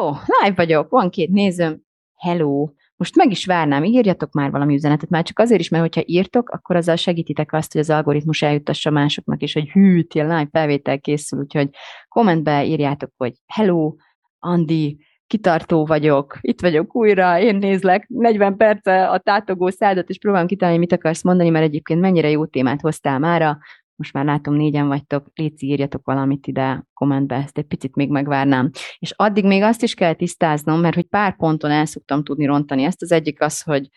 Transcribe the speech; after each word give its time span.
Jó, 0.00 0.08
live 0.08 0.54
vagyok, 0.56 0.90
van 0.90 1.10
két 1.10 1.30
nézőm. 1.30 1.80
Hello! 2.16 2.68
Most 2.96 3.16
meg 3.16 3.30
is 3.30 3.46
várnám, 3.46 3.84
írjatok 3.84 4.32
már 4.32 4.50
valami 4.50 4.74
üzenetet, 4.74 5.08
már 5.08 5.22
csak 5.22 5.38
azért 5.38 5.60
is, 5.60 5.68
mert 5.68 5.82
hogyha 5.82 6.02
írtok, 6.04 6.48
akkor 6.48 6.76
azzal 6.76 6.96
segítitek 6.96 7.52
azt, 7.52 7.72
hogy 7.72 7.80
az 7.80 7.90
algoritmus 7.90 8.42
eljuttassa 8.42 8.90
másoknak 8.90 9.42
is, 9.42 9.52
hogy 9.52 9.70
hű, 9.70 10.06
ilyen 10.12 10.26
live 10.26 10.48
felvétel 10.52 11.00
készül, 11.00 11.38
úgyhogy 11.38 11.68
kommentbe 12.08 12.64
írjátok, 12.64 13.10
hogy 13.16 13.32
hello, 13.46 13.94
Andi, 14.38 14.98
kitartó 15.26 15.86
vagyok, 15.86 16.38
itt 16.40 16.60
vagyok 16.60 16.96
újra, 16.96 17.40
én 17.40 17.56
nézlek 17.56 18.08
40 18.08 18.56
perce 18.56 19.08
a 19.08 19.18
tátogó 19.18 19.68
szádat, 19.68 20.08
és 20.08 20.18
próbálom 20.18 20.46
kitalálni, 20.46 20.78
mit 20.78 20.92
akarsz 20.92 21.22
mondani, 21.22 21.50
mert 21.50 21.64
egyébként 21.64 22.00
mennyire 22.00 22.30
jó 22.30 22.46
témát 22.46 22.80
hoztál 22.80 23.18
mára, 23.18 23.58
most 24.00 24.12
már 24.12 24.24
látom, 24.24 24.54
négyen 24.54 24.88
vagytok, 24.88 25.26
léci 25.34 25.66
írjatok 25.66 26.04
valamit 26.04 26.46
ide 26.46 26.86
kommentbe, 26.92 27.34
ezt 27.34 27.58
egy 27.58 27.64
picit 27.64 27.94
még 27.94 28.10
megvárnám. 28.10 28.70
És 28.98 29.12
addig 29.16 29.44
még 29.44 29.62
azt 29.62 29.82
is 29.82 29.94
kell 29.94 30.14
tisztáznom, 30.14 30.80
mert 30.80 30.94
hogy 30.94 31.06
pár 31.06 31.36
ponton 31.36 31.70
el 31.70 31.84
szoktam 31.84 32.24
tudni 32.24 32.44
rontani. 32.46 32.82
Ezt 32.82 33.02
az 33.02 33.12
egyik 33.12 33.40
az, 33.40 33.62
hogy 33.62 33.88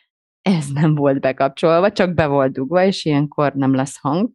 ez 0.41 0.67
nem 0.67 0.95
volt 0.95 1.19
bekapcsolva, 1.19 1.91
csak 1.91 2.13
be 2.13 2.27
volt 2.27 2.51
dugva, 2.51 2.83
és 2.83 3.05
ilyenkor 3.05 3.53
nem 3.53 3.73
lesz 3.73 3.97
hang. 4.01 4.29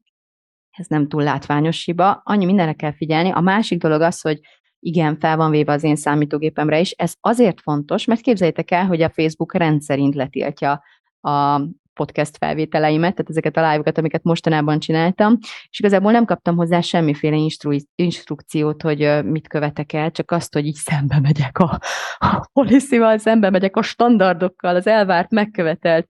Ez 0.70 0.86
nem 0.86 1.08
túl 1.08 1.22
látványos 1.22 1.84
hiba. 1.84 2.20
Annyi 2.24 2.44
mindenre 2.44 2.72
kell 2.72 2.92
figyelni. 2.92 3.30
A 3.30 3.40
másik 3.40 3.80
dolog 3.80 4.00
az, 4.00 4.20
hogy 4.20 4.40
igen, 4.80 5.18
fel 5.18 5.36
van 5.36 5.50
véve 5.50 5.72
az 5.72 5.84
én 5.84 5.96
számítógépemre 5.96 6.80
is. 6.80 6.90
Ez 6.90 7.14
azért 7.20 7.60
fontos, 7.60 8.04
mert 8.04 8.20
képzeljétek 8.20 8.70
el, 8.70 8.86
hogy 8.86 9.02
a 9.02 9.10
Facebook 9.10 9.54
rendszerint 9.54 10.14
letiltja 10.14 10.82
a 11.20 11.60
podcast 11.98 12.36
felvételeimet, 12.36 13.14
tehát 13.14 13.30
ezeket 13.30 13.56
a 13.56 13.60
live-okat, 13.60 13.98
amiket 13.98 14.22
mostanában 14.22 14.78
csináltam, 14.78 15.38
és 15.70 15.78
igazából 15.78 16.12
nem 16.12 16.24
kaptam 16.24 16.56
hozzá 16.56 16.80
semmiféle 16.80 17.36
instru- 17.36 17.88
instrukciót, 17.94 18.82
hogy 18.82 19.24
mit 19.24 19.48
követek 19.48 19.92
el, 19.92 20.10
csak 20.10 20.30
azt, 20.30 20.52
hogy 20.52 20.66
így 20.66 20.74
szembe 20.74 21.20
megyek 21.20 21.58
a, 21.58 21.78
a 22.18 22.48
policy 22.52 22.98
szembe 23.16 23.50
megyek 23.50 23.76
a 23.76 23.82
standardokkal, 23.82 24.76
az 24.76 24.86
elvárt, 24.86 25.30
megkövetelt, 25.30 26.06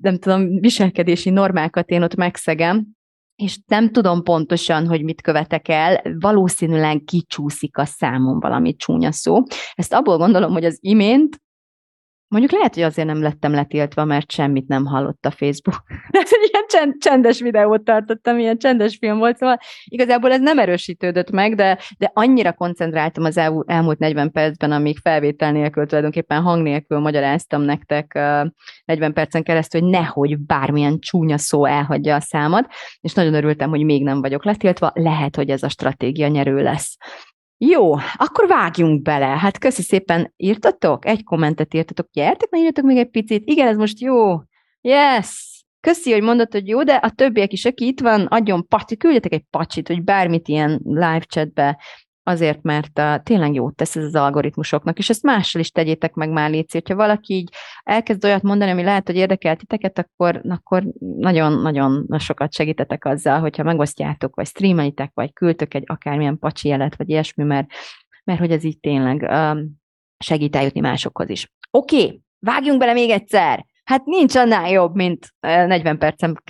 nem 0.00 0.18
tudom, 0.18 0.60
viselkedési 0.60 1.30
normákat 1.30 1.90
én 1.90 2.02
ott 2.02 2.14
megszegem, 2.14 2.86
és 3.36 3.58
nem 3.66 3.90
tudom 3.90 4.22
pontosan, 4.22 4.86
hogy 4.86 5.02
mit 5.02 5.22
követek 5.22 5.68
el, 5.68 6.02
valószínűleg 6.18 7.02
kicsúszik 7.04 7.78
a 7.78 7.84
számon 7.84 8.40
valami 8.40 8.76
csúnya 8.76 9.12
szó. 9.12 9.42
Ezt 9.74 9.92
abból 9.92 10.16
gondolom, 10.16 10.52
hogy 10.52 10.64
az 10.64 10.78
imént 10.80 11.42
Mondjuk 12.34 12.54
lehet, 12.54 12.74
hogy 12.74 12.82
azért 12.82 13.08
nem 13.08 13.22
lettem 13.22 13.52
letiltva, 13.52 14.04
mert 14.04 14.30
semmit 14.30 14.68
nem 14.68 14.84
hallott 14.84 15.26
a 15.26 15.30
Facebook. 15.30 15.82
Ez 16.10 16.30
egy 16.32 16.48
ilyen 16.50 16.64
csend, 16.68 16.94
csendes 16.98 17.40
videót 17.40 17.82
tartottam, 17.82 18.38
ilyen 18.38 18.58
csendes 18.58 18.96
film 18.96 19.18
volt, 19.18 19.36
szóval 19.36 19.58
igazából 19.84 20.32
ez 20.32 20.40
nem 20.40 20.58
erősítődött 20.58 21.30
meg, 21.30 21.54
de, 21.54 21.78
de 21.98 22.10
annyira 22.14 22.52
koncentráltam 22.52 23.24
az 23.24 23.36
el, 23.36 23.64
elmúlt 23.66 23.98
40 23.98 24.30
percben, 24.30 24.72
amíg 24.72 24.98
felvétel 24.98 25.52
nélkül, 25.52 25.86
tulajdonképpen 25.86 26.42
hang 26.42 26.62
nélkül 26.62 26.98
magyaráztam 26.98 27.62
nektek 27.62 28.12
40 28.84 29.12
percen 29.12 29.42
keresztül, 29.42 29.80
hogy 29.80 29.90
nehogy 29.90 30.38
bármilyen 30.38 30.98
csúnya 30.98 31.38
szó 31.38 31.64
elhagyja 31.64 32.14
a 32.14 32.20
számat, 32.20 32.66
és 33.00 33.12
nagyon 33.12 33.34
örültem, 33.34 33.70
hogy 33.70 33.84
még 33.84 34.02
nem 34.02 34.20
vagyok 34.20 34.44
letiltva, 34.44 34.90
lehet, 34.94 35.36
hogy 35.36 35.50
ez 35.50 35.62
a 35.62 35.68
stratégia 35.68 36.28
nyerő 36.28 36.62
lesz. 36.62 36.96
Jó, 37.58 37.94
akkor 37.94 38.46
vágjunk 38.48 39.02
bele. 39.02 39.26
Hát 39.26 39.58
köszi 39.58 39.82
szépen, 39.82 40.32
írtatok? 40.36 41.06
Egy 41.06 41.24
kommentet 41.24 41.74
írtatok. 41.74 42.08
Gyertek, 42.12 42.50
na 42.50 42.58
írjatok 42.58 42.84
még 42.84 42.96
egy 42.96 43.10
picit. 43.10 43.48
Igen, 43.48 43.68
ez 43.68 43.76
most 43.76 44.00
jó. 44.00 44.40
Yes! 44.80 45.52
Köszi, 45.80 46.12
hogy 46.12 46.22
mondod, 46.22 46.52
hogy 46.52 46.68
jó, 46.68 46.82
de 46.82 46.94
a 46.94 47.10
többiek 47.10 47.52
is, 47.52 47.64
aki 47.64 47.86
itt 47.86 48.00
van, 48.00 48.26
adjon 48.26 48.68
pacsi, 48.68 48.96
küldjetek 48.96 49.32
egy 49.32 49.44
pacsit, 49.50 49.88
hogy 49.88 50.02
bármit 50.02 50.48
ilyen 50.48 50.80
live 50.84 51.20
chatbe 51.20 51.78
azért, 52.24 52.62
mert 52.62 52.98
uh, 52.98 53.22
tényleg 53.22 53.54
jót 53.54 53.76
tesz 53.76 53.96
ez 53.96 54.04
az 54.04 54.14
algoritmusoknak, 54.14 54.98
és 54.98 55.10
ezt 55.10 55.22
mással 55.22 55.60
is 55.60 55.70
tegyétek 55.70 56.14
meg 56.14 56.30
már, 56.30 56.50
Léci. 56.50 56.78
Hogyha 56.78 56.94
valaki 56.94 57.34
így 57.34 57.52
elkezd 57.82 58.24
olyat 58.24 58.42
mondani, 58.42 58.70
ami 58.70 58.82
lehet, 58.82 59.06
hogy 59.06 59.16
érdekel 59.16 59.56
titeket, 59.56 59.98
akkor, 59.98 60.40
akkor 60.48 60.84
nagyon-nagyon 60.98 62.06
sokat 62.18 62.52
segítetek 62.52 63.04
azzal, 63.04 63.40
hogyha 63.40 63.62
megosztjátok, 63.62 64.34
vagy 64.34 64.46
streamelitek, 64.46 65.10
vagy 65.14 65.32
küldtök 65.32 65.74
egy 65.74 65.84
akármilyen 65.86 66.38
pacsi 66.38 66.68
jelet, 66.68 66.96
vagy 66.96 67.08
ilyesmi, 67.08 67.44
mert, 67.44 67.66
mert 68.24 68.38
hogy 68.38 68.50
ez 68.50 68.64
így 68.64 68.80
tényleg 68.80 69.28
um, 69.30 69.82
segít 70.18 70.56
eljutni 70.56 70.80
másokhoz 70.80 71.28
is. 71.28 71.52
Oké, 71.70 72.04
okay, 72.04 72.22
vágjunk 72.38 72.78
bele 72.78 72.92
még 72.92 73.10
egyszer! 73.10 73.64
Hát 73.84 74.04
nincs 74.04 74.34
annál 74.36 74.70
jobb, 74.70 74.94
mint 74.94 75.34
40 75.40 75.98
percen 75.98 76.42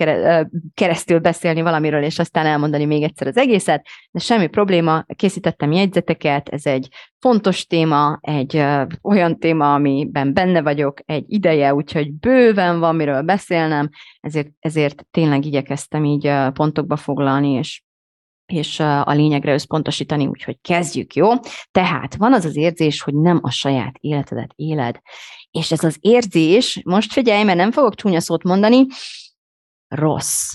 keresztül 0.74 1.18
beszélni 1.18 1.62
valamiről, 1.62 2.02
és 2.02 2.18
aztán 2.18 2.46
elmondani 2.46 2.84
még 2.84 3.02
egyszer 3.02 3.26
az 3.26 3.36
egészet, 3.36 3.86
de 4.10 4.18
semmi 4.18 4.46
probléma, 4.46 5.04
készítettem 5.16 5.72
jegyzeteket, 5.72 6.48
ez 6.48 6.66
egy 6.66 6.88
fontos 7.18 7.66
téma, 7.66 8.18
egy 8.20 8.64
olyan 9.02 9.38
téma, 9.38 9.74
amiben 9.74 10.32
benne 10.32 10.62
vagyok 10.62 11.00
egy 11.04 11.24
ideje, 11.26 11.74
úgyhogy 11.74 12.12
bőven 12.12 12.78
van 12.78 12.96
miről 12.96 13.22
beszélnem, 13.22 13.88
ezért, 14.20 14.48
ezért 14.58 15.06
tényleg 15.10 15.44
igyekeztem 15.44 16.04
így 16.04 16.32
pontokba 16.52 16.96
foglalni, 16.96 17.50
és 17.50 17.82
és 18.46 18.80
a 18.80 19.12
lényegre 19.12 19.52
összpontosítani, 19.52 20.26
úgyhogy 20.26 20.60
kezdjük, 20.60 21.14
jó? 21.14 21.30
Tehát 21.70 22.16
van 22.16 22.32
az 22.32 22.44
az 22.44 22.56
érzés, 22.56 23.02
hogy 23.02 23.14
nem 23.14 23.38
a 23.42 23.50
saját 23.50 23.94
életedet 24.00 24.52
éled, 24.54 25.00
és 25.50 25.72
ez 25.72 25.84
az 25.84 25.96
érzés, 26.00 26.80
most 26.84 27.12
figyelj, 27.12 27.44
mert 27.44 27.58
nem 27.58 27.72
fogok 27.72 27.94
csúnya 27.94 28.20
szót 28.20 28.42
mondani, 28.42 28.86
rossz. 29.88 30.54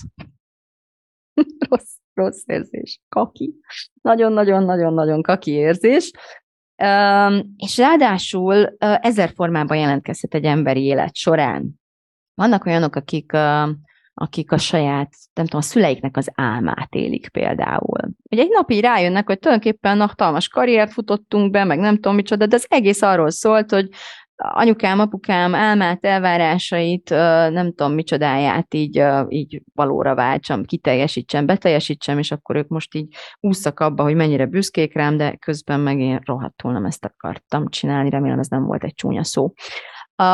rossz, 1.68 1.94
rossz 2.14 2.42
érzés. 2.46 3.00
Kaki. 3.08 3.54
Nagyon-nagyon-nagyon-nagyon 4.02 5.22
kaki 5.22 5.50
érzés. 5.50 6.10
És 7.56 7.76
ráadásul 7.76 8.76
ezer 8.78 9.32
formában 9.34 9.76
jelentkezhet 9.76 10.34
egy 10.34 10.44
emberi 10.44 10.84
élet 10.84 11.16
során. 11.16 11.80
Vannak 12.34 12.64
olyanok, 12.64 12.96
akik 12.96 13.32
akik 14.20 14.52
a 14.52 14.58
saját, 14.58 15.12
nem 15.34 15.44
tudom, 15.44 15.60
a 15.60 15.64
szüleiknek 15.64 16.16
az 16.16 16.30
álmát 16.34 16.94
élik 16.94 17.28
például. 17.28 18.00
Ugye 18.30 18.42
egy 18.42 18.50
nap 18.50 18.70
így 18.70 18.80
rájönnek, 18.80 19.26
hogy 19.26 19.38
tulajdonképpen 19.38 20.00
hatalmas 20.00 20.48
karriert 20.48 20.92
futottunk 20.92 21.50
be, 21.50 21.64
meg 21.64 21.78
nem 21.78 21.94
tudom 21.94 22.14
micsoda, 22.14 22.46
de 22.46 22.54
az 22.54 22.66
egész 22.68 23.02
arról 23.02 23.30
szólt, 23.30 23.70
hogy 23.70 23.88
anyukám, 24.36 25.00
apukám 25.00 25.54
álmát, 25.54 26.04
elvárásait, 26.04 27.10
nem 27.50 27.72
tudom 27.74 27.92
micsodáját 27.92 28.74
így, 28.74 29.04
így 29.28 29.62
valóra 29.74 30.14
váltsam, 30.14 30.64
kiteljesítsem, 30.64 31.46
beteljesítsem, 31.46 32.18
és 32.18 32.30
akkor 32.30 32.56
ők 32.56 32.68
most 32.68 32.94
így 32.94 33.14
úszak 33.40 33.80
abba, 33.80 34.02
hogy 34.02 34.14
mennyire 34.14 34.46
büszkék 34.46 34.94
rám, 34.94 35.16
de 35.16 35.36
közben 35.36 35.80
meg 35.80 35.98
én 35.98 36.20
rohadtul 36.24 36.72
nem 36.72 36.84
ezt 36.84 37.04
akartam 37.04 37.68
csinálni, 37.68 38.10
remélem 38.10 38.38
ez 38.38 38.48
nem 38.48 38.64
volt 38.64 38.84
egy 38.84 38.94
csúnya 38.94 39.24
szó. 39.24 39.52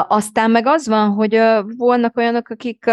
Aztán 0.09 0.51
meg 0.51 0.67
az 0.67 0.89
van, 0.89 1.11
hogy 1.11 1.41
vannak 1.77 2.17
olyanok, 2.17 2.49
akik 2.49 2.85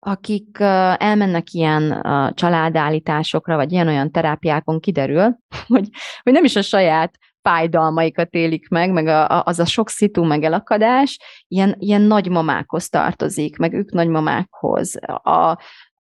akik 0.00 0.58
elmennek 0.96 1.50
ilyen 1.52 2.06
családállításokra, 2.34 3.56
vagy 3.56 3.72
ilyen-olyan 3.72 4.10
terápiákon 4.10 4.80
kiderül, 4.80 5.36
hogy, 5.66 5.88
hogy 6.22 6.32
nem 6.32 6.44
is 6.44 6.56
a 6.56 6.62
saját 6.62 7.14
fájdalmaikat 7.42 8.34
élik 8.34 8.68
meg, 8.68 8.92
meg 8.92 9.06
a, 9.06 9.42
az 9.44 9.58
a 9.58 9.64
sok 9.64 9.88
szitu, 9.88 10.24
meg 10.24 10.42
elakadás, 10.42 11.18
ilyen, 11.48 11.74
ilyen 11.78 12.02
nagymamákhoz 12.02 12.88
tartozik, 12.88 13.56
meg 13.56 13.72
ők 13.72 13.92
nagymamákhoz. 13.92 14.96
A, 15.22 15.58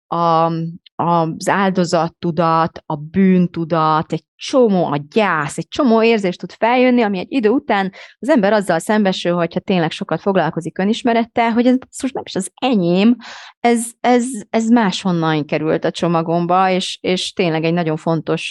a, 0.08 0.52
az 0.94 1.49
áldozattudat, 1.49 2.82
a 2.87 2.96
bűntudat, 2.96 4.12
egy 4.12 4.25
csomó, 4.37 4.84
a 4.84 4.96
gyász, 5.10 5.58
egy 5.58 5.69
csomó 5.69 6.02
érzés 6.02 6.37
tud 6.37 6.52
feljönni, 6.52 7.02
ami 7.02 7.19
egy 7.19 7.32
idő 7.32 7.49
után 7.49 7.93
az 8.19 8.28
ember 8.28 8.52
azzal 8.52 8.78
szembesül, 8.78 9.34
hogyha 9.34 9.60
tényleg 9.60 9.90
sokat 9.90 10.20
foglalkozik 10.20 10.78
önismerettel, 10.78 11.50
hogy 11.50 11.66
ez 11.66 11.76
most 12.02 12.14
nem 12.14 12.22
is 12.26 12.34
az 12.34 12.50
enyém, 12.55 13.16
ez, 13.60 13.90
ez, 14.00 14.26
ez 14.50 14.69
máshonnan 14.69 15.44
került 15.44 15.84
a 15.84 15.90
csomagomba, 15.90 16.70
és, 16.70 16.99
és 17.00 17.32
tényleg 17.32 17.64
egy 17.64 17.75
nagyon 17.75 17.96
fontos 17.96 18.50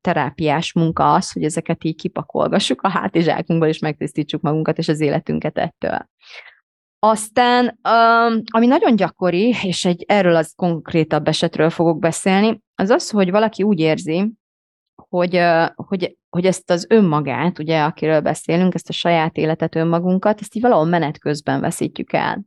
terápiás 0.00 0.72
munka 0.72 1.12
az, 1.12 1.32
hogy 1.32 1.42
ezeket 1.44 1.84
így 1.84 1.96
kipakolgassuk 1.96 2.82
a 2.82 2.88
hátizsákunkból, 2.88 3.68
és 3.68 3.78
megtisztítsuk 3.78 4.42
magunkat 4.42 4.78
és 4.78 4.88
az 4.88 5.00
életünket 5.00 5.58
ettől. 5.58 6.08
Aztán, 6.98 7.78
ami 8.50 8.66
nagyon 8.66 8.96
gyakori, 8.96 9.54
és 9.62 9.84
egy 9.84 10.04
erről 10.08 10.36
az 10.36 10.52
konkrétabb 10.56 11.28
esetről 11.28 11.70
fogok 11.70 11.98
beszélni, 11.98 12.60
az 12.74 12.90
az, 12.90 13.10
hogy 13.10 13.30
valaki 13.30 13.62
úgy 13.62 13.78
érzi, 13.78 14.32
hogy, 15.08 15.40
hogy 15.74 16.16
hogy 16.30 16.46
ezt 16.46 16.70
az 16.70 16.86
önmagát, 16.88 17.58
ugye, 17.58 17.82
akiről 17.82 18.20
beszélünk, 18.20 18.74
ezt 18.74 18.88
a 18.88 18.92
saját 18.92 19.36
életet, 19.36 19.74
önmagunkat, 19.74 20.40
ezt 20.40 20.54
így 20.54 20.62
valahol 20.62 20.84
menet 20.84 21.18
közben 21.18 21.60
veszítjük 21.60 22.12
el. 22.12 22.42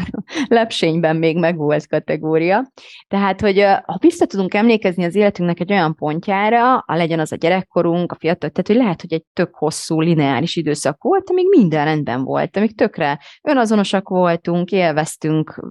lepsényben 0.48 1.16
még 1.16 1.38
megvolt 1.38 1.88
kategória. 1.88 2.66
Tehát, 3.08 3.40
hogy 3.40 3.60
ha 3.60 3.98
vissza 4.00 4.26
tudunk 4.26 4.54
emlékezni 4.54 5.04
az 5.04 5.14
életünknek 5.14 5.60
egy 5.60 5.72
olyan 5.72 5.94
pontjára, 5.94 6.78
a 6.78 6.94
legyen 6.94 7.18
az 7.18 7.32
a 7.32 7.36
gyerekkorunk, 7.36 8.12
a 8.12 8.16
fiatal, 8.18 8.50
tehát 8.50 8.66
hogy 8.66 8.76
lehet, 8.76 9.00
hogy 9.00 9.12
egy 9.12 9.24
tök 9.32 9.54
hosszú, 9.54 10.00
lineáris 10.00 10.56
időszak 10.56 11.02
volt, 11.02 11.30
amíg 11.30 11.46
minden 11.48 11.84
rendben 11.84 12.24
volt, 12.24 12.56
amíg 12.56 12.74
tökre 12.74 13.20
önazonosak 13.42 14.08
voltunk, 14.08 14.70
élveztünk 14.70 15.62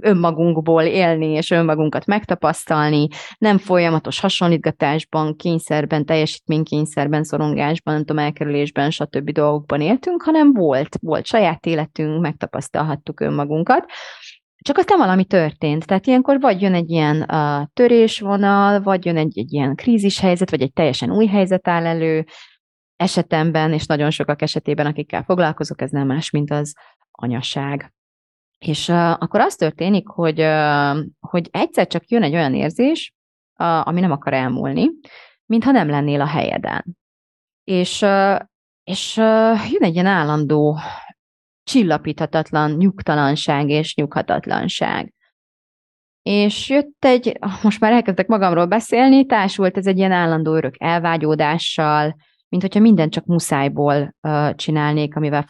önmagunkból 0.00 0.82
élni, 0.82 1.26
és 1.26 1.50
önmagunkat 1.50 2.06
megtapasztalni, 2.06 3.08
nem 3.38 3.58
folyamatos 3.58 4.20
hasonlítgatásban, 4.20 5.36
kényszerben, 5.36 6.04
teljesítménykényszerben, 6.04 7.24
szorongásban, 7.24 7.94
nem 7.94 8.04
tudom, 8.04 8.24
elkerülésben, 8.24 8.90
stb. 8.90 9.30
dolgokban 9.30 9.80
éltünk, 9.80 10.22
hanem 10.22 10.52
volt, 10.52 10.96
volt 11.00 11.26
saját 11.26 11.66
életünk, 11.66 12.20
megtapasztalhattuk 12.20 13.20
önmagunkat, 13.20 13.63
csak 14.64 14.78
aztán 14.78 14.98
valami 14.98 15.24
történt. 15.24 15.86
Tehát 15.86 16.06
ilyenkor 16.06 16.40
vagy 16.40 16.62
jön 16.62 16.74
egy 16.74 16.90
ilyen 16.90 17.26
uh, 17.32 17.66
törésvonal, 17.72 18.80
vagy 18.80 19.04
jön 19.04 19.16
egy, 19.16 19.38
egy 19.38 19.52
ilyen 19.52 19.74
krízis 19.74 20.20
helyzet, 20.20 20.50
vagy 20.50 20.62
egy 20.62 20.72
teljesen 20.72 21.10
új 21.10 21.26
helyzet 21.26 21.68
áll 21.68 21.86
elő. 21.86 22.24
Esetemben, 22.96 23.72
és 23.72 23.86
nagyon 23.86 24.10
sokak 24.10 24.42
esetében, 24.42 24.86
akikkel 24.86 25.22
foglalkozok, 25.22 25.80
ez 25.80 25.90
nem 25.90 26.06
más, 26.06 26.30
mint 26.30 26.50
az 26.50 26.74
anyaság. 27.10 27.94
És 28.58 28.88
uh, 28.88 29.10
akkor 29.10 29.40
az 29.40 29.54
történik, 29.54 30.08
hogy, 30.08 30.40
uh, 30.40 30.98
hogy 31.20 31.48
egyszer 31.50 31.86
csak 31.86 32.08
jön 32.08 32.22
egy 32.22 32.34
olyan 32.34 32.54
érzés, 32.54 33.14
uh, 33.58 33.86
ami 33.88 34.00
nem 34.00 34.10
akar 34.10 34.32
elmúlni, 34.32 34.90
mintha 35.46 35.70
nem 35.70 35.88
lennél 35.88 36.20
a 36.20 36.26
helyeden. 36.26 36.96
És, 37.64 38.02
uh, 38.02 38.38
és 38.84 39.16
uh, 39.16 39.70
jön 39.72 39.82
egy 39.82 39.94
ilyen 39.94 40.06
állandó 40.06 40.78
csillapíthatatlan 41.64 42.70
nyugtalanság 42.70 43.68
és 43.68 43.94
nyughatatlanság. 43.94 45.12
És 46.22 46.68
jött 46.68 47.04
egy, 47.04 47.38
most 47.62 47.80
már 47.80 47.92
elkezdek 47.92 48.26
magamról 48.26 48.66
beszélni, 48.66 49.26
társult 49.26 49.76
ez 49.76 49.86
egy 49.86 49.98
ilyen 49.98 50.12
állandó 50.12 50.54
örök 50.54 50.74
elvágyódással, 50.78 52.16
mint 52.48 52.62
hogyha 52.62 52.80
mindent 52.80 53.12
csak 53.12 53.24
muszájból 53.24 54.14
uh, 54.20 54.54
csinálnék, 54.54 55.16
amivel 55.16 55.46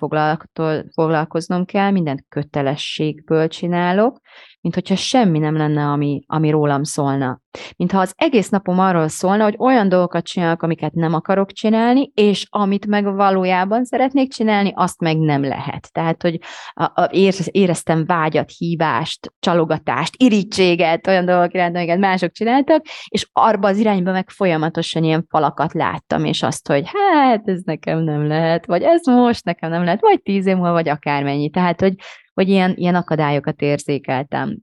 foglalkoznom 0.95 1.65
kell, 1.65 1.91
mindent 1.91 2.25
kötelességből 2.29 3.49
csinálok, 3.49 4.21
mint 4.65 4.75
hogyha 4.75 4.97
semmi 4.97 5.39
nem 5.39 5.57
lenne, 5.57 5.85
ami, 5.85 6.23
ami 6.27 6.51
rólam 6.51 6.83
szólna. 6.83 7.41
Mintha 7.77 8.01
az 8.01 8.13
egész 8.17 8.49
napom 8.49 8.79
arról 8.79 9.09
szólna, 9.09 9.45
hogy 9.45 9.55
olyan 9.59 9.89
dolgokat 9.89 10.25
csinálok, 10.25 10.63
amiket 10.63 10.93
nem 10.93 11.15
akarok 11.15 11.53
csinálni, 11.53 12.11
és 12.15 12.47
amit 12.51 12.87
meg 12.87 13.15
valójában 13.15 13.85
szeretnék 13.85 14.33
csinálni, 14.33 14.73
azt 14.75 15.01
meg 15.01 15.19
nem 15.19 15.45
lehet. 15.45 15.93
Tehát, 15.93 16.23
hogy 16.23 16.41
a, 16.73 16.85
a, 16.85 17.09
éreztem 17.51 18.07
vágyat, 18.07 18.51
hívást, 18.57 19.33
csalogatást, 19.39 20.15
irítséget, 20.17 21.07
olyan 21.07 21.25
dolgok 21.25 21.55
iránt, 21.55 21.77
amiket 21.77 21.99
mások 21.99 22.33
csináltak, 22.33 22.85
és 23.09 23.29
arba 23.33 23.69
az 23.69 23.79
irányba 23.79 24.13
meg 24.13 24.31
folyamatosan 24.31 25.05
ilyen 25.05 25.27
falakat 25.29 25.73
láttam, 25.73 26.25
és 26.25 26.43
azt, 26.43 26.69
hogy 26.69 26.83
hát 26.93 27.49
ez 27.49 27.61
nekem 27.65 27.99
nem 28.03 28.27
lehet, 28.27 28.67
vagy 28.67 28.83
ez 28.83 29.07
most 29.07 29.45
nekem 29.45 29.71
nem 29.71 29.85
lehet, 29.85 30.01
vagy 30.01 30.23
tíz 30.23 30.47
év 30.47 30.55
múlva, 30.55 30.73
vagy 30.73 30.89
akármennyi. 30.89 31.51
Tehát, 31.51 31.81
hogy 31.81 31.95
hogy 32.35 32.49
ilyen, 32.49 32.75
ilyen 32.77 32.95
akadályokat 32.95 33.61
érzékeltem. 33.61 34.59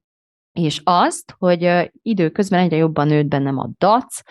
És 0.51 0.81
azt, 0.83 1.35
hogy 1.37 1.91
időközben 2.01 2.59
egyre 2.59 2.75
jobban 2.75 3.07
nőtt 3.07 3.27
bennem 3.27 3.57
a 3.57 3.69
dac, 3.77 4.21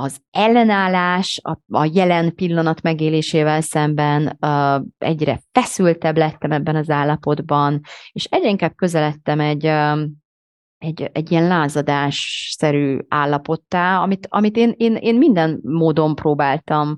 az 0.00 0.20
ellenállás 0.30 1.40
a, 1.42 1.78
a 1.78 1.90
jelen 1.92 2.34
pillanat 2.34 2.82
megélésével 2.82 3.60
szemben 3.60 4.38
uh, 4.40 4.86
egyre 4.98 5.40
feszültebb 5.52 6.16
lettem 6.16 6.52
ebben 6.52 6.76
az 6.76 6.90
állapotban, 6.90 7.80
és 8.12 8.24
egyre 8.24 8.48
inkább 8.48 8.74
közeledtem 8.74 9.40
egy, 9.40 9.66
uh, 9.66 10.00
egy, 10.78 11.10
egy 11.12 11.30
ilyen 11.30 11.46
lázadásszerű 11.46 12.98
állapottá, 13.08 14.02
amit, 14.02 14.26
amit 14.30 14.56
én, 14.56 14.74
én, 14.76 14.94
én 14.94 15.16
minden 15.16 15.60
módon 15.62 16.14
próbáltam 16.14 16.96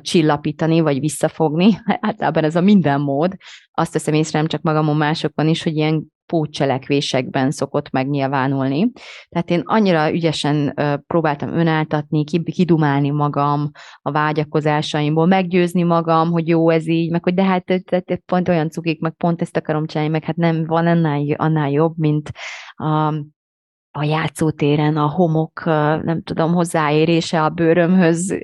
csillapítani, 0.00 0.80
vagy 0.80 1.00
visszafogni. 1.00 1.78
Általában 2.00 2.44
ez 2.44 2.56
a 2.56 2.60
minden 2.60 3.00
mód. 3.00 3.36
Azt 3.72 3.92
teszem 3.92 4.14
észre 4.14 4.38
nem 4.38 4.48
csak 4.48 4.62
magamon, 4.62 4.96
másokon 4.96 5.48
is, 5.48 5.62
hogy 5.62 5.76
ilyen 5.76 6.06
pótcselekvésekben 6.28 7.50
szokott 7.50 7.90
megnyilvánulni. 7.90 8.90
Tehát 9.28 9.50
én 9.50 9.62
annyira 9.64 10.12
ügyesen 10.12 10.74
próbáltam 11.06 11.48
önáltatni, 11.48 12.24
kidumálni 12.24 13.10
magam 13.10 13.70
a 14.02 14.10
vágyakozásaimból, 14.10 15.26
meggyőzni 15.26 15.82
magam, 15.82 16.30
hogy 16.30 16.48
jó 16.48 16.70
ez 16.70 16.88
így, 16.88 17.10
meg 17.10 17.22
hogy 17.22 17.34
de 17.34 17.44
hát 17.44 17.64
pont 18.26 18.48
olyan 18.48 18.70
cukik, 18.70 19.00
meg 19.00 19.12
pont 19.12 19.40
ezt 19.40 19.56
akarom 19.56 19.86
csinálni, 19.86 20.12
meg 20.12 20.24
hát 20.24 20.36
nem 20.36 20.64
van 20.66 20.86
annál, 20.86 21.22
annál 21.36 21.70
jobb, 21.70 21.92
mint 21.96 22.30
a, 22.74 23.06
a 23.90 24.02
játszótéren 24.02 24.96
a 24.96 25.08
homok, 25.08 25.64
nem 26.04 26.22
tudom, 26.22 26.52
hozzáérése 26.54 27.42
a 27.42 27.48
bőrömhöz, 27.48 28.34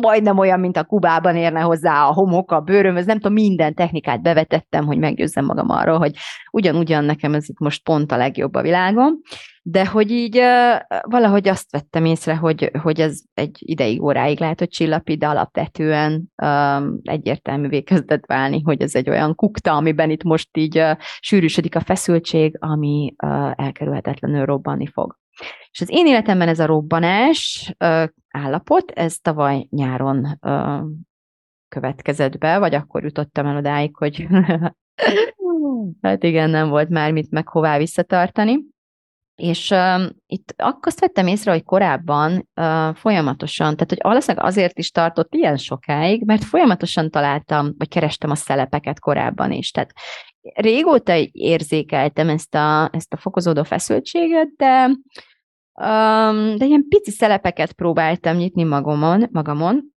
majdnem 0.00 0.38
olyan, 0.38 0.60
mint 0.60 0.76
a 0.76 0.84
Kubában 0.84 1.36
érne 1.36 1.60
hozzá 1.60 2.04
a 2.04 2.12
homok, 2.12 2.50
a 2.50 2.60
bőröm, 2.60 2.96
ez 2.96 3.06
nem 3.06 3.16
tudom, 3.16 3.32
minden 3.32 3.74
technikát 3.74 4.22
bevetettem, 4.22 4.86
hogy 4.86 4.98
meggyőzzem 4.98 5.44
magam 5.44 5.68
arról, 5.68 5.98
hogy 5.98 6.16
ugyan-ugyan 6.50 7.04
nekem 7.04 7.34
ez 7.34 7.48
itt 7.48 7.58
most 7.58 7.82
pont 7.82 8.12
a 8.12 8.16
legjobb 8.16 8.54
a 8.54 8.62
világon, 8.62 9.20
de 9.62 9.86
hogy 9.86 10.10
így 10.10 10.40
valahogy 11.02 11.48
azt 11.48 11.70
vettem 11.70 12.04
észre, 12.04 12.36
hogy, 12.36 12.70
hogy 12.82 13.00
ez 13.00 13.20
egy 13.34 13.56
ideig, 13.58 14.02
óráig 14.02 14.40
lehet, 14.40 14.58
hogy 14.58 14.68
csillapít, 14.68 15.18
de 15.18 15.26
alapvetően 15.26 16.32
um, 16.42 17.00
egyértelművé 17.02 17.80
kezdett 17.80 18.26
válni, 18.26 18.60
hogy 18.64 18.82
ez 18.82 18.94
egy 18.94 19.10
olyan 19.10 19.34
kukta, 19.34 19.72
amiben 19.72 20.10
itt 20.10 20.22
most 20.22 20.56
így 20.56 20.78
uh, 20.78 20.90
sűrűsödik 21.20 21.76
a 21.76 21.80
feszültség, 21.80 22.56
ami 22.58 23.14
uh, 23.24 23.50
elkerülhetetlenül 23.56 24.44
robbanni 24.44 24.86
fog. 24.86 25.20
És 25.70 25.80
az 25.80 25.90
én 25.90 26.06
életemben 26.06 26.48
ez 26.48 26.58
a 26.58 26.66
robbanás 26.66 27.72
állapot, 28.32 28.90
ez 28.90 29.16
tavaly 29.16 29.66
nyáron 29.70 30.38
uh, 30.40 30.82
következett 31.68 32.38
be, 32.38 32.58
vagy 32.58 32.74
akkor 32.74 33.02
jutottam 33.02 33.46
el 33.46 33.56
odáig, 33.56 33.96
hogy 33.96 34.26
hát 36.02 36.22
igen, 36.22 36.50
nem 36.50 36.68
volt 36.68 36.88
már 36.88 37.12
mit 37.12 37.30
meg 37.30 37.48
hová 37.48 37.78
visszatartani. 37.78 38.58
És 39.34 39.70
uh, 39.70 40.02
itt 40.26 40.54
akkor 40.56 40.86
azt 40.86 41.00
vettem 41.00 41.26
észre, 41.26 41.50
hogy 41.50 41.64
korábban 41.64 42.48
uh, 42.60 42.94
folyamatosan, 42.94 43.74
tehát 43.74 43.88
hogy 43.88 44.00
valószínűleg 44.02 44.46
azért 44.46 44.78
is 44.78 44.90
tartott 44.90 45.34
ilyen 45.34 45.56
sokáig, 45.56 46.24
mert 46.24 46.44
folyamatosan 46.44 47.10
találtam, 47.10 47.74
vagy 47.78 47.88
kerestem 47.88 48.30
a 48.30 48.34
szelepeket 48.34 49.00
korábban 49.00 49.52
is. 49.52 49.70
Tehát 49.70 49.92
régóta 50.54 51.12
érzékeltem 51.32 52.28
ezt 52.28 52.54
a, 52.54 52.88
ezt 52.92 53.12
a 53.12 53.16
fokozódó 53.16 53.62
feszültséget, 53.62 54.48
de 54.56 54.90
Um, 55.74 56.56
de 56.56 56.64
ilyen 56.64 56.86
pici 56.88 57.10
szelepeket 57.10 57.72
próbáltam 57.72 58.36
nyitni 58.36 58.62
magamon, 58.62 59.28
magamon 59.30 59.92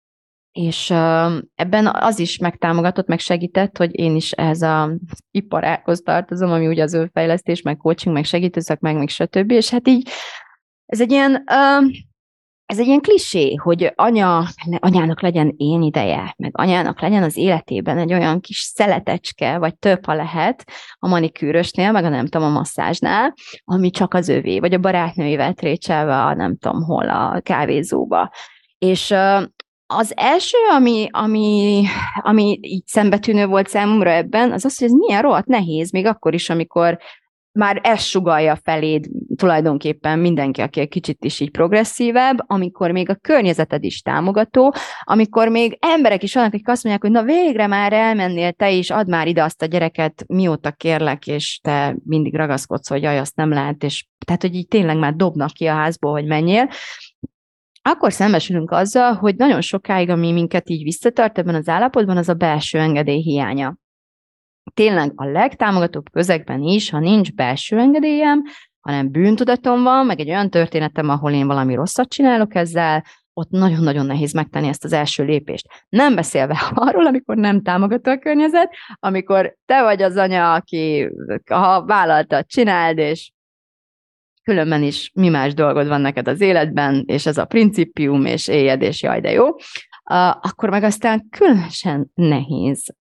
és 0.54 0.90
uh, 0.90 1.36
ebben 1.54 1.86
az 1.86 2.18
is 2.18 2.38
megtámogatott, 2.38 3.06
meg 3.06 3.18
segített, 3.18 3.76
hogy 3.76 3.98
én 3.98 4.16
is 4.16 4.32
ehhez 4.32 4.62
a 4.62 4.96
iparákhoz 5.30 6.00
tartozom, 6.00 6.50
ami 6.50 6.66
ugye 6.66 6.82
az 6.82 6.94
önfejlesztés, 6.94 7.62
meg 7.62 7.76
coaching, 7.76 8.14
meg 8.14 8.24
segítőszak, 8.24 8.80
meg, 8.80 8.96
meg 8.96 9.08
stb. 9.08 9.50
És 9.50 9.70
hát 9.70 9.88
így 9.88 10.08
ez 10.86 11.00
egy 11.00 11.10
ilyen 11.10 11.32
uh, 11.32 11.90
ez 12.66 12.78
egy 12.78 12.86
ilyen 12.86 13.00
klisé, 13.00 13.54
hogy 13.54 13.92
anya, 13.94 14.44
anyának 14.78 15.22
legyen 15.22 15.54
én 15.56 15.82
ideje, 15.82 16.34
meg 16.36 16.50
anyának 16.58 17.00
legyen 17.00 17.22
az 17.22 17.36
életében 17.36 17.98
egy 17.98 18.12
olyan 18.12 18.40
kis 18.40 18.58
szeletecske, 18.58 19.58
vagy 19.58 19.76
több, 19.76 20.04
ha 20.04 20.14
lehet, 20.14 20.64
a 20.98 21.08
manikűrösnél, 21.08 21.92
meg 21.92 22.04
a 22.04 22.08
nem 22.08 22.26
tudom, 22.26 22.46
a 22.46 22.50
masszázsnál, 22.50 23.34
ami 23.64 23.90
csak 23.90 24.14
az 24.14 24.28
övé, 24.28 24.58
vagy 24.58 24.74
a 24.74 24.78
barátnőivel 24.78 25.52
trécselve 25.52 26.22
a 26.22 26.34
nem 26.34 26.56
tudom 26.56 26.82
hol 26.82 27.08
a 27.08 27.40
kávézóba. 27.40 28.30
És 28.78 29.14
az 29.86 30.12
első, 30.16 30.56
ami, 30.74 31.08
ami, 31.10 31.84
ami 32.22 32.58
így 32.62 32.86
szembetűnő 32.86 33.46
volt 33.46 33.68
számomra 33.68 34.10
ebben, 34.10 34.52
az 34.52 34.64
az, 34.64 34.78
hogy 34.78 34.86
ez 34.86 34.94
milyen 34.94 35.22
rohadt 35.22 35.46
nehéz, 35.46 35.90
még 35.90 36.06
akkor 36.06 36.34
is, 36.34 36.50
amikor 36.50 36.98
már 37.54 37.80
ez 37.82 38.00
sugalja 38.02 38.56
feléd 38.62 39.06
tulajdonképpen 39.36 40.18
mindenki, 40.18 40.60
aki 40.60 40.80
egy 40.80 40.88
kicsit 40.88 41.24
is 41.24 41.40
így 41.40 41.50
progresszívebb, 41.50 42.36
amikor 42.46 42.90
még 42.90 43.10
a 43.10 43.14
környezeted 43.14 43.84
is 43.84 44.02
támogató, 44.02 44.74
amikor 45.02 45.48
még 45.48 45.78
emberek 45.80 46.22
is 46.22 46.34
vannak, 46.34 46.52
akik 46.52 46.68
azt 46.68 46.84
mondják, 46.84 47.12
hogy 47.12 47.24
na 47.24 47.32
végre 47.32 47.66
már 47.66 47.92
elmennél 47.92 48.52
te 48.52 48.70
is, 48.70 48.90
add 48.90 49.08
már 49.08 49.26
ide 49.26 49.42
azt 49.42 49.62
a 49.62 49.66
gyereket, 49.66 50.24
mióta 50.26 50.70
kérlek, 50.70 51.26
és 51.26 51.60
te 51.62 51.96
mindig 52.04 52.34
ragaszkodsz, 52.34 52.88
hogy 52.88 53.02
jaj, 53.02 53.18
azt 53.18 53.36
nem 53.36 53.50
lehet, 53.50 53.84
és 53.84 54.06
tehát, 54.26 54.42
hogy 54.42 54.54
így 54.54 54.68
tényleg 54.68 54.98
már 54.98 55.14
dobnak 55.14 55.50
ki 55.50 55.66
a 55.66 55.74
házból, 55.74 56.12
hogy 56.12 56.26
menjél, 56.26 56.68
akkor 57.82 58.12
szembesülünk 58.12 58.70
azzal, 58.70 59.12
hogy 59.12 59.36
nagyon 59.36 59.60
sokáig, 59.60 60.08
ami 60.08 60.32
minket 60.32 60.70
így 60.70 60.82
visszatart 60.82 61.38
ebben 61.38 61.54
az 61.54 61.68
állapotban, 61.68 62.16
az 62.16 62.28
a 62.28 62.34
belső 62.34 62.78
engedély 62.78 63.20
hiánya 63.20 63.76
tényleg 64.74 65.12
a 65.14 65.24
legtámogatóbb 65.24 66.10
közegben 66.10 66.62
is, 66.62 66.90
ha 66.90 66.98
nincs 66.98 67.32
belső 67.32 67.78
engedélyem, 67.78 68.42
hanem 68.80 69.10
bűntudatom 69.10 69.82
van, 69.82 70.06
meg 70.06 70.20
egy 70.20 70.28
olyan 70.28 70.50
történetem, 70.50 71.08
ahol 71.08 71.32
én 71.32 71.46
valami 71.46 71.74
rosszat 71.74 72.08
csinálok 72.08 72.54
ezzel, 72.54 73.04
ott 73.32 73.50
nagyon-nagyon 73.50 74.06
nehéz 74.06 74.32
megtenni 74.32 74.68
ezt 74.68 74.84
az 74.84 74.92
első 74.92 75.24
lépést. 75.24 75.66
Nem 75.88 76.14
beszélve 76.14 76.58
arról, 76.74 77.06
amikor 77.06 77.36
nem 77.36 77.62
támogató 77.62 78.10
a 78.10 78.18
környezet, 78.18 78.74
amikor 78.98 79.56
te 79.66 79.82
vagy 79.82 80.02
az 80.02 80.16
anya, 80.16 80.54
aki 80.54 81.08
ha 81.50 81.84
vállalta, 81.84 82.44
csináld, 82.44 82.98
és 82.98 83.30
különben 84.42 84.82
is 84.82 85.10
mi 85.14 85.28
más 85.28 85.54
dolgod 85.54 85.88
van 85.88 86.00
neked 86.00 86.28
az 86.28 86.40
életben, 86.40 87.04
és 87.06 87.26
ez 87.26 87.38
a 87.38 87.44
principium, 87.44 88.24
és 88.24 88.48
éjed, 88.48 88.82
és 88.82 89.02
jaj, 89.02 89.20
de 89.20 89.30
jó, 89.30 89.46
akkor 90.40 90.70
meg 90.70 90.82
aztán 90.82 91.28
különösen 91.30 92.10
nehéz 92.14 92.94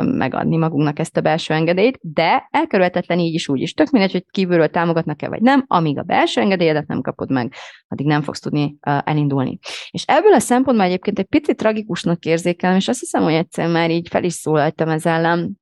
megadni 0.00 0.56
magunknak 0.56 0.98
ezt 0.98 1.16
a 1.16 1.20
belső 1.20 1.54
engedélyt, 1.54 1.98
de 2.02 2.48
elkerülhetetlen 2.50 3.18
így 3.18 3.34
is 3.34 3.48
úgy 3.48 3.60
is. 3.60 3.74
Tök 3.74 3.90
mindegy, 3.90 4.12
hogy 4.12 4.24
kívülről 4.30 4.68
támogatnak-e 4.68 5.28
vagy 5.28 5.40
nem, 5.40 5.64
amíg 5.66 5.98
a 5.98 6.02
belső 6.02 6.40
engedélyedet 6.40 6.86
nem 6.86 7.00
kapod 7.00 7.30
meg, 7.30 7.52
addig 7.88 8.06
nem 8.06 8.22
fogsz 8.22 8.40
tudni 8.40 8.76
elindulni. 8.80 9.58
És 9.90 10.04
ebből 10.06 10.34
a 10.34 10.38
szempontból 10.38 10.86
egyébként 10.86 11.18
egy 11.18 11.26
picit 11.26 11.56
tragikusnak 11.56 12.24
érzékelem, 12.24 12.76
és 12.76 12.88
azt 12.88 13.00
hiszem, 13.00 13.22
hogy 13.22 13.34
egyszer 13.34 13.68
már 13.68 13.90
így 13.90 14.08
fel 14.08 14.24
is 14.24 14.32
szólaltam 14.32 14.88
ez 14.88 15.06
ellen, 15.06 15.58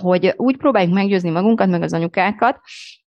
hogy 0.00 0.32
úgy 0.36 0.56
próbáljuk 0.56 0.92
meggyőzni 0.92 1.30
magunkat, 1.30 1.68
meg 1.68 1.82
az 1.82 1.92
anyukákat, 1.92 2.60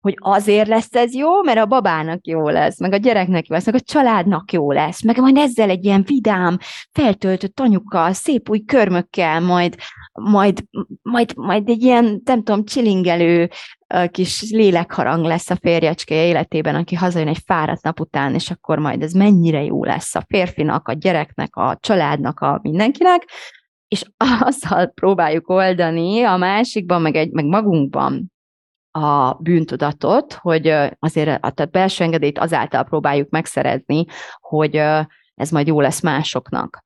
hogy 0.05 0.17
azért 0.19 0.67
lesz 0.67 0.95
ez 0.95 1.13
jó, 1.13 1.43
mert 1.43 1.57
a 1.57 1.65
babának 1.65 2.27
jó 2.27 2.49
lesz, 2.49 2.79
meg 2.79 2.93
a 2.93 2.97
gyereknek 2.97 3.47
jó 3.47 3.55
lesz, 3.55 3.65
meg 3.65 3.75
a 3.75 3.79
családnak 3.79 4.51
jó 4.51 4.71
lesz, 4.71 5.03
meg 5.03 5.19
majd 5.19 5.37
ezzel 5.37 5.69
egy 5.69 5.85
ilyen 5.85 6.03
vidám, 6.03 6.57
feltöltött 6.91 7.59
anyukkal, 7.59 8.13
szép 8.13 8.49
új 8.49 8.63
körmökkel, 8.65 9.39
majd, 9.39 9.75
majd, 10.13 10.63
majd, 11.01 11.35
majd 11.35 11.69
egy 11.69 11.81
ilyen, 11.81 12.21
nem 12.25 12.43
tudom, 12.43 12.65
csilingelő 12.65 13.49
kis 14.11 14.51
lélekharang 14.51 15.25
lesz 15.25 15.49
a 15.49 15.55
férjecskéje 15.55 16.25
életében, 16.25 16.75
aki 16.75 16.95
hazajön 16.95 17.27
egy 17.27 17.41
fáradt 17.45 17.83
nap 17.83 17.99
után, 17.99 18.33
és 18.33 18.51
akkor 18.51 18.79
majd 18.79 19.01
ez 19.01 19.13
mennyire 19.13 19.63
jó 19.63 19.83
lesz 19.83 20.15
a 20.15 20.25
férfinak, 20.27 20.87
a 20.87 20.93
gyereknek, 20.93 21.55
a 21.55 21.77
családnak, 21.79 22.39
a 22.39 22.59
mindenkinek, 22.61 23.29
és 23.87 24.03
azzal 24.39 24.87
próbáljuk 24.87 25.49
oldani 25.49 26.23
a 26.23 26.37
másikban, 26.37 27.01
meg, 27.01 27.15
egy, 27.15 27.31
meg 27.31 27.45
magunkban, 27.45 28.33
a 28.95 29.33
bűntudatot, 29.33 30.33
hogy 30.33 30.73
azért 30.99 31.45
a 31.45 31.65
belső 31.65 32.03
engedélyt 32.03 32.39
azáltal 32.39 32.83
próbáljuk 32.83 33.29
megszerezni, 33.29 34.05
hogy 34.39 34.75
ez 35.35 35.49
majd 35.51 35.67
jó 35.67 35.81
lesz 35.81 36.01
másoknak. 36.01 36.83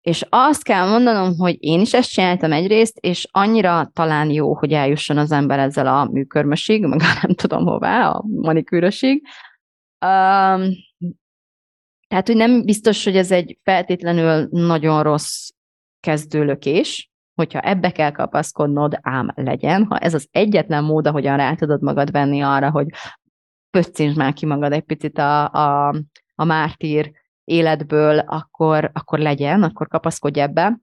És 0.00 0.26
azt 0.28 0.62
kell 0.62 0.88
mondanom, 0.88 1.38
hogy 1.38 1.56
én 1.58 1.80
is 1.80 1.94
ezt 1.94 2.10
csináltam 2.10 2.52
egyrészt, 2.52 2.98
és 2.98 3.28
annyira 3.30 3.90
talán 3.92 4.30
jó, 4.30 4.54
hogy 4.54 4.72
eljusson 4.72 5.18
az 5.18 5.32
ember 5.32 5.58
ezzel 5.58 5.86
a 5.86 6.04
műkörmösig, 6.04 6.86
meg 6.86 7.00
nem 7.22 7.34
tudom 7.34 7.64
hová, 7.66 8.08
a 8.08 8.24
manikűrösig. 8.26 9.22
Um, 10.06 10.70
tehát, 12.08 12.26
hogy 12.26 12.36
nem 12.36 12.64
biztos, 12.64 13.04
hogy 13.04 13.16
ez 13.16 13.30
egy 13.30 13.58
feltétlenül 13.62 14.48
nagyon 14.50 15.02
rossz 15.02 15.48
kezdőlökés, 16.00 17.10
hogyha 17.38 17.60
ebbe 17.60 17.90
kell 17.90 18.10
kapaszkodnod, 18.10 18.98
ám 19.02 19.30
legyen. 19.34 19.86
Ha 19.88 19.98
ez 19.98 20.14
az 20.14 20.28
egyetlen 20.30 20.84
mód, 20.84 21.06
ahogyan 21.06 21.36
rá 21.36 21.54
tudod 21.54 21.82
magad 21.82 22.10
venni 22.10 22.40
arra, 22.40 22.70
hogy 22.70 22.86
pöccints 23.70 24.16
már 24.16 24.32
ki 24.32 24.46
magad 24.46 24.72
egy 24.72 24.82
picit 24.82 25.18
a, 25.18 25.44
a, 25.52 25.94
a 26.34 26.44
mártír 26.44 27.12
életből, 27.44 28.18
akkor, 28.18 28.90
akkor 28.92 29.18
legyen, 29.18 29.62
akkor 29.62 29.88
kapaszkodj 29.88 30.40
ebbe. 30.40 30.80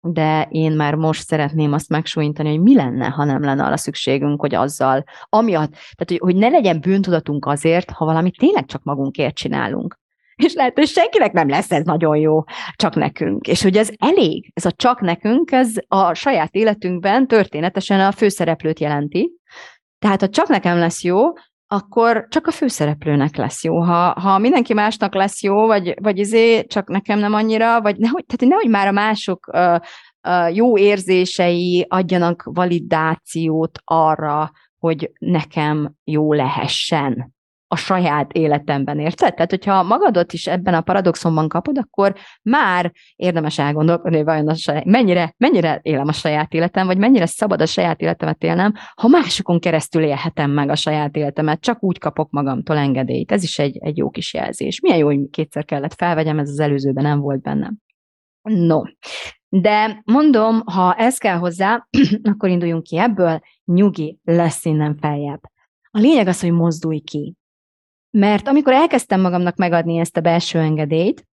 De 0.00 0.46
én 0.50 0.72
már 0.72 0.94
most 0.94 1.26
szeretném 1.26 1.72
azt 1.72 1.88
megsúlyintani, 1.88 2.48
hogy 2.48 2.60
mi 2.60 2.74
lenne, 2.74 3.06
ha 3.06 3.24
nem 3.24 3.42
lenne 3.42 3.64
arra 3.64 3.76
szükségünk, 3.76 4.40
hogy 4.40 4.54
azzal, 4.54 5.04
amiatt, 5.28 5.70
tehát 5.70 6.06
hogy, 6.06 6.18
hogy 6.18 6.36
ne 6.36 6.48
legyen 6.48 6.80
bűntudatunk 6.80 7.46
azért, 7.46 7.90
ha 7.90 8.04
valami 8.04 8.30
tényleg 8.30 8.64
csak 8.64 8.82
magunkért 8.82 9.34
csinálunk 9.34 9.97
és 10.44 10.54
lehet, 10.54 10.78
hogy 10.78 10.86
senkinek 10.86 11.32
nem 11.32 11.48
lesz 11.48 11.70
ez 11.70 11.84
nagyon 11.84 12.16
jó, 12.16 12.44
csak 12.76 12.94
nekünk. 12.94 13.46
És 13.46 13.62
hogy 13.62 13.76
ez 13.76 13.90
elég, 13.96 14.50
ez 14.54 14.64
a 14.64 14.72
csak 14.72 15.00
nekünk, 15.00 15.50
ez 15.52 15.72
a 15.88 16.14
saját 16.14 16.54
életünkben 16.54 17.26
történetesen 17.26 18.00
a 18.00 18.12
főszereplőt 18.12 18.80
jelenti. 18.80 19.32
Tehát 19.98 20.20
ha 20.20 20.28
csak 20.28 20.48
nekem 20.48 20.78
lesz 20.78 21.02
jó, 21.02 21.18
akkor 21.66 22.26
csak 22.28 22.46
a 22.46 22.50
főszereplőnek 22.50 23.36
lesz 23.36 23.64
jó. 23.64 23.80
Ha, 23.80 24.20
ha 24.20 24.38
mindenki 24.38 24.74
másnak 24.74 25.14
lesz 25.14 25.42
jó, 25.42 25.66
vagy, 25.66 25.94
vagy 26.00 26.18
izé, 26.18 26.64
csak 26.64 26.88
nekem 26.88 27.18
nem 27.18 27.34
annyira, 27.34 27.80
vagy 27.80 27.96
nehogy, 27.96 28.24
tehát 28.26 28.54
nehogy 28.54 28.70
már 28.70 28.86
a 28.86 28.92
mások 28.92 29.50
uh, 29.52 29.76
uh, 30.28 30.54
jó 30.56 30.78
érzései 30.78 31.86
adjanak 31.88 32.42
validációt 32.44 33.78
arra, 33.84 34.50
hogy 34.78 35.10
nekem 35.18 35.92
jó 36.04 36.32
lehessen 36.32 37.36
a 37.68 37.76
saját 37.76 38.32
életemben, 38.32 38.98
érted? 38.98 39.34
Tehát, 39.34 39.50
hogyha 39.50 39.82
magadot 39.82 40.32
is 40.32 40.46
ebben 40.46 40.74
a 40.74 40.80
paradoxonban 40.80 41.48
kapod, 41.48 41.78
akkor 41.78 42.14
már 42.42 42.92
érdemes 43.16 43.58
elgondolkodni, 43.58 44.16
hogy 44.16 44.26
vajon 44.26 44.48
a 44.48 44.54
saját, 44.54 44.84
mennyire, 44.84 45.34
mennyire 45.36 45.80
élem 45.82 46.08
a 46.08 46.12
saját 46.12 46.52
életem, 46.52 46.86
vagy 46.86 46.98
mennyire 46.98 47.26
szabad 47.26 47.60
a 47.60 47.66
saját 47.66 48.00
életemet 48.00 48.42
élnem, 48.42 48.74
ha 48.94 49.08
másokon 49.08 49.60
keresztül 49.60 50.02
élhetem 50.02 50.50
meg 50.50 50.70
a 50.70 50.76
saját 50.76 51.16
életemet, 51.16 51.60
csak 51.60 51.82
úgy 51.82 51.98
kapok 51.98 52.30
magamtól 52.30 52.76
engedélyt. 52.76 53.32
Ez 53.32 53.42
is 53.42 53.58
egy, 53.58 53.78
egy 53.80 53.96
jó 53.96 54.10
kis 54.10 54.34
jelzés. 54.34 54.80
Milyen 54.80 54.98
jó, 54.98 55.06
hogy 55.06 55.30
kétszer 55.30 55.64
kellett 55.64 55.94
felvegyem, 55.94 56.38
ez 56.38 56.48
az 56.48 56.60
előzőben 56.60 57.04
nem 57.04 57.20
volt 57.20 57.40
bennem. 57.40 57.76
No, 58.42 58.82
de 59.48 60.02
mondom, 60.04 60.62
ha 60.64 60.94
ez 60.94 61.18
kell 61.18 61.36
hozzá, 61.36 61.88
akkor 62.30 62.48
induljunk 62.48 62.82
ki 62.82 62.98
ebből, 62.98 63.40
nyugi, 63.64 64.18
lesz 64.24 64.64
innen 64.64 64.96
feljebb. 64.96 65.40
A 65.90 65.98
lényeg 65.98 66.26
az, 66.26 66.40
hogy 66.40 66.52
mozdulj 66.52 66.98
ki. 66.98 67.36
Mert 68.10 68.48
amikor 68.48 68.72
elkezdtem 68.72 69.20
magamnak 69.20 69.56
megadni 69.56 69.98
ezt 69.98 70.16
a 70.16 70.20
belső 70.20 70.58
engedélyt, 70.58 71.26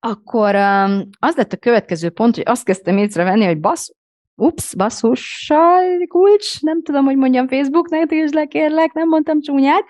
akkor 0.00 0.54
um, 0.54 1.08
az 1.18 1.36
lett 1.36 1.52
a 1.52 1.56
következő 1.56 2.10
pont, 2.10 2.34
hogy 2.34 2.44
azt 2.46 2.64
kezdtem 2.64 2.98
észrevenni, 2.98 3.44
hogy 3.44 3.60
basz, 3.60 3.94
ups, 4.34 4.74
basszussal 4.74 6.06
kulcs, 6.08 6.60
nem 6.60 6.82
tudom, 6.82 7.04
hogy 7.04 7.16
mondjam 7.16 7.48
Facebooknak, 7.48 8.08
tiltsd 8.08 8.34
le, 8.34 8.46
kérlek, 8.46 8.92
nem 8.92 9.08
mondtam 9.08 9.40
csúnyát. 9.40 9.84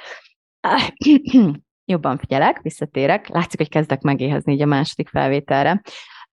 Jobban 1.92 2.18
figyelek, 2.18 2.60
visszatérek, 2.62 3.28
látszik, 3.28 3.58
hogy 3.58 3.68
kezdek 3.68 4.00
megéhezni 4.00 4.52
így 4.52 4.62
a 4.62 4.66
második 4.66 5.08
felvételre. 5.08 5.82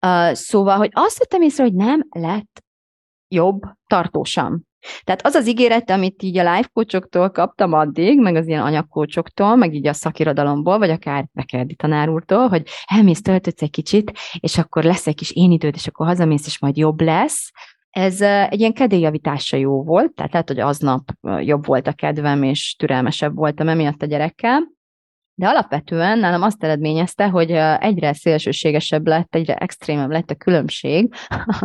Uh, 0.06 0.32
szóval, 0.32 0.76
hogy 0.76 0.90
azt 0.92 1.18
vettem 1.18 1.42
észre, 1.42 1.62
hogy 1.62 1.74
nem 1.74 2.06
lett 2.10 2.64
jobb 3.28 3.60
tartósan. 3.86 4.66
Tehát 5.04 5.26
az 5.26 5.34
az 5.34 5.48
ígéret, 5.48 5.90
amit 5.90 6.22
így 6.22 6.38
a 6.38 6.54
life 6.54 6.70
coachoktól 6.72 7.30
kaptam 7.30 7.72
addig, 7.72 8.20
meg 8.20 8.36
az 8.36 8.46
ilyen 8.46 8.62
anyagkócsoktól, 8.62 9.56
meg 9.56 9.74
így 9.74 9.86
a 9.86 9.92
szakirodalomból, 9.92 10.78
vagy 10.78 10.90
akár 10.90 11.26
Bekerdi 11.32 11.74
tanár 11.74 12.08
úrtól, 12.08 12.48
hogy 12.48 12.62
elmész, 12.86 13.22
töltötsz 13.22 13.62
egy 13.62 13.70
kicsit, 13.70 14.12
és 14.40 14.58
akkor 14.58 14.84
lesz 14.84 15.06
egy 15.06 15.14
kis 15.14 15.30
én 15.30 15.50
időd, 15.50 15.74
és 15.74 15.86
akkor 15.86 16.06
hazamész, 16.06 16.46
és 16.46 16.58
majd 16.58 16.76
jobb 16.76 17.00
lesz. 17.00 17.50
Ez 17.90 18.20
egy 18.20 18.60
ilyen 18.60 18.72
kedélyjavításra 18.72 19.58
jó 19.58 19.82
volt, 19.82 20.14
tehát 20.14 20.32
lehet, 20.32 20.48
hogy 20.48 20.60
aznap 20.60 21.02
jobb 21.40 21.66
volt 21.66 21.86
a 21.86 21.92
kedvem, 21.92 22.42
és 22.42 22.76
türelmesebb 22.78 23.34
voltam 23.34 23.68
emiatt 23.68 24.02
a 24.02 24.06
gyerekkel. 24.06 24.74
De 25.38 25.48
alapvetően 25.48 26.18
nálam 26.18 26.42
azt 26.42 26.64
eredményezte, 26.64 27.28
hogy 27.28 27.50
egyre 27.78 28.12
szélsőségesebb 28.12 29.06
lett, 29.06 29.34
egyre 29.34 29.54
extrémebb 29.54 30.10
lett 30.10 30.30
a 30.30 30.34
különbség 30.34 31.14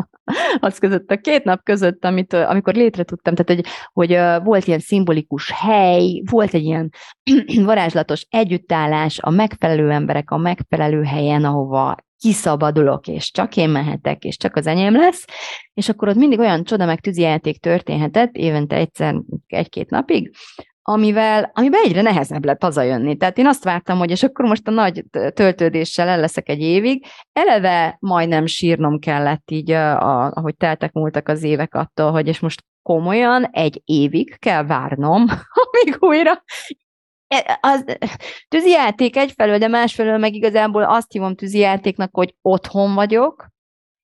az 0.59 0.77
között, 0.77 1.11
a 1.11 1.17
két 1.17 1.43
nap 1.43 1.63
között, 1.63 2.05
amit, 2.05 2.33
amikor 2.33 2.73
létre 2.73 3.03
tudtam, 3.03 3.35
tehát 3.35 3.61
hogy, 3.61 3.71
hogy 3.93 4.43
volt 4.45 4.65
ilyen 4.65 4.79
szimbolikus 4.79 5.51
hely, 5.51 6.21
volt 6.31 6.53
egy 6.53 6.63
ilyen 6.63 6.89
varázslatos 7.65 8.25
együttállás, 8.29 9.19
a 9.19 9.29
megfelelő 9.29 9.91
emberek 9.91 10.31
a 10.31 10.37
megfelelő 10.37 11.03
helyen, 11.03 11.45
ahova 11.45 11.95
kiszabadulok, 12.17 13.07
és 13.07 13.31
csak 13.31 13.57
én 13.57 13.69
mehetek, 13.69 14.23
és 14.23 14.37
csak 14.37 14.55
az 14.55 14.67
enyém 14.67 14.95
lesz, 14.95 15.25
és 15.73 15.89
akkor 15.89 16.07
ott 16.07 16.15
mindig 16.15 16.39
olyan 16.39 16.63
csoda 16.63 16.85
meg 16.85 16.99
tűzijáték 16.99 17.59
történhetett, 17.59 18.35
évente 18.35 18.75
egyszer, 18.75 19.21
egy-két 19.47 19.89
napig, 19.89 20.31
amivel, 20.83 21.51
amiben 21.53 21.81
egyre 21.83 22.01
nehezebb 22.01 22.45
lett 22.45 22.61
hazajönni. 22.61 23.17
Tehát 23.17 23.37
én 23.37 23.47
azt 23.47 23.63
vártam, 23.63 23.97
hogy 23.97 24.09
és 24.09 24.23
akkor 24.23 24.45
most 24.45 24.67
a 24.67 24.71
nagy 24.71 25.05
töltődéssel 25.33 26.07
el 26.07 26.19
leszek 26.19 26.49
egy 26.49 26.61
évig. 26.61 27.05
Eleve 27.33 27.97
majdnem 27.99 28.45
sírnom 28.45 28.99
kellett 28.99 29.51
így, 29.51 29.71
a, 29.71 30.31
ahogy 30.31 30.55
teltek 30.55 30.91
múltak 30.91 31.27
az 31.27 31.43
évek 31.43 31.75
attól, 31.75 32.11
hogy 32.11 32.27
és 32.27 32.39
most 32.39 32.63
komolyan 32.81 33.45
egy 33.45 33.81
évig 33.85 34.39
kell 34.39 34.65
várnom, 34.65 35.25
amíg 35.63 35.97
újra 35.99 36.43
e, 37.27 37.59
az 37.61 37.85
tűzijáték 38.47 39.17
egyfelől, 39.17 39.57
de 39.57 39.67
másfelől 39.67 40.17
meg 40.17 40.33
igazából 40.33 40.83
azt 40.83 41.11
hívom 41.11 41.35
tűzijátéknak, 41.35 42.15
hogy 42.15 42.35
otthon 42.41 42.93
vagyok, 42.93 43.47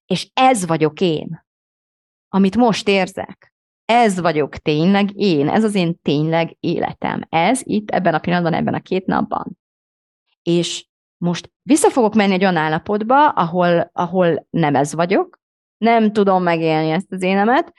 és 0.05 0.29
ez 0.33 0.65
vagyok 0.65 1.01
én, 1.01 1.45
amit 2.29 2.55
most 2.55 2.87
érzek 2.87 3.55
ez 3.87 4.19
vagyok 4.19 4.57
tényleg 4.57 5.09
én, 5.15 5.49
ez 5.49 5.63
az 5.63 5.75
én 5.75 5.99
tényleg 6.01 6.57
életem. 6.59 7.21
Ez 7.29 7.61
itt, 7.63 7.89
ebben 7.89 8.13
a 8.13 8.19
pillanatban, 8.19 8.53
ebben 8.53 8.73
a 8.73 8.79
két 8.79 9.05
napban. 9.05 9.57
És 10.43 10.85
most 11.17 11.51
vissza 11.61 11.89
fogok 11.89 12.15
menni 12.15 12.33
egy 12.33 12.41
olyan 12.41 12.55
állapotba, 12.55 13.29
ahol, 13.29 13.89
ahol 13.93 14.47
nem 14.49 14.75
ez 14.75 14.93
vagyok, 14.93 15.39
nem 15.77 16.11
tudom 16.11 16.43
megélni 16.43 16.89
ezt 16.89 17.11
az 17.11 17.21
énemet, 17.21 17.73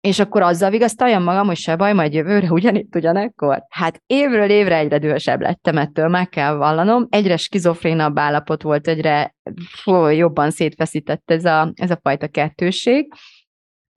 és 0.00 0.18
akkor 0.18 0.42
azzal 0.42 0.70
vigasztaljam 0.70 1.22
magam, 1.22 1.46
hogy 1.46 1.56
se 1.56 1.76
baj, 1.76 1.92
majd 1.92 2.14
jövőre 2.14 2.50
ugyanitt 2.50 2.94
ugyanekkor. 2.94 3.62
Hát 3.68 4.02
évről 4.06 4.50
évre 4.50 4.76
egyre 4.76 4.98
dühösebb 4.98 5.40
lettem 5.40 5.78
ettől, 5.78 6.08
meg 6.08 6.28
kell 6.28 6.54
vallanom. 6.54 7.06
Egyre 7.10 7.36
skizofrénabb 7.36 8.18
állapot 8.18 8.62
volt, 8.62 8.88
egyre 8.88 9.34
fú, 9.82 10.06
jobban 10.06 10.50
szétfeszített 10.50 11.30
ez 11.30 11.44
a, 11.44 11.72
ez 11.74 11.90
a 11.90 11.98
fajta 12.02 12.28
kettőség. 12.28 13.12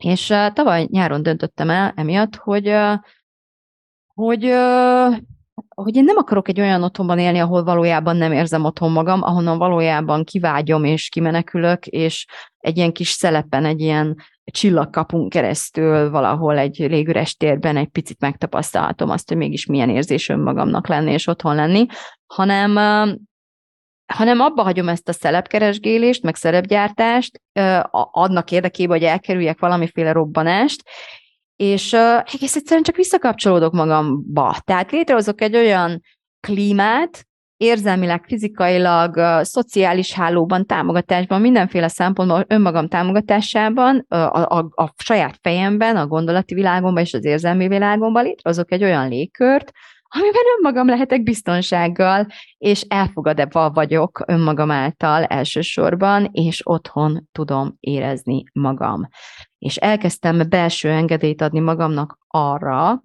És 0.04 0.30
uh, 0.30 0.54
tavaly 0.54 0.88
nyáron 0.92 1.24
döntöttem 1.24 1.70
el 1.70 1.94
emiatt, 1.96 2.36
hogy, 2.36 2.68
uh, 2.68 2.94
hogy 4.14 4.46
uh, 4.46 5.16
hogy 5.76 5.96
én 5.96 6.04
nem 6.04 6.18
akarok 6.18 6.48
egy 6.48 6.60
olyan 6.60 6.84
otthonban 6.84 7.20
élni, 7.20 7.40
ahol 7.40 7.64
valójában 7.64 8.16
nem 8.16 8.32
érzem 8.32 8.64
otthon 8.64 8.92
magam, 8.92 9.24
ahonnan 9.24 9.58
valójában 9.58 10.24
kivágyom 10.24 10.84
és 10.84 11.10
kimenekülök, 11.10 11.88
és 11.88 12.28
egy 12.58 12.78
ilyen 12.78 12.92
kis 12.92 13.10
szelepen, 13.10 13.66
egy 13.66 13.80
ilyen 13.80 14.16
csillagkapunk 14.44 15.30
keresztül 15.30 16.10
valahol 16.10 16.58
egy 16.58 16.78
légüres 16.78 17.36
térben 17.36 17.78
egy 17.78 17.88
picit 17.88 18.20
megtapasztalhatom 18.20 19.10
azt, 19.10 19.28
hogy 19.28 19.38
mégis 19.38 19.66
milyen 19.66 19.90
érzés 19.90 20.30
önmagamnak 20.30 20.88
lenni 20.88 21.12
és 21.12 21.28
otthon 21.28 21.56
lenni, 21.56 21.86
hanem 22.26 22.78
hanem 24.12 24.40
abba 24.40 24.64
hagyom 24.64 24.90
ezt 24.90 25.10
a 25.10 25.14
szelepkeresgélést, 25.14 26.24
meg 26.24 26.36
szerepgyártást, 26.36 27.42
adnak 28.12 28.52
érdekében, 28.52 28.98
hogy 28.98 29.08
elkerüljek 29.08 29.60
valamiféle 29.60 30.12
robbanást, 30.12 30.84
és 31.56 31.94
egész 32.34 32.56
egyszerűen 32.56 32.84
csak 32.84 32.96
visszakapcsolódok 32.96 33.74
magamba. 33.74 34.56
Tehát 34.64 34.92
létrehozok 34.92 35.42
egy 35.42 35.56
olyan 35.56 36.02
klímát, 36.40 37.26
érzelmileg, 37.58 38.24
fizikailag, 38.28 39.44
szociális 39.44 40.14
hálóban, 40.14 40.66
támogatásban, 40.66 41.42
mindenféle 41.42 41.88
szempontból 41.88 42.46
önmagam 42.48 42.88
támogatásában, 42.88 44.06
a, 44.08 44.16
a, 44.16 44.70
a 44.76 44.94
saját 45.04 45.38
fejemben, 45.42 45.96
a 45.96 46.08
gondolati 46.08 46.54
világomban 46.54 47.04
és 47.04 47.14
az 47.14 47.26
érzelmi 47.26 47.68
világomban 47.68 48.24
létrehozok 48.24 48.72
egy 48.72 48.84
olyan 48.84 49.10
légkört, 49.10 49.72
amiben 50.14 50.42
önmagam 50.58 50.88
lehetek 50.88 51.24
biztonsággal, 51.24 52.28
és 52.58 52.82
elfogadva 52.82 53.72
vagyok 53.72 54.24
önmagam 54.28 54.72
által 54.72 55.24
elsősorban, 55.24 56.30
és 56.32 56.62
otthon 56.64 57.28
tudom 57.32 57.78
érezni 57.80 58.44
magam. 58.54 59.08
És 59.58 59.76
elkezdtem 59.76 60.50
belső 60.50 60.90
engedélyt 60.90 61.42
adni 61.42 61.60
magamnak 61.60 62.18
arra, 62.28 63.04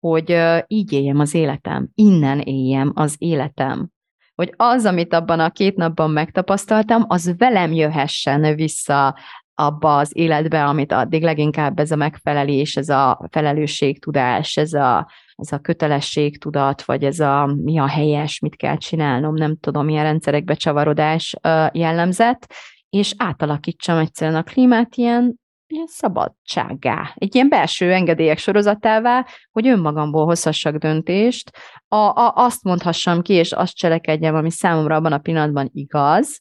hogy 0.00 0.38
így 0.66 0.92
éljem 0.92 1.18
az 1.18 1.34
életem, 1.34 1.88
innen 1.94 2.40
éljem 2.40 2.92
az 2.94 3.14
életem. 3.18 3.90
Hogy 4.34 4.52
az, 4.56 4.84
amit 4.84 5.12
abban 5.12 5.40
a 5.40 5.50
két 5.50 5.76
napban 5.76 6.10
megtapasztaltam, 6.10 7.04
az 7.08 7.34
velem 7.36 7.72
jöhessen 7.72 8.54
vissza 8.54 9.18
abba 9.58 9.96
az 9.96 10.10
életbe, 10.14 10.64
amit 10.64 10.92
addig 10.92 11.22
leginkább 11.22 11.78
ez 11.78 11.90
a 11.90 11.96
megfelelés, 11.96 12.76
ez 12.76 12.88
a 12.88 13.28
felelősségtudás, 13.30 14.56
ez 14.56 14.72
a, 14.72 15.10
ez 15.34 15.52
a 15.52 15.58
kötelességtudat, 15.58 16.82
vagy 16.82 17.04
ez 17.04 17.20
a 17.20 17.56
mi 17.56 17.78
a 17.78 17.88
helyes, 17.88 18.38
mit 18.38 18.56
kell 18.56 18.76
csinálnom, 18.76 19.34
nem 19.34 19.56
tudom, 19.56 19.84
milyen 19.84 20.04
rendszerekbe 20.04 20.54
csavarodás 20.54 21.36
jellemzett, 21.72 22.52
és 22.90 23.14
átalakítsam 23.16 23.98
egyszerűen 23.98 24.36
a 24.36 24.42
klímát 24.42 24.96
ilyen 24.96 25.44
ilyen 25.68 25.86
szabadsággá, 25.86 27.12
egy 27.14 27.34
ilyen 27.34 27.48
belső 27.48 27.92
engedélyek 27.92 28.38
sorozatává, 28.38 29.26
hogy 29.50 29.66
önmagamból 29.66 30.24
hozhassak 30.24 30.76
döntést, 30.76 31.50
a, 31.88 31.96
a, 31.96 32.32
azt 32.34 32.62
mondhassam 32.62 33.22
ki, 33.22 33.32
és 33.32 33.52
azt 33.52 33.76
cselekedjem, 33.76 34.34
ami 34.34 34.50
számomra 34.50 34.96
abban 34.96 35.12
a 35.12 35.18
pillanatban 35.18 35.70
igaz, 35.72 36.40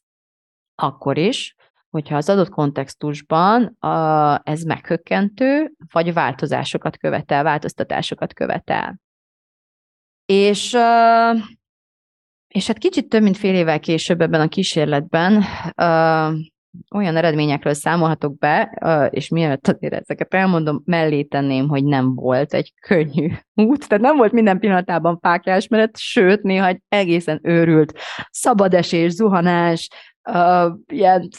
akkor 0.75 1.17
is, 1.17 1.54
hogyha 1.95 2.15
az 2.15 2.29
adott 2.29 2.49
kontextusban 2.49 3.65
a, 3.65 4.41
ez 4.43 4.61
meghökkentő, 4.61 5.71
vagy 5.91 6.13
változásokat 6.13 6.97
követel, 6.97 7.43
változtatásokat 7.43 8.33
követel. 8.33 8.99
És, 10.25 10.77
és 12.47 12.67
hát 12.67 12.77
kicsit 12.77 13.09
több 13.09 13.21
mint 13.21 13.37
fél 13.37 13.55
évvel 13.55 13.79
később 13.79 14.21
ebben 14.21 14.41
a 14.41 14.47
kísérletben 14.47 15.43
olyan 16.95 17.15
eredményekről 17.15 17.73
számolhatok 17.73 18.37
be, 18.37 18.77
és 19.11 19.29
mielőtt 19.29 19.67
azért 19.67 19.93
ezeket 19.93 20.33
elmondom, 20.33 20.81
mellé 20.85 21.23
tenném, 21.23 21.67
hogy 21.67 21.83
nem 21.83 22.15
volt 22.15 22.53
egy 22.53 22.73
könnyű 22.81 23.31
út, 23.53 23.87
tehát 23.87 24.03
nem 24.03 24.17
volt 24.17 24.31
minden 24.31 24.59
pillanatában 24.59 25.19
fákjásmeret, 25.21 25.97
sőt, 25.97 26.41
néha 26.41 26.67
egy 26.67 26.81
egészen 26.87 27.39
őrült 27.43 27.99
szabadesés, 28.31 29.11
zuhanás, 29.11 29.89
uh, 30.25 30.73
ilyen, 30.87 31.29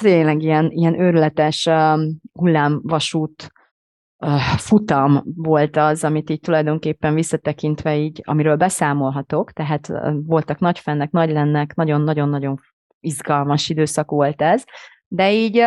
tényleg 0.00 0.42
ilyen, 0.42 0.70
ilyen 0.70 1.00
őrületes 1.00 1.66
uh, 1.66 2.00
hullámvasút 2.32 3.52
uh, 4.18 4.40
futam 4.40 5.22
volt 5.36 5.76
az, 5.76 6.04
amit 6.04 6.30
így 6.30 6.40
tulajdonképpen 6.40 7.14
visszatekintve 7.14 7.96
így, 7.96 8.20
amiről 8.24 8.56
beszámolhatok, 8.56 9.52
tehát 9.52 9.88
uh, 9.88 10.14
voltak 10.24 10.58
nagy 10.58 10.78
fennek, 10.78 11.10
nagy 11.10 11.30
lennek, 11.30 11.74
nagyon-nagyon-nagyon 11.74 12.60
izgalmas 13.00 13.68
időszak 13.68 14.10
volt 14.10 14.42
ez, 14.42 14.64
de 15.08 15.32
így 15.32 15.62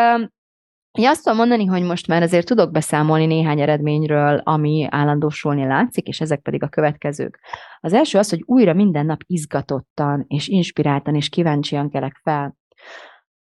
én 0.92 1.08
azt 1.08 1.24
tudom 1.24 1.38
mondani, 1.38 1.66
hogy 1.66 1.84
most 1.84 2.08
már 2.08 2.22
azért 2.22 2.46
tudok 2.46 2.72
beszámolni 2.72 3.26
néhány 3.26 3.62
eredményről, 3.62 4.42
ami 4.44 4.88
állandósulni 4.90 5.66
látszik, 5.66 6.08
és 6.08 6.22
ezek 6.22 6.40
pedig 6.40 6.64
a 6.64 6.68
következők. 6.68 7.40
Az 7.80 7.94
első 7.94 8.18
az, 8.18 8.30
hogy 8.30 8.44
újra 8.46 8.74
minden 8.74 9.06
nap 9.06 9.20
izgatottan, 9.26 10.26
és 10.28 10.48
inspiráltan, 10.48 11.16
és 11.16 11.30
kíváncsian 11.30 11.90
kelek 11.90 12.20
fel. 12.24 12.58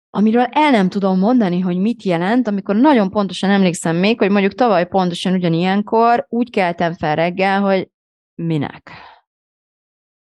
Amiről 0.10 0.44
el 0.44 0.72
nem 0.72 0.90
tudom 0.90 1.20
mondani, 1.20 1.60
hogy 1.60 1.78
mit 1.78 2.04
jelent, 2.04 2.48
amikor 2.48 2.76
nagyon 2.76 3.10
pontosan 3.10 3.50
emlékszem 3.50 3.96
még, 3.96 4.20
hogy 4.20 4.30
mondjuk 4.32 4.54
tavaly 4.54 4.88
pontosan 4.88 5.34
ugyanilyenkor 5.34 6.26
úgy 6.30 6.50
keltem 6.50 6.94
fel 6.94 7.16
reggel, 7.16 7.62
hogy 7.62 7.90
minek? 8.36 8.92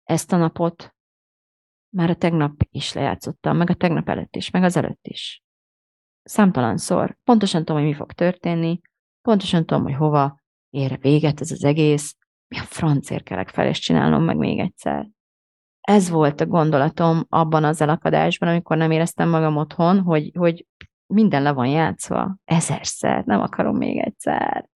Ezt 0.03 0.31
a 0.33 0.37
napot 0.37 0.95
már 1.95 2.09
a 2.09 2.15
tegnap 2.15 2.53
is 2.71 2.93
lejátszottam, 2.93 3.57
meg 3.57 3.69
a 3.69 3.73
tegnap 3.73 4.09
előtt 4.09 4.35
is, 4.35 4.49
meg 4.49 4.63
az 4.63 4.77
előtt 4.77 5.07
is. 5.07 5.43
Számtalanszor. 6.23 7.17
Pontosan 7.23 7.65
tudom, 7.65 7.81
hogy 7.81 7.89
mi 7.89 7.95
fog 7.95 8.11
történni, 8.11 8.79
pontosan 9.21 9.65
tudom, 9.65 9.83
hogy 9.83 9.95
hova 9.95 10.39
ér 10.69 10.99
véget 10.99 11.41
ez 11.41 11.51
az 11.51 11.63
egész, 11.63 12.15
mi 12.47 12.57
a 12.57 12.63
francért 12.63 13.23
kellek 13.23 13.49
fel, 13.49 13.67
és 13.67 13.79
csinálnom 13.79 14.23
meg 14.23 14.37
még 14.37 14.59
egyszer. 14.59 15.09
Ez 15.85 16.09
volt 16.09 16.41
a 16.41 16.45
gondolatom 16.45 17.25
abban 17.29 17.63
az 17.63 17.81
elakadásban, 17.81 18.49
amikor 18.49 18.77
nem 18.77 18.91
éreztem 18.91 19.29
magam 19.29 19.57
otthon, 19.57 19.99
hogy, 19.99 20.31
hogy 20.37 20.65
minden 21.07 21.41
le 21.41 21.51
van 21.51 21.67
játszva, 21.67 22.35
ezerszer, 22.45 23.23
nem 23.25 23.41
akarom 23.41 23.77
még 23.77 23.97
egyszer. 23.97 24.69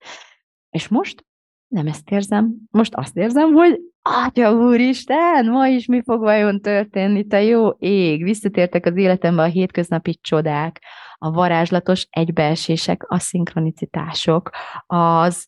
És 0.70 0.88
most 0.88 1.24
nem 1.70 1.86
ezt 1.86 2.10
érzem, 2.10 2.54
most 2.70 2.94
azt 2.94 3.16
érzem, 3.16 3.52
hogy 3.52 3.80
Atya 4.02 4.52
úristen, 4.52 5.46
ma 5.46 5.66
is 5.66 5.86
mi 5.86 6.02
fog 6.02 6.20
vajon 6.20 6.60
történni, 6.60 7.26
te 7.26 7.42
jó 7.42 7.68
ég, 7.78 8.22
visszatértek 8.22 8.86
az 8.86 8.96
életembe 8.96 9.42
a 9.42 9.46
hétköznapi 9.46 10.18
csodák, 10.20 10.80
a 11.18 11.30
varázslatos 11.30 12.06
egybeesések, 12.10 13.04
a 13.08 13.18
szinkronicitások, 13.18 14.50
az 14.86 15.46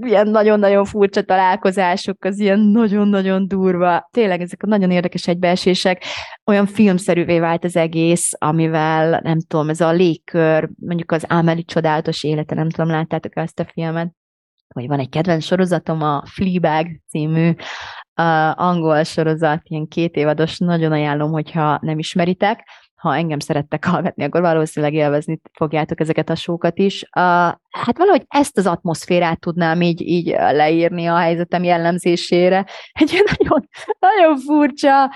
ilyen 0.00 0.28
nagyon-nagyon 0.28 0.84
furcsa 0.84 1.22
találkozások, 1.22 2.24
az 2.24 2.38
ilyen 2.38 2.58
nagyon-nagyon 2.58 3.48
durva, 3.48 4.08
tényleg 4.10 4.40
ezek 4.40 4.62
a 4.62 4.66
nagyon 4.66 4.90
érdekes 4.90 5.28
egybeesések, 5.28 6.04
olyan 6.44 6.66
filmszerűvé 6.66 7.38
vált 7.38 7.64
az 7.64 7.76
egész, 7.76 8.30
amivel 8.38 9.20
nem 9.22 9.38
tudom, 9.40 9.68
ez 9.68 9.80
a 9.80 9.92
légkör, 9.92 10.70
mondjuk 10.80 11.12
az 11.12 11.24
Ámeli 11.28 11.64
csodálatos 11.64 12.24
élete, 12.24 12.54
nem 12.54 12.70
tudom, 12.70 12.90
láttátok 12.90 13.36
ezt 13.36 13.60
a 13.60 13.64
filmet? 13.64 14.12
Vagy 14.72 14.86
van 14.86 14.98
egy 14.98 15.08
kedvenc 15.08 15.44
sorozatom, 15.44 16.02
a 16.02 16.22
Fleabag 16.26 16.86
című 17.08 17.48
uh, 17.48 18.60
angol 18.60 19.04
sorozat, 19.04 19.60
ilyen 19.64 19.88
két 19.88 20.16
évados, 20.16 20.58
nagyon 20.58 20.92
ajánlom, 20.92 21.30
hogyha 21.30 21.78
nem 21.82 21.98
ismeritek. 21.98 22.68
Ha 22.94 23.16
engem 23.16 23.38
szerettek 23.38 23.84
hallgatni, 23.84 24.24
akkor 24.24 24.40
valószínűleg 24.40 24.94
élvezni 24.94 25.40
fogjátok 25.52 26.00
ezeket 26.00 26.30
a 26.30 26.34
sókat 26.34 26.78
is. 26.78 27.02
Uh, 27.02 27.12
hát 27.70 27.98
valahogy 27.98 28.24
ezt 28.28 28.58
az 28.58 28.66
atmoszférát 28.66 29.40
tudnám 29.40 29.80
így, 29.80 30.00
így 30.00 30.26
leírni 30.28 31.06
a 31.06 31.16
helyzetem 31.16 31.62
jellemzésére. 31.62 32.66
Egy 32.92 33.12
ilyen 33.12 33.24
nagyon, 33.38 33.68
nagyon 33.98 34.38
furcsa, 34.38 35.10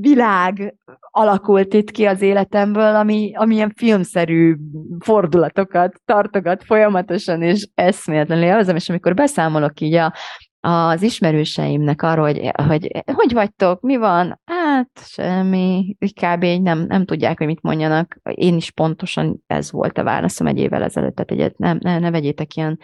világ 0.00 0.74
alakult 1.10 1.74
itt 1.74 1.90
ki 1.90 2.04
az 2.04 2.22
életemből, 2.22 2.94
ami, 2.94 3.32
ami 3.34 3.54
ilyen 3.54 3.72
filmszerű 3.76 4.56
fordulatokat 4.98 6.00
tartogat 6.04 6.64
folyamatosan, 6.64 7.42
és 7.42 7.68
eszméletlenül 7.74 8.44
élvezem, 8.44 8.76
és 8.76 8.88
amikor 8.88 9.14
beszámolok 9.14 9.80
így 9.80 9.94
a, 9.94 10.14
az 10.60 11.02
ismerőseimnek 11.02 12.02
arról, 12.02 12.24
hogy, 12.24 12.50
hogy 12.66 13.02
hogy 13.04 13.32
vagytok, 13.32 13.80
mi 13.80 13.96
van, 13.96 14.40
hát 14.44 14.90
semmi, 14.94 15.96
kb. 15.98 16.44
nem, 16.44 16.84
nem 16.88 17.04
tudják, 17.04 17.38
hogy 17.38 17.46
mit 17.46 17.62
mondjanak. 17.62 18.18
Én 18.22 18.56
is 18.56 18.70
pontosan 18.70 19.42
ez 19.46 19.72
volt 19.72 19.98
a 19.98 20.02
válaszom 20.02 20.46
egy 20.46 20.58
évvel 20.58 20.82
ezelőtt, 20.82 21.14
tehát 21.14 21.30
egyet, 21.30 21.58
nem, 21.58 21.78
ne, 21.80 21.98
ne 21.98 22.10
vegyétek 22.10 22.54
ilyen 22.54 22.78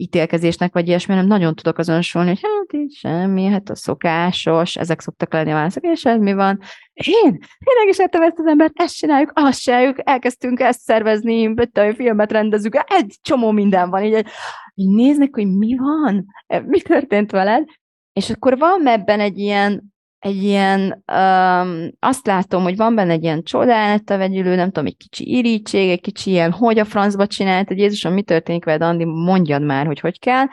ítélkezésnek, 0.00 0.72
vagy 0.72 0.88
ilyesmi, 0.88 1.14
nem 1.14 1.26
nagyon 1.26 1.54
tudok 1.54 1.78
azonosulni, 1.78 2.28
hogy 2.28 2.40
hát 2.42 2.82
így 2.82 2.92
semmi, 2.92 3.44
hát 3.44 3.70
a 3.70 3.74
szokásos, 3.74 4.76
ezek 4.76 5.00
szoktak 5.00 5.32
lenni 5.32 5.50
a 5.50 5.54
válaszok, 5.54 5.84
és 5.84 6.04
ez 6.04 6.20
mi 6.20 6.32
van? 6.32 6.60
Én, 6.92 7.38
tényleg 7.64 7.88
is 7.88 7.98
értem 7.98 8.22
ezt 8.22 8.38
az 8.38 8.46
embert, 8.46 8.72
ezt 8.74 8.96
csináljuk, 8.96 9.30
azt 9.34 9.60
csináljuk, 9.60 9.96
elkezdtünk 10.08 10.60
ezt 10.60 10.80
szervezni, 10.80 11.54
a 11.72 11.94
filmet 11.94 12.32
rendezünk, 12.32 12.84
egy 12.86 13.16
csomó 13.22 13.50
minden 13.50 13.90
van, 13.90 14.04
így, 14.04 14.26
így 14.74 14.94
néznek, 14.94 15.34
hogy 15.34 15.46
mi 15.46 15.76
van, 15.76 16.26
mi 16.66 16.80
történt 16.80 17.30
veled, 17.30 17.64
és 18.12 18.30
akkor 18.30 18.58
van 18.58 18.86
ebben 18.86 19.20
egy 19.20 19.38
ilyen, 19.38 19.96
egy 20.18 20.42
ilyen, 20.42 21.04
um, 21.12 21.90
azt 21.98 22.26
látom, 22.26 22.62
hogy 22.62 22.76
van 22.76 22.94
benne 22.94 23.12
egy 23.12 23.22
ilyen 23.22 23.42
csodálat 23.42 24.10
a 24.10 24.16
vegyülő, 24.16 24.54
nem 24.54 24.66
tudom, 24.66 24.86
egy 24.86 24.96
kicsi 24.96 25.36
irítség, 25.36 25.90
egy 25.90 26.00
kicsi 26.00 26.30
ilyen, 26.30 26.52
hogy 26.52 26.78
a 26.78 26.84
francba 26.84 27.26
csinált, 27.26 27.68
hogy 27.68 27.78
Jézusom, 27.78 28.12
mi 28.12 28.22
történik 28.22 28.64
veled, 28.64 28.82
Andi, 28.82 29.04
mondjad 29.04 29.62
már, 29.62 29.86
hogy 29.86 30.00
hogy 30.00 30.18
kell, 30.18 30.44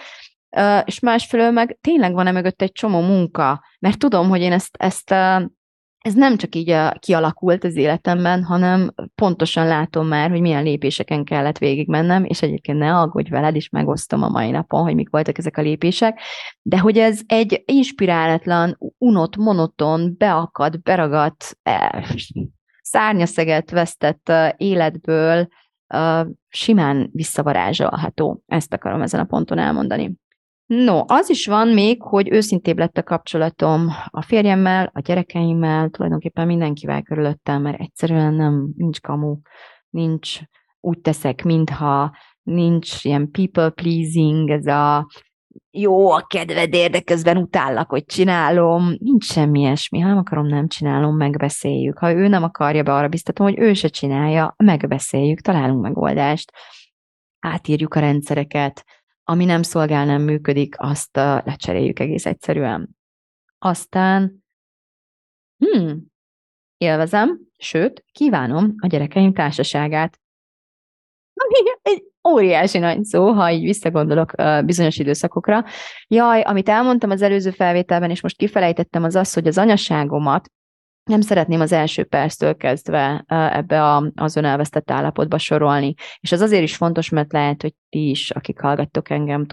uh, 0.58 0.82
és 0.86 1.00
másfelől 1.00 1.52
meg 1.52 1.78
tényleg 1.82 2.14
van-e 2.14 2.32
mögött 2.32 2.62
egy 2.62 2.72
csomó 2.72 3.02
munka, 3.02 3.64
mert 3.80 3.98
tudom, 3.98 4.30
hogy 4.30 4.42
én 4.42 4.52
ezt, 4.52 4.76
ezt 4.78 5.14
ez 6.06 6.14
nem 6.14 6.38
csak 6.38 6.56
így 6.56 6.70
a, 6.70 6.92
kialakult 7.00 7.64
az 7.64 7.76
életemben, 7.76 8.44
hanem 8.44 8.94
pontosan 9.16 9.68
látom 9.68 10.08
már, 10.08 10.30
hogy 10.30 10.42
milyen 10.42 10.64
lépéseken 10.64 11.24
kellett 11.24 11.58
végigmennem, 11.58 12.24
és 12.24 12.42
egyébként 12.42 12.78
ne 12.78 12.98
aggódj 12.98 13.30
veled, 13.30 13.56
is 13.56 13.70
megosztom 13.70 14.24
a 14.24 14.30
mai 14.30 14.52
napon, 14.52 14.82
hogy 14.82 14.96
mik 14.96 15.10
voltak 15.10 15.38
ezek 15.38 15.58
a 15.58 15.62
lépések, 15.62 16.20
de 16.62 16.80
hogy 16.80 16.98
ez 16.98 17.22
egy 17.26 17.64
inspirálatlan, 17.66 18.78
unott, 18.98 19.36
monoton, 19.36 20.16
beakad, 20.18 20.82
beragadt, 20.82 21.58
eh, 21.64 22.04
szárnyaszeget 22.82 23.72
vesztett 23.72 24.32
életből 24.58 25.48
uh, 25.94 26.28
simán 26.48 27.10
visszavarázsolható. 27.14 28.44
Ezt 28.46 28.74
akarom 28.74 29.02
ezen 29.02 29.20
a 29.20 29.26
ponton 29.26 29.58
elmondani. 29.58 30.16
No, 30.66 31.04
az 31.08 31.30
is 31.30 31.48
van 31.48 31.68
még, 31.68 32.02
hogy 32.02 32.32
őszintébb 32.32 32.78
lett 32.78 32.98
a 32.98 33.04
kapcsolatom 33.04 33.88
a 34.10 34.22
férjemmel, 34.22 34.90
a 34.94 35.00
gyerekeimmel, 35.00 35.90
tulajdonképpen 35.90 36.48
mindenkivel 36.48 37.02
körülöttem, 37.02 37.62
mert 37.62 37.80
egyszerűen 37.80 38.34
nem, 38.34 38.74
nincs 38.78 39.02
kamu, 39.02 39.38
nincs 39.90 40.40
úgy 40.80 41.00
teszek, 41.00 41.44
mintha 41.44 42.16
nincs 42.44 43.04
ilyen 43.04 43.32
people 43.32 43.70
pleasing, 43.70 44.50
ez 44.50 44.66
a 44.66 45.08
jó 45.72 46.12
a 46.12 46.26
kedvedért, 46.28 47.24
de 47.24 47.32
utállak, 47.32 47.90
hogy 47.90 48.06
csinálom. 48.06 48.96
Nincs 48.98 49.26
semmi 49.26 49.60
ilyesmi. 49.60 50.00
Ha 50.00 50.08
nem 50.08 50.18
akarom, 50.18 50.48
nem 50.48 50.68
csinálom, 50.68 51.16
megbeszéljük. 51.16 51.98
Ha 51.98 52.12
ő 52.12 52.28
nem 52.28 52.44
akarja 52.44 52.84
be, 52.84 52.94
arra 52.94 53.08
biztatom, 53.08 53.48
hogy 53.48 53.60
ő 53.60 53.74
se 53.74 53.88
csinálja, 53.88 54.56
megbeszéljük, 54.58 55.40
találunk 55.40 55.82
megoldást. 55.82 56.52
Átírjuk 57.40 57.94
a 57.94 58.00
rendszereket, 58.00 58.84
ami 59.28 59.46
nem 59.46 59.62
szolgál, 59.62 60.06
nem 60.06 60.22
működik, 60.22 60.76
azt 60.78 61.16
lecseréljük 61.16 62.00
egész 62.00 62.26
egyszerűen. 62.26 62.98
Aztán, 63.58 64.44
hmm, 65.58 66.06
élvezem, 66.78 67.40
sőt, 67.58 68.06
kívánom 68.12 68.74
a 68.78 68.88
gyerekeim 68.88 69.34
társaságát. 69.34 70.20
Ami 71.44 71.70
egy 71.82 72.04
óriási 72.28 72.78
nagy 72.78 73.04
szó, 73.04 73.32
ha 73.32 73.52
így 73.52 73.64
visszagondolok 73.64 74.32
bizonyos 74.66 74.98
időszakokra. 74.98 75.66
Jaj, 76.08 76.42
amit 76.42 76.70
elmondtam 76.70 77.10
az 77.10 77.22
előző 77.22 77.52
felvételben, 77.52 78.10
és 78.10 78.22
most 78.22 78.38
kifelejtettem, 78.38 79.04
az 79.04 79.16
az, 79.16 79.34
hogy 79.34 79.48
az 79.48 79.58
anyaságomat 79.58 80.50
nem 81.06 81.22
szeretném 81.22 81.60
az 81.60 81.72
első 81.72 82.04
perctől 82.04 82.56
kezdve 82.56 83.24
ebbe 83.28 83.84
a, 83.84 84.12
az 84.16 84.36
önelvesztett 84.36 84.92
állapotba 84.92 85.38
sorolni. 85.38 85.94
És 86.20 86.32
ez 86.32 86.42
azért 86.42 86.64
is 86.64 86.76
fontos, 86.76 87.10
mert 87.10 87.34
lehet, 87.34 87.62
hogy 87.62 87.74
ti 87.90 88.10
is, 88.10 88.32
akik 88.32 88.60
hallgattok 88.60 89.10
engem, 89.10 89.46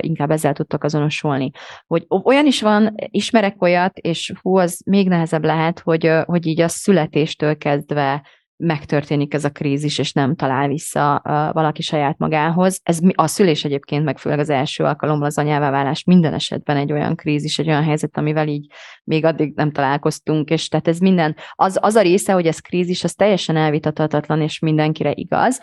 inkább 0.00 0.30
ezzel 0.30 0.52
tudtok 0.52 0.84
azonosulni. 0.84 1.50
Hogy 1.86 2.06
olyan 2.24 2.46
is 2.46 2.62
van, 2.62 2.94
ismerek 2.96 3.62
olyat, 3.62 3.98
és 3.98 4.32
hú, 4.42 4.56
az 4.56 4.82
még 4.84 5.08
nehezebb 5.08 5.44
lehet, 5.44 5.80
hogy, 5.80 6.10
hogy 6.24 6.46
így 6.46 6.60
a 6.60 6.68
születéstől 6.68 7.56
kezdve 7.56 8.22
megtörténik 8.60 9.34
ez 9.34 9.44
a 9.44 9.50
krízis, 9.50 9.98
és 9.98 10.12
nem 10.12 10.34
talál 10.36 10.68
vissza 10.68 11.20
valaki 11.52 11.82
saját 11.82 12.18
magához. 12.18 12.80
Ez 12.82 12.98
a 13.14 13.26
szülés 13.26 13.64
egyébként, 13.64 14.04
meg 14.04 14.18
főleg 14.18 14.38
az 14.38 14.50
első 14.50 14.84
alkalommal 14.84 15.26
az 15.26 15.38
anyává 15.38 15.70
válás 15.70 16.04
minden 16.04 16.34
esetben 16.34 16.76
egy 16.76 16.92
olyan 16.92 17.16
krízis, 17.16 17.58
egy 17.58 17.68
olyan 17.68 17.82
helyzet, 17.82 18.16
amivel 18.16 18.48
így 18.48 18.66
még 19.04 19.24
addig 19.24 19.52
nem 19.54 19.72
találkoztunk, 19.72 20.50
és 20.50 20.68
tehát 20.68 20.88
ez 20.88 20.98
minden, 20.98 21.36
az, 21.52 21.78
az 21.80 21.94
a 21.94 22.02
része, 22.02 22.32
hogy 22.32 22.46
ez 22.46 22.58
krízis, 22.58 23.04
az 23.04 23.14
teljesen 23.14 23.56
elvitathatatlan, 23.56 24.40
és 24.40 24.58
mindenkire 24.58 25.12
igaz. 25.14 25.60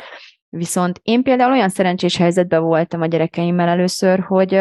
Viszont 0.50 1.00
én 1.04 1.24
például 1.24 1.52
olyan 1.52 1.70
szerencsés 1.70 2.18
helyzetben 2.18 2.62
voltam 2.64 3.02
a 3.02 3.06
gyerekeimmel 3.06 3.68
először, 3.68 4.20
hogy 4.20 4.60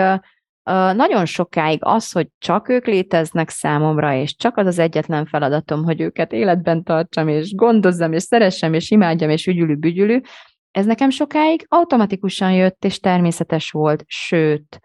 nagyon 0.72 1.24
sokáig 1.24 1.79
az, 1.83 2.12
hogy 2.12 2.29
csak 2.38 2.68
ők 2.68 2.87
léteznek 2.87 3.48
számomra, 3.48 4.14
és 4.14 4.37
csak 4.37 4.57
az 4.57 4.66
az 4.66 4.79
egyetlen 4.79 5.26
feladatom, 5.26 5.85
hogy 5.85 6.00
őket 6.00 6.33
életben 6.33 6.83
tartsam, 6.83 7.29
és 7.29 7.55
gondozzam, 7.55 8.12
és 8.12 8.22
szeressem, 8.22 8.74
és 8.74 8.90
imádjam, 8.90 9.31
és 9.31 9.46
ügyülő-bügyülő, 9.46 10.22
ez 10.70 10.87
nekem 10.87 11.11
sokáig 11.11 11.64
automatikusan 11.68 12.52
jött, 12.52 12.85
és 12.85 12.98
természetes 12.98 13.70
volt, 13.70 14.05
sőt, 14.07 14.81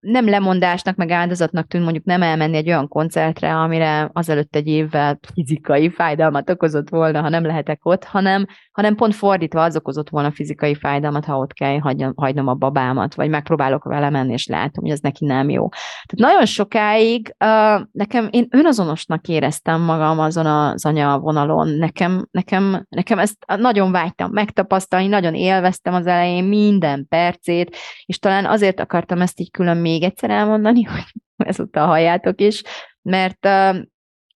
nem 0.00 0.28
lemondásnak, 0.28 0.96
meg 0.96 1.10
áldozatnak 1.10 1.66
tűnt 1.66 1.84
mondjuk 1.84 2.04
nem 2.04 2.22
elmenni 2.22 2.56
egy 2.56 2.68
olyan 2.68 2.88
koncertre, 2.88 3.54
amire 3.54 4.10
azelőtt 4.12 4.56
egy 4.56 4.66
évvel 4.66 5.18
fizikai 5.34 5.90
fájdalmat 5.90 6.50
okozott 6.50 6.88
volna, 6.88 7.20
ha 7.20 7.28
nem 7.28 7.44
lehetek 7.44 7.80
ott, 7.82 8.04
hanem, 8.04 8.46
hanem 8.72 8.94
pont 8.94 9.14
fordítva 9.14 9.62
az 9.62 9.76
okozott 9.76 10.08
volna 10.08 10.30
fizikai 10.30 10.74
fájdalmat, 10.74 11.24
ha 11.24 11.38
ott 11.38 11.52
kell 11.52 11.78
hagynom, 11.78 12.12
hagynom 12.16 12.46
a 12.46 12.54
babámat, 12.54 13.14
vagy 13.14 13.28
megpróbálok 13.28 13.84
vele 13.84 14.10
menni, 14.10 14.32
és 14.32 14.46
látom, 14.46 14.84
hogy 14.84 14.92
ez 14.92 15.00
neki 15.00 15.26
nem 15.26 15.50
jó. 15.50 15.68
Tehát 15.68 16.32
nagyon 16.32 16.46
sokáig 16.46 17.34
uh, 17.44 17.80
nekem, 17.92 18.28
én 18.30 18.46
önazonosnak 18.50 19.28
éreztem 19.28 19.80
magam 19.80 20.18
azon 20.18 20.46
az 20.46 20.84
anya 20.84 21.18
vonalon, 21.18 21.68
nekem, 21.68 22.26
nekem, 22.30 22.86
nekem 22.88 23.18
ezt 23.18 23.36
nagyon 23.56 23.92
vágytam 23.92 24.30
megtapasztalni, 24.32 25.06
nagyon 25.06 25.34
élveztem 25.34 25.94
az 25.94 26.06
elején 26.06 26.44
minden 26.44 27.06
percét, 27.08 27.76
és 28.06 28.18
talán 28.18 28.46
azért 28.46 28.80
akartam 28.80 29.20
ezt 29.20 29.40
így 29.40 29.50
külön 29.50 29.76
még 29.90 30.02
egyszer 30.02 30.30
elmondani, 30.30 30.82
hogy 30.82 31.04
ezúttal 31.48 31.86
halljátok 31.86 32.40
is, 32.40 32.62
mert 33.02 33.46
uh, 33.46 33.76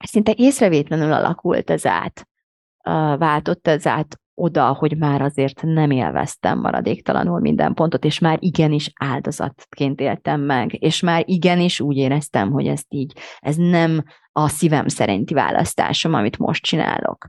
szinte 0.05 0.33
észrevétlenül 0.35 1.13
alakult 1.13 1.69
ez 1.69 1.85
át, 1.85 2.27
uh, 2.83 3.17
váltott 3.17 3.67
ez 3.67 3.87
át 3.87 4.17
oda, 4.35 4.73
hogy 4.73 4.97
már 4.97 5.21
azért 5.21 5.61
nem 5.61 5.91
élveztem 5.91 6.59
maradéktalanul 6.59 7.39
minden 7.39 7.73
pontot, 7.73 8.05
és 8.05 8.19
már 8.19 8.37
igenis 8.41 8.91
áldozatként 8.99 9.99
éltem 9.99 10.41
meg, 10.41 10.83
és 10.83 10.99
már 10.99 11.23
igenis 11.25 11.79
úgy 11.79 11.97
éreztem, 11.97 12.51
hogy 12.51 12.67
ezt 12.67 12.87
így, 12.89 13.13
ez 13.39 13.55
nem 13.55 14.03
a 14.31 14.47
szívem 14.47 14.87
szerinti 14.87 15.33
választásom, 15.33 16.13
amit 16.13 16.37
most 16.37 16.63
csinálok 16.63 17.27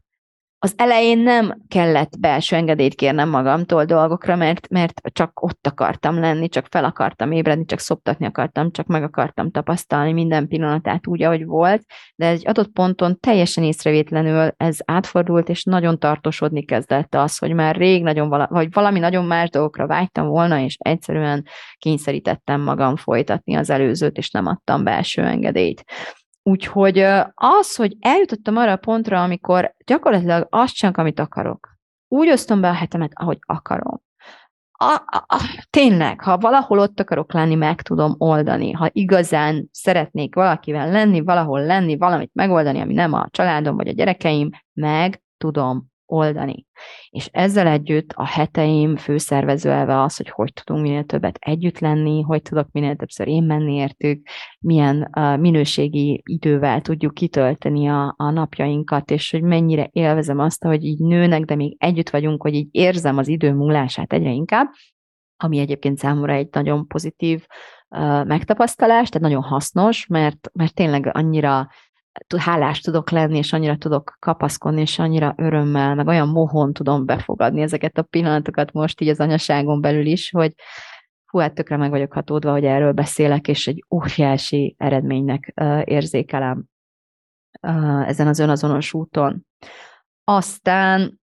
az 0.64 0.74
elején 0.76 1.18
nem 1.18 1.62
kellett 1.68 2.20
belső 2.20 2.56
engedélyt 2.56 2.94
kérnem 2.94 3.28
magamtól 3.28 3.84
dolgokra, 3.84 4.36
mert, 4.36 4.68
mert 4.68 5.00
csak 5.12 5.42
ott 5.42 5.66
akartam 5.66 6.20
lenni, 6.20 6.48
csak 6.48 6.66
fel 6.70 6.84
akartam 6.84 7.32
ébredni, 7.32 7.64
csak 7.64 7.78
szoptatni 7.78 8.26
akartam, 8.26 8.70
csak 8.70 8.86
meg 8.86 9.02
akartam 9.02 9.50
tapasztalni 9.50 10.12
minden 10.12 10.48
pillanatát 10.48 11.06
úgy, 11.06 11.22
ahogy 11.22 11.44
volt, 11.44 11.82
de 12.16 12.26
egy 12.26 12.48
adott 12.48 12.72
ponton 12.72 13.20
teljesen 13.20 13.64
észrevétlenül 13.64 14.52
ez 14.56 14.78
átfordult, 14.84 15.48
és 15.48 15.64
nagyon 15.64 15.98
tartósodni 15.98 16.64
kezdett 16.64 17.14
az, 17.14 17.38
hogy 17.38 17.54
már 17.54 17.76
rég 17.76 18.02
nagyon 18.02 18.28
vala, 18.28 18.48
vagy 18.50 18.68
valami 18.72 18.98
nagyon 18.98 19.24
más 19.24 19.50
dolgokra 19.50 19.86
vágytam 19.86 20.26
volna, 20.26 20.60
és 20.60 20.76
egyszerűen 20.78 21.44
kényszerítettem 21.78 22.60
magam 22.60 22.96
folytatni 22.96 23.54
az 23.54 23.70
előzőt, 23.70 24.16
és 24.16 24.30
nem 24.30 24.46
adtam 24.46 24.84
belső 24.84 25.22
engedélyt. 25.22 25.84
Úgyhogy 26.46 26.98
az, 27.34 27.76
hogy 27.76 27.96
eljutottam 28.00 28.56
arra 28.56 28.72
a 28.72 28.76
pontra, 28.76 29.22
amikor 29.22 29.74
gyakorlatilag 29.86 30.46
azt 30.50 30.74
csinálok, 30.74 30.98
amit 30.98 31.20
akarok. 31.20 31.68
Úgy 32.08 32.28
osztom 32.28 32.60
be 32.60 32.68
a 32.68 32.72
hetemet, 32.72 33.12
ahogy 33.14 33.38
akarom. 33.40 34.02
A, 34.72 34.92
a, 34.92 35.24
a, 35.26 35.64
tényleg, 35.70 36.20
ha 36.20 36.38
valahol 36.38 36.78
ott 36.78 37.00
akarok 37.00 37.32
lenni, 37.32 37.54
meg 37.54 37.82
tudom 37.82 38.14
oldani. 38.18 38.72
Ha 38.72 38.88
igazán 38.92 39.68
szeretnék 39.72 40.34
valakivel 40.34 40.90
lenni, 40.90 41.20
valahol 41.20 41.64
lenni, 41.64 41.96
valamit 41.96 42.30
megoldani, 42.32 42.80
ami 42.80 42.94
nem 42.94 43.12
a 43.12 43.28
családom 43.30 43.76
vagy 43.76 43.88
a 43.88 43.92
gyerekeim, 43.92 44.50
meg 44.72 45.22
tudom 45.36 45.92
oldani. 46.06 46.66
És 47.10 47.28
ezzel 47.32 47.66
együtt 47.66 48.12
a 48.12 48.26
heteim 48.26 48.96
főszervező 48.96 49.70
elve 49.70 50.02
az, 50.02 50.16
hogy 50.16 50.28
hogy 50.28 50.52
tudunk 50.52 50.82
minél 50.84 51.04
többet 51.04 51.36
együtt 51.40 51.78
lenni, 51.78 52.22
hogy 52.22 52.42
tudok 52.42 52.68
minél 52.72 52.96
többször 52.96 53.28
én 53.28 53.42
menni 53.42 53.74
értük, 53.74 54.26
milyen 54.60 55.10
uh, 55.16 55.38
minőségi 55.38 56.22
idővel 56.24 56.80
tudjuk 56.80 57.14
kitölteni 57.14 57.88
a, 57.88 58.14
a 58.16 58.30
napjainkat, 58.30 59.10
és 59.10 59.30
hogy 59.30 59.42
mennyire 59.42 59.88
élvezem 59.92 60.38
azt, 60.38 60.62
hogy 60.62 60.84
így 60.84 60.98
nőnek, 60.98 61.44
de 61.44 61.54
még 61.54 61.76
együtt 61.78 62.10
vagyunk, 62.10 62.42
hogy 62.42 62.54
így 62.54 62.68
érzem 62.70 63.18
az 63.18 63.28
idő 63.28 63.52
múlását 63.52 64.12
egyre 64.12 64.30
inkább, 64.30 64.66
ami 65.36 65.58
egyébként 65.58 65.98
számomra 65.98 66.32
egy 66.32 66.48
nagyon 66.50 66.86
pozitív 66.86 67.46
uh, 67.88 68.24
megtapasztalás, 68.24 69.08
tehát 69.08 69.28
nagyon 69.28 69.42
hasznos, 69.42 70.06
mert, 70.06 70.50
mert 70.52 70.74
tényleg 70.74 71.10
annyira 71.12 71.68
hálás 72.36 72.80
tudok 72.80 73.10
lenni, 73.10 73.36
és 73.36 73.52
annyira 73.52 73.76
tudok 73.76 74.16
kapaszkodni, 74.18 74.80
és 74.80 74.98
annyira 74.98 75.34
örömmel, 75.36 75.94
meg 75.94 76.06
olyan 76.06 76.28
mohon 76.28 76.72
tudom 76.72 77.04
befogadni 77.04 77.62
ezeket 77.62 77.98
a 77.98 78.02
pillanatokat 78.02 78.72
most 78.72 79.00
így 79.00 79.08
az 79.08 79.20
anyaságon 79.20 79.80
belül 79.80 80.06
is, 80.06 80.30
hogy 80.30 80.54
hú, 81.26 81.38
hát 81.38 81.54
tökre 81.54 81.76
meg 81.76 81.90
vagyok 81.90 82.12
hatódva, 82.12 82.50
hogy 82.50 82.64
erről 82.64 82.92
beszélek, 82.92 83.48
és 83.48 83.66
egy 83.66 83.84
óriási 83.90 84.74
eredménynek 84.78 85.52
uh, 85.60 85.82
érzékelem 85.84 86.64
uh, 87.62 88.08
ezen 88.08 88.26
az 88.26 88.38
önazonos 88.38 88.94
úton. 88.94 89.46
Aztán 90.24 91.20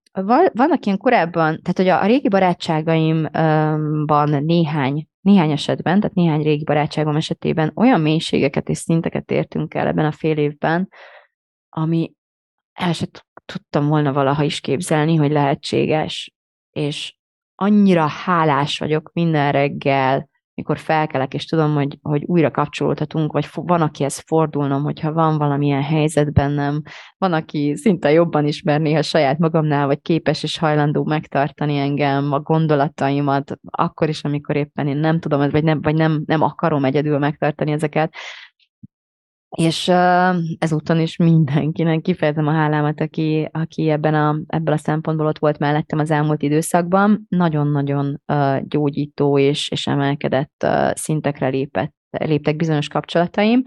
vannak 0.52 0.86
ilyen 0.86 0.98
korábban, 0.98 1.60
tehát 1.62 1.76
hogy 1.76 1.88
a, 1.88 2.06
régi 2.06 2.28
barátságaimban 2.28 4.44
néhány, 4.44 5.06
néhány 5.22 5.50
esetben, 5.50 6.00
tehát 6.00 6.16
néhány 6.16 6.42
régi 6.42 6.64
barátságom 6.64 7.16
esetében 7.16 7.72
olyan 7.74 8.00
mélységeket 8.00 8.68
és 8.68 8.78
szinteket 8.78 9.30
értünk 9.30 9.74
el 9.74 9.86
ebben 9.86 10.04
a 10.04 10.12
fél 10.12 10.36
évben, 10.36 10.88
ami 11.68 12.12
el 12.72 12.92
se 12.92 13.06
tudtam 13.44 13.86
volna 13.86 14.12
valaha 14.12 14.42
is 14.42 14.60
képzelni, 14.60 15.16
hogy 15.16 15.30
lehetséges, 15.30 16.34
és 16.70 17.16
annyira 17.54 18.06
hálás 18.06 18.78
vagyok 18.78 19.10
minden 19.12 19.52
reggel, 19.52 20.28
mikor 20.54 20.78
felkelek, 20.78 21.34
és 21.34 21.44
tudom, 21.44 21.74
hogy, 21.74 21.98
hogy 22.02 22.22
újra 22.24 22.50
kapcsolódhatunk, 22.50 23.32
vagy 23.32 23.48
van, 23.52 23.80
akihez 23.80 24.18
fordulnom, 24.26 24.82
hogyha 24.82 25.12
van 25.12 25.38
valamilyen 25.38 25.82
helyzet 25.82 26.32
bennem, 26.32 26.82
van, 27.18 27.32
aki 27.32 27.76
szinte 27.76 28.12
jobban 28.12 28.46
ismer 28.46 28.80
néha 28.80 29.02
saját 29.02 29.38
magamnál, 29.38 29.86
vagy 29.86 30.00
képes 30.00 30.42
és 30.42 30.58
hajlandó 30.58 31.04
megtartani 31.04 31.76
engem, 31.76 32.32
a 32.32 32.40
gondolataimat, 32.40 33.58
akkor 33.70 34.08
is, 34.08 34.24
amikor 34.24 34.56
éppen 34.56 34.88
én 34.88 34.96
nem 34.96 35.20
tudom, 35.20 35.50
vagy 35.50 35.64
nem, 35.64 35.80
vagy 35.80 35.94
nem, 35.94 36.22
nem 36.26 36.42
akarom 36.42 36.84
egyedül 36.84 37.18
megtartani 37.18 37.72
ezeket, 37.72 38.14
és 39.56 39.88
ezúton 40.58 41.00
is 41.00 41.16
mindenkinek 41.16 42.00
kifejezem 42.00 42.46
a 42.46 42.52
hálámat, 42.52 43.00
aki, 43.00 43.48
aki 43.52 43.88
ebben 43.88 44.14
a, 44.14 44.40
ebből 44.46 44.74
a 44.74 44.78
szempontból 44.78 45.26
ott 45.26 45.38
volt 45.38 45.58
mellettem 45.58 45.98
az 45.98 46.10
elmúlt 46.10 46.42
időszakban. 46.42 47.26
Nagyon-nagyon 47.28 48.22
gyógyító 48.62 49.38
és, 49.38 49.68
és 49.70 49.86
emelkedett 49.86 50.66
szintekre 50.94 51.48
lépett, 51.48 51.94
léptek 52.10 52.56
bizonyos 52.56 52.88
kapcsolataim. 52.88 53.62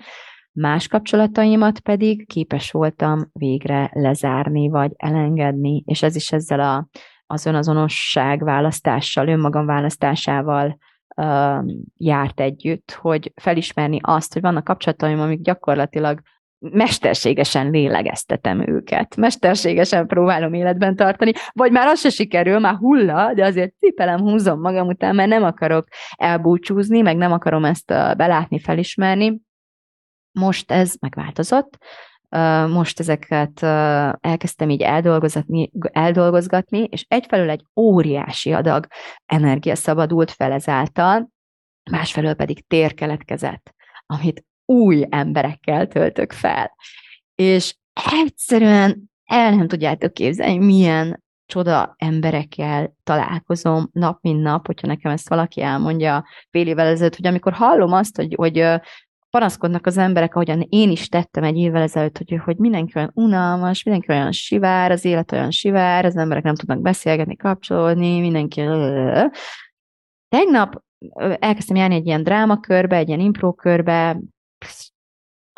Más 0.51 0.87
kapcsolataimat 0.87 1.79
pedig 1.79 2.27
képes 2.27 2.71
voltam 2.71 3.29
végre 3.33 3.89
lezárni, 3.93 4.69
vagy 4.69 4.91
elengedni, 4.95 5.83
és 5.85 6.03
ez 6.03 6.15
is 6.15 6.31
ezzel 6.31 6.59
a, 6.59 6.87
az 7.25 7.45
önazonosság 7.45 8.43
választással, 8.43 9.27
önmagam 9.27 9.65
választásával 9.65 10.77
járt 11.97 12.39
együtt, 12.39 12.91
hogy 12.91 13.31
felismerni 13.35 13.99
azt, 14.01 14.33
hogy 14.33 14.41
vannak 14.41 14.63
kapcsolataim, 14.63 15.19
amik 15.19 15.41
gyakorlatilag 15.41 16.19
mesterségesen 16.59 17.69
lélegeztetem 17.69 18.67
őket, 18.67 19.15
mesterségesen 19.15 20.07
próbálom 20.07 20.53
életben 20.53 20.95
tartani, 20.95 21.31
vagy 21.51 21.71
már 21.71 21.87
az 21.87 21.99
se 21.99 22.09
sikerül, 22.09 22.59
már 22.59 22.75
hulla, 22.75 23.33
de 23.33 23.45
azért 23.45 23.73
cipelem, 23.79 24.19
húzom 24.19 24.59
magam 24.59 24.87
után, 24.87 25.15
mert 25.15 25.29
nem 25.29 25.43
akarok 25.43 25.87
elbúcsúzni, 26.15 27.01
meg 27.01 27.17
nem 27.17 27.31
akarom 27.31 27.65
ezt 27.65 27.87
belátni, 27.87 28.59
felismerni. 28.59 29.41
Most 30.31 30.71
ez 30.71 30.95
megváltozott, 30.99 31.77
most 32.69 32.99
ezeket 32.99 33.63
elkezdtem 34.21 34.69
így 34.69 34.81
eldolgozgatni, 34.81 35.71
eldolgozgatni, 35.91 36.83
és 36.83 37.05
egyfelől 37.07 37.49
egy 37.49 37.65
óriási 37.75 38.53
adag 38.53 38.87
energia 39.25 39.75
szabadult 39.75 40.31
fel 40.31 40.51
ezáltal, 40.51 41.29
másfelől 41.91 42.33
pedig 42.33 42.67
tér 42.67 42.93
keletkezett, 42.93 43.73
amit 44.05 44.45
új 44.65 45.05
emberekkel 45.09 45.87
töltök 45.87 46.31
fel. 46.31 46.75
És 47.35 47.75
egyszerűen 48.23 49.11
el 49.25 49.55
nem 49.55 49.67
tudjátok 49.67 50.13
képzelni, 50.13 50.57
milyen 50.57 51.23
csoda 51.45 51.95
emberekkel 51.97 52.95
találkozom 53.03 53.89
nap, 53.91 54.21
mint 54.21 54.41
nap, 54.41 54.65
hogyha 54.65 54.87
nekem 54.87 55.11
ezt 55.11 55.29
valaki 55.29 55.61
elmondja 55.61 56.25
fél 56.49 56.67
évvel 56.67 56.87
ezelőtt, 56.87 57.15
hogy 57.15 57.27
amikor 57.27 57.53
hallom 57.53 57.91
azt, 57.91 58.15
hogy, 58.15 58.33
hogy 58.35 58.57
panaszkodnak 59.35 59.85
az 59.85 59.97
emberek, 59.97 60.35
ahogyan 60.35 60.65
én 60.69 60.91
is 60.91 61.09
tettem 61.09 61.43
egy 61.43 61.57
évvel 61.57 61.81
ezelőtt, 61.81 62.17
hogy, 62.17 62.39
hogy 62.43 62.57
mindenki 62.57 62.91
olyan 62.95 63.11
unalmas, 63.13 63.83
mindenki 63.83 64.11
olyan 64.11 64.31
sivár, 64.31 64.91
az 64.91 65.05
élet 65.05 65.31
olyan 65.31 65.51
sivár, 65.51 66.05
az 66.05 66.15
emberek 66.15 66.43
nem 66.43 66.55
tudnak 66.55 66.81
beszélgetni, 66.81 67.35
kapcsolódni, 67.35 68.19
mindenki... 68.19 68.61
Tegnap 70.29 70.83
elkezdtem 71.39 71.75
járni 71.75 71.95
egy 71.95 72.05
ilyen 72.05 72.23
drámakörbe, 72.23 72.95
egy 72.95 73.07
ilyen 73.07 73.19
imprókörbe, 73.19 74.19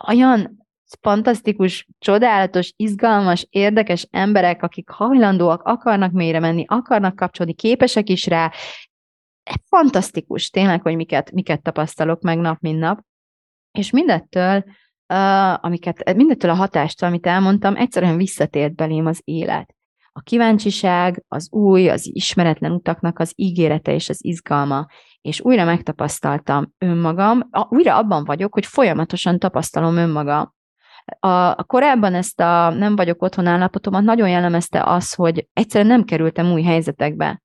olyan 0.07 0.67
fantasztikus, 1.01 1.87
csodálatos, 1.99 2.73
izgalmas, 2.75 3.47
érdekes 3.49 4.07
emberek, 4.11 4.63
akik 4.63 4.89
hajlandóak, 4.89 5.61
akarnak 5.63 6.11
mélyre 6.11 6.39
menni, 6.39 6.65
akarnak 6.67 7.15
kapcsolni, 7.15 7.53
képesek 7.53 8.09
is 8.09 8.25
rá. 8.25 8.51
Fantasztikus 9.69 10.49
tényleg, 10.49 10.81
hogy 10.81 10.95
miket, 10.95 11.31
miket 11.31 11.61
tapasztalok 11.61 12.21
meg 12.21 12.37
nap, 12.37 12.59
mint 12.59 12.79
nap. 12.79 13.06
És 13.77 13.91
mindettől, 13.91 14.63
amiket, 15.55 16.15
mindettől 16.15 16.51
a 16.51 16.53
hatástól, 16.53 17.07
amit 17.07 17.25
elmondtam, 17.25 17.75
egyszerűen 17.75 18.17
visszatért 18.17 18.75
belém 18.75 19.05
az 19.05 19.21
élet. 19.23 19.75
A 20.11 20.21
kíváncsiság, 20.21 21.23
az 21.27 21.51
új, 21.51 21.89
az 21.89 22.09
ismeretlen 22.15 22.71
utaknak 22.71 23.19
az 23.19 23.31
ígérete 23.35 23.93
és 23.93 24.09
az 24.09 24.25
izgalma, 24.25 24.85
és 25.21 25.41
újra 25.41 25.65
megtapasztaltam 25.65 26.73
önmagam, 26.77 27.49
újra 27.69 27.97
abban 27.97 28.23
vagyok, 28.23 28.53
hogy 28.53 28.65
folyamatosan 28.65 29.39
tapasztalom 29.39 29.97
önmagam. 29.97 30.53
A, 31.19 31.27
a 31.27 31.63
korábban 31.63 32.13
ezt 32.13 32.39
a 32.39 32.69
nem 32.69 32.95
vagyok 32.95 33.21
otthon 33.21 33.45
állapotomat 33.45 34.03
nagyon 34.03 34.29
jellemezte 34.29 34.83
az, 34.83 35.13
hogy 35.13 35.47
egyszerűen 35.53 35.89
nem 35.89 36.03
kerültem 36.03 36.51
új 36.51 36.63
helyzetekbe. 36.63 37.41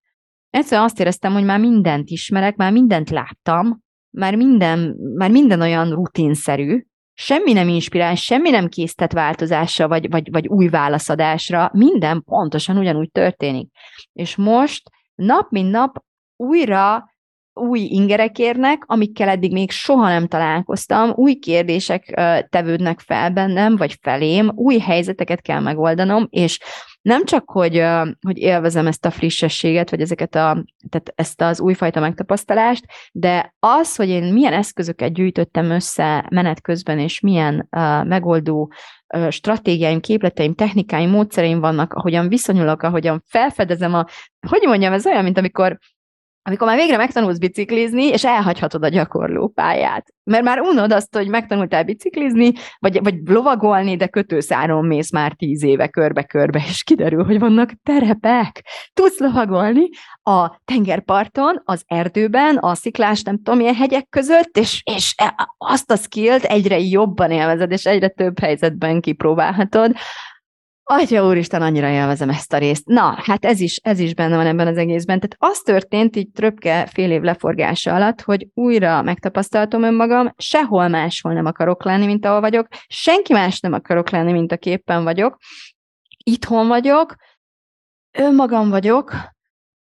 Egyszerűen 0.51 0.87
azt 0.87 1.01
éreztem, 1.01 1.33
hogy 1.33 1.45
már 1.45 1.61
mindent 1.61 2.11
ismerek, 2.11 2.57
már 2.57 2.73
mindent 2.73 3.11
láttam, 3.11 3.82
már 4.12 4.37
minden, 4.37 4.96
már 5.16 5.31
minden 5.31 5.61
olyan 5.61 5.90
rutinszerű, 5.90 6.83
semmi 7.14 7.53
nem 7.53 7.68
inspirál, 7.68 8.14
semmi 8.14 8.51
nem 8.51 8.68
késztet 8.68 9.12
változásra, 9.12 9.88
vagy, 9.88 10.11
vagy, 10.11 10.31
vagy 10.31 10.48
új 10.48 10.68
válaszadásra, 10.68 11.70
minden 11.72 12.22
pontosan 12.22 12.79
ugyanúgy 12.79 13.11
történik. 13.11 13.70
És 14.12 14.37
most 14.37 14.83
nap 15.14 15.51
mint 15.51 15.70
nap 15.70 16.05
újra 16.37 17.11
új 17.55 17.81
ingerek 17.81 18.38
érnek, 18.38 18.83
amikkel 18.87 19.29
eddig 19.29 19.53
még 19.53 19.70
soha 19.70 20.09
nem 20.09 20.27
találkoztam, 20.27 21.12
új 21.14 21.35
kérdések 21.35 22.20
tevődnek 22.48 23.01
fel 23.01 23.31
bennem, 23.31 23.77
vagy 23.77 23.96
felém, 24.01 24.51
új 24.55 24.79
helyzeteket 24.79 25.40
kell 25.40 25.61
megoldanom, 25.61 26.27
és 26.31 26.59
nem 27.03 27.25
csak, 27.25 27.51
hogy, 27.51 27.85
hogy 28.21 28.38
élvezem 28.38 28.87
ezt 28.87 29.05
a 29.05 29.11
frissességet, 29.11 29.91
vagy 29.91 30.01
ezeket 30.01 30.35
a, 30.35 30.65
tehát 30.88 31.12
ezt 31.15 31.41
az 31.41 31.61
újfajta 31.61 32.01
megtapasztalást, 32.01 32.85
de 33.12 33.55
az, 33.59 33.97
hogy 33.97 34.09
én 34.09 34.33
milyen 34.33 34.53
eszközöket 34.53 35.12
gyűjtöttem 35.12 35.71
össze 35.71 36.27
menet 36.31 36.61
közben, 36.61 36.99
és 36.99 37.21
milyen 37.21 37.69
uh, 37.71 38.05
megoldó 38.05 38.73
uh, 39.15 39.31
stratégiáim, 39.31 40.01
képleteim, 40.01 40.55
technikáim, 40.55 41.11
módszereim 41.11 41.61
vannak, 41.61 41.93
ahogyan 41.93 42.29
viszonyulok, 42.29 42.83
ahogyan 42.83 43.23
felfedezem 43.27 43.95
a, 43.95 44.07
hogy 44.49 44.62
mondjam, 44.62 44.93
ez 44.93 45.07
olyan, 45.07 45.25
mint 45.25 45.38
amikor 45.38 45.79
amikor 46.42 46.66
már 46.66 46.76
végre 46.76 46.96
megtanulsz 46.96 47.38
biciklizni, 47.38 48.05
és 48.05 48.24
elhagyhatod 48.24 48.85
a 48.85 48.88
gyakorlópályát. 48.88 50.07
Mert 50.24 50.44
már 50.44 50.61
unod 50.61 50.92
azt, 50.92 51.14
hogy 51.16 51.28
megtanultál 51.28 51.85
biciklizni, 51.85 52.52
vagy, 52.78 53.02
vagy 53.02 53.14
lovagolni, 53.24 53.96
de 53.96 54.07
kötőszáron 54.07 54.85
mész 54.85 55.12
már 55.12 55.33
tíz 55.33 55.62
éve 55.62 55.88
körbe-körbe, 55.88 56.62
és 56.68 56.83
kiderül, 56.83 57.24
hogy 57.24 57.38
vannak 57.38 57.70
terepek. 57.83 58.64
Tudsz 58.92 59.18
lovagolni 59.18 59.88
a 60.22 60.61
tengerparton, 60.64 61.62
az 61.64 61.83
erdőben, 61.87 62.57
a 62.57 62.74
sziklás, 62.74 63.22
nem 63.22 63.37
tudom, 63.37 63.59
milyen 63.59 63.74
hegyek 63.74 64.09
között, 64.09 64.57
és, 64.57 64.83
és 64.85 65.14
e, 65.16 65.35
azt 65.59 65.90
a 65.90 65.96
skillt 65.96 66.44
egyre 66.44 66.78
jobban 66.78 67.31
élvezed, 67.31 67.70
és 67.70 67.85
egyre 67.85 68.09
több 68.09 68.38
helyzetben 68.38 69.00
kipróbálhatod, 69.00 69.92
Atya 70.94 71.26
úristen, 71.26 71.62
annyira 71.62 71.88
élvezem 71.88 72.31
ezt 72.31 72.52
a 72.52 72.59
részt. 72.59 72.87
Na, 72.87 73.18
hát 73.22 73.44
ez 73.44 73.61
is, 73.61 73.76
ez 73.76 73.98
is 73.98 74.14
benne 74.14 74.37
van 74.37 74.46
ebben 74.46 74.66
az 74.66 74.76
egészben. 74.76 75.20
Tehát 75.20 75.55
az 75.55 75.61
történt 75.61 76.16
így 76.16 76.31
tröpke 76.31 76.87
fél 76.87 77.11
év 77.11 77.22
leforgása 77.22 77.94
alatt, 77.94 78.20
hogy 78.20 78.48
újra 78.55 79.02
megtapasztaltam 79.02 79.83
önmagam, 79.83 80.35
sehol 80.37 80.88
máshol 80.88 81.33
nem 81.33 81.46
akarok 81.46 81.85
lenni, 81.85 82.07
mint 82.07 82.24
ahol 82.24 82.40
vagyok, 82.40 82.66
senki 82.87 83.33
más 83.33 83.61
nem 83.61 83.72
akarok 83.72 84.11
lenni, 84.11 84.33
mint 84.33 84.52
a 84.52 84.57
képen 84.57 85.05
vagyok, 85.05 85.37
itthon 86.24 86.66
vagyok, 86.66 87.14
önmagam 88.18 88.68
vagyok, 88.68 89.14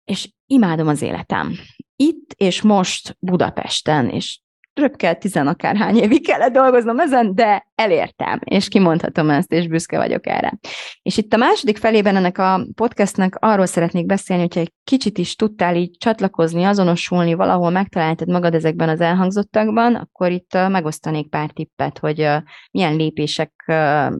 és 0.04 0.30
imádom 0.46 0.88
az 0.88 1.02
életem. 1.02 1.52
Itt 1.96 2.32
és 2.36 2.62
most 2.62 3.16
Budapesten, 3.20 4.08
és 4.08 4.40
röpkel 4.74 5.18
tizen 5.18 5.46
akárhány 5.46 5.96
évig 5.96 6.26
kellett 6.26 6.52
dolgoznom 6.52 6.98
ezen, 6.98 7.34
de 7.34 7.68
elértem, 7.74 8.40
és 8.44 8.68
kimondhatom 8.68 9.30
ezt, 9.30 9.52
és 9.52 9.68
büszke 9.68 9.96
vagyok 9.96 10.26
erre. 10.26 10.58
És 11.02 11.16
itt 11.16 11.32
a 11.32 11.36
második 11.36 11.76
felében 11.76 12.16
ennek 12.16 12.38
a 12.38 12.66
podcastnek 12.74 13.36
arról 13.38 13.66
szeretnék 13.66 14.06
beszélni, 14.06 14.42
hogyha 14.42 14.60
egy 14.60 14.72
kicsit 14.84 15.18
is 15.18 15.36
tudtál 15.36 15.76
így 15.76 15.96
csatlakozni, 15.98 16.64
azonosulni, 16.64 17.34
valahol 17.34 17.70
megtaláltad 17.70 18.28
magad 18.28 18.54
ezekben 18.54 18.88
az 18.88 19.00
elhangzottakban, 19.00 19.94
akkor 19.94 20.30
itt 20.30 20.52
megosztanék 20.52 21.28
pár 21.28 21.50
tippet, 21.50 21.98
hogy 21.98 22.28
milyen 22.70 22.96
lépések 22.96 23.52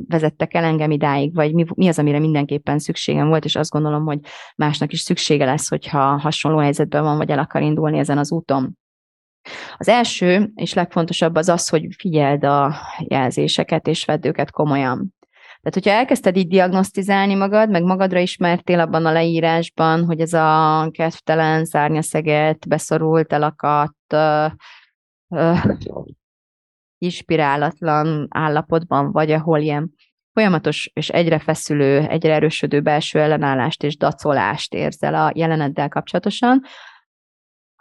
vezettek 0.08 0.54
el 0.54 0.64
engem 0.64 0.90
idáig, 0.90 1.34
vagy 1.34 1.54
mi, 1.54 1.64
mi 1.74 1.88
az, 1.88 1.98
amire 1.98 2.18
mindenképpen 2.18 2.78
szükségem 2.78 3.28
volt, 3.28 3.44
és 3.44 3.56
azt 3.56 3.70
gondolom, 3.70 4.04
hogy 4.04 4.18
másnak 4.56 4.92
is 4.92 5.00
szüksége 5.00 5.44
lesz, 5.44 5.68
hogyha 5.68 6.18
hasonló 6.18 6.58
helyzetben 6.58 7.02
van, 7.02 7.16
vagy 7.16 7.30
el 7.30 7.38
akar 7.38 7.62
indulni 7.62 7.98
ezen 7.98 8.18
az 8.18 8.32
úton. 8.32 8.78
Az 9.76 9.88
első 9.88 10.50
és 10.54 10.74
legfontosabb 10.74 11.34
az 11.34 11.48
az, 11.48 11.68
hogy 11.68 11.86
figyeld 11.98 12.44
a 12.44 12.74
jelzéseket 12.98 13.86
és 13.86 14.04
vedd 14.04 14.26
őket 14.26 14.50
komolyan. 14.50 15.14
Tehát, 15.62 15.74
hogyha 15.74 15.90
elkezdted 15.90 16.36
így 16.36 16.48
diagnosztizálni 16.48 17.34
magad, 17.34 17.70
meg 17.70 17.82
magadra 17.82 18.18
ismertél 18.18 18.80
abban 18.80 19.06
a 19.06 19.12
leírásban, 19.12 20.04
hogy 20.04 20.20
ez 20.20 20.32
a 20.32 20.88
kedvtelen, 20.90 21.64
szárnyaszeget, 21.64 22.68
beszorult, 22.68 23.32
elakadt, 23.32 24.14
uh, 24.14 24.52
inspirálatlan 26.98 28.26
állapotban 28.30 29.12
vagy, 29.12 29.30
ahol 29.30 29.58
ilyen 29.58 29.94
folyamatos 30.32 30.90
és 30.94 31.08
egyre 31.08 31.38
feszülő, 31.38 31.98
egyre 31.98 32.34
erősödő 32.34 32.80
belső 32.80 33.20
ellenállást 33.20 33.82
és 33.82 33.96
dacolást 33.96 34.74
érzel 34.74 35.14
a 35.14 35.32
jeleneddel 35.34 35.88
kapcsolatosan, 35.88 36.62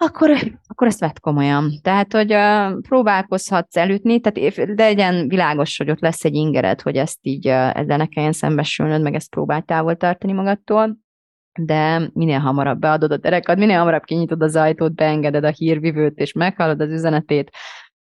akkor, 0.02 0.30
akkor 0.68 0.88
ezt 0.88 1.00
vett 1.00 1.20
komolyan. 1.20 1.72
Tehát, 1.82 2.14
hogy 2.14 2.34
uh, 2.34 2.82
próbálkozhatsz 2.82 3.78
elütni, 3.78 4.20
tehát 4.20 4.74
de 4.76 4.84
legyen 4.84 5.28
világos, 5.28 5.78
hogy 5.78 5.90
ott 5.90 6.00
lesz 6.00 6.26
egy 6.26 6.34
ingered, 6.34 6.82
hogy 6.82 6.96
ezt 6.96 7.18
így 7.22 7.48
uh, 7.48 7.78
ezzel 7.78 7.98
ne 7.98 8.06
kelljen 8.06 8.32
szembesülnöd, 8.32 9.02
meg 9.02 9.14
ezt 9.14 9.30
próbálj 9.30 9.62
távol 9.62 9.96
tartani 9.96 10.34
magadtól, 10.34 10.98
de 11.60 12.10
minél 12.14 12.40
hamarabb 12.40 12.80
beadod 12.80 13.12
a 13.12 13.18
derekad, 13.18 13.58
minél 13.58 13.78
hamarabb 13.78 14.04
kinyitod 14.04 14.42
az 14.42 14.56
ajtót, 14.56 14.96
beengeded 14.96 15.44
a 15.44 15.54
hírvivőt, 15.56 16.18
és 16.18 16.34
meghallod 16.34 16.82
az 16.82 16.92
üzenetét, 16.92 17.52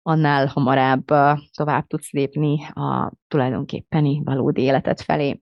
annál 0.03 0.47
hamarabb 0.47 1.11
uh, 1.11 1.39
tovább 1.57 1.87
tudsz 1.87 2.11
lépni 2.11 2.65
a 2.65 3.13
tulajdonképpeni 3.29 4.23
valódi 4.25 4.63
életet 4.63 5.01
felé. 5.01 5.41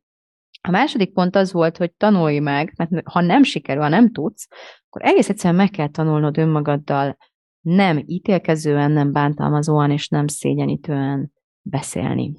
A 0.69 0.71
második 0.71 1.13
pont 1.13 1.37
az 1.37 1.53
volt, 1.53 1.77
hogy 1.77 1.93
tanulj 1.93 2.39
meg, 2.39 2.73
mert 2.77 3.09
ha 3.09 3.21
nem 3.21 3.43
sikerül, 3.43 3.83
ha 3.83 3.89
nem 3.89 4.13
tudsz, 4.13 4.49
akkor 4.89 5.03
egész 5.03 5.29
egyszerűen 5.29 5.55
meg 5.61 5.71
kell 5.71 5.89
tanulnod 5.89 6.39
önmagaddal 6.39 7.17
nem 7.61 8.03
ítélkezően, 8.07 8.91
nem 8.91 9.13
bántalmazóan 9.13 9.91
és 9.91 10.09
nem 10.09 10.27
szégyenítően 10.27 11.33
beszélni. 11.63 12.35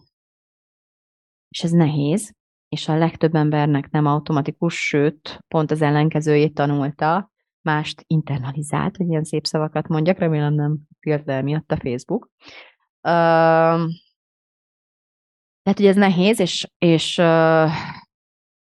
És 1.49 1.63
ez 1.63 1.71
nehéz, 1.71 2.35
és 2.69 2.87
a 2.87 2.97
legtöbb 2.97 3.35
embernek 3.35 3.89
nem 3.89 4.05
automatikus, 4.05 4.87
sőt, 4.87 5.39
pont 5.47 5.71
az 5.71 5.81
ellenkezőjét 5.81 6.53
tanulta, 6.53 7.31
mást 7.61 8.03
internalizált, 8.07 8.97
hogy 8.97 9.07
ilyen 9.07 9.23
szép 9.23 9.45
szavakat 9.45 9.87
mondjak, 9.87 10.17
remélem 10.17 10.53
nem 10.53 10.77
jött 10.99 11.25
le 11.25 11.41
miatt 11.41 11.71
a 11.71 11.77
Facebook. 11.77 12.29
Uh, 13.01 13.91
tehát, 15.61 15.77
hogy 15.77 15.85
ez 15.85 15.95
nehéz, 15.95 16.39
és, 16.39 16.67
és, 16.77 17.17
uh, 17.17 17.71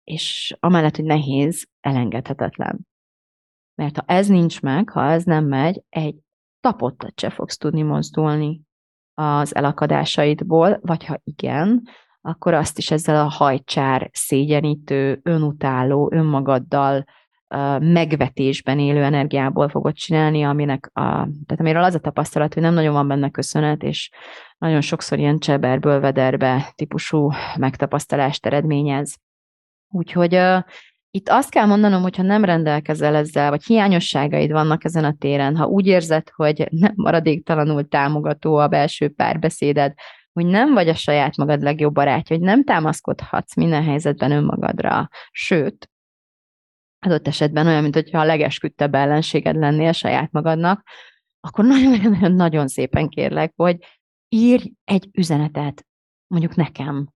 és 0.10 0.56
amellett, 0.60 0.95
hogy 0.95 1.06
nehéz, 1.06 1.67
elengedhetetlen. 1.80 2.88
Mert 3.76 3.98
ha 3.98 4.04
ez 4.08 4.28
nincs 4.28 4.62
meg, 4.62 4.89
ha 4.89 5.12
ez 5.12 5.24
nem 5.24 5.45
megy, 5.45 5.84
egy 5.89 6.15
tapottat 6.60 7.19
se 7.19 7.30
fogsz 7.30 7.58
tudni 7.58 7.82
mozdulni 7.82 8.62
az 9.13 9.56
elakadásaidból, 9.56 10.80
vagy 10.82 11.06
ha 11.06 11.19
igen, 11.24 11.82
akkor 12.22 12.54
azt 12.54 12.78
is 12.78 12.91
ezzel 12.91 13.26
a 13.26 13.30
hajcsár, 13.30 14.10
szégyenítő, 14.13 15.19
önutáló, 15.24 16.10
önmagaddal 16.13 17.06
megvetésben 17.80 18.80
élő 18.80 19.04
energiából 19.04 19.69
fogod 19.69 19.93
csinálni, 19.93 20.43
aminek 20.43 20.89
a, 20.93 21.02
tehát 21.02 21.60
amiről 21.60 21.84
az 21.84 21.95
a 21.95 22.00
tapasztalat, 22.00 22.54
hogy 22.54 22.63
nem 22.63 22.74
nagyon 22.74 22.93
van 22.93 23.08
benne 23.08 23.30
köszönet, 23.30 23.84
és 23.84 24.10
nagyon 24.58 24.82
sokszor 24.82 25.19
ilyen 25.19 25.39
cseberből 25.39 26.00
vederbe 26.00 26.72
típusú 26.76 27.32
megtapasztalást 27.58 28.45
eredményez. 28.45 29.17
Úgyhogy 29.89 30.36
uh, 30.36 30.63
itt 31.12 31.30
azt 31.30 31.49
kell 31.49 31.65
mondanom, 31.65 32.02
hogy 32.02 32.15
ha 32.15 32.23
nem 32.23 32.45
rendelkezel 32.45 33.15
ezzel, 33.15 33.49
vagy 33.49 33.63
hiányosságaid 33.63 34.52
vannak 34.52 34.84
ezen 34.84 35.04
a 35.04 35.15
téren, 35.19 35.56
ha 35.56 35.65
úgy 35.65 35.88
érzed, 35.88 36.30
hogy 36.36 36.67
nem 36.69 36.93
maradéktalanul 36.95 37.88
támogató 37.88 38.56
a 38.56 38.67
belső 38.67 39.10
párbeszéded, 39.10 39.93
hogy 40.34 40.45
nem 40.45 40.73
vagy 40.73 40.89
a 40.89 40.95
saját 40.95 41.38
magad 41.38 41.62
legjobb 41.62 41.93
barátja, 41.93 42.36
hogy 42.36 42.45
nem 42.45 42.63
támaszkodhatsz 42.63 43.56
minden 43.56 43.84
helyzetben 43.84 44.32
önmagadra, 44.32 45.10
sőt, 45.32 45.89
adott 46.99 47.28
esetben 47.28 47.67
olyan, 47.67 47.82
mint 47.82 47.93
hogyha 47.93 48.19
a 48.19 48.25
legesküdtebb 48.25 48.95
ellenséged 48.95 49.56
lennél 49.56 49.91
saját 49.91 50.32
magadnak, 50.32 50.84
akkor 51.39 51.65
nagyon-nagyon 51.65 52.67
szépen 52.67 53.10
kérlek, 53.10 53.54
hogy 53.56 53.78
írj 54.30 54.71
egy 54.84 55.10
üzenetet, 55.12 55.86
mondjuk 56.28 56.56
nekem, 56.56 57.10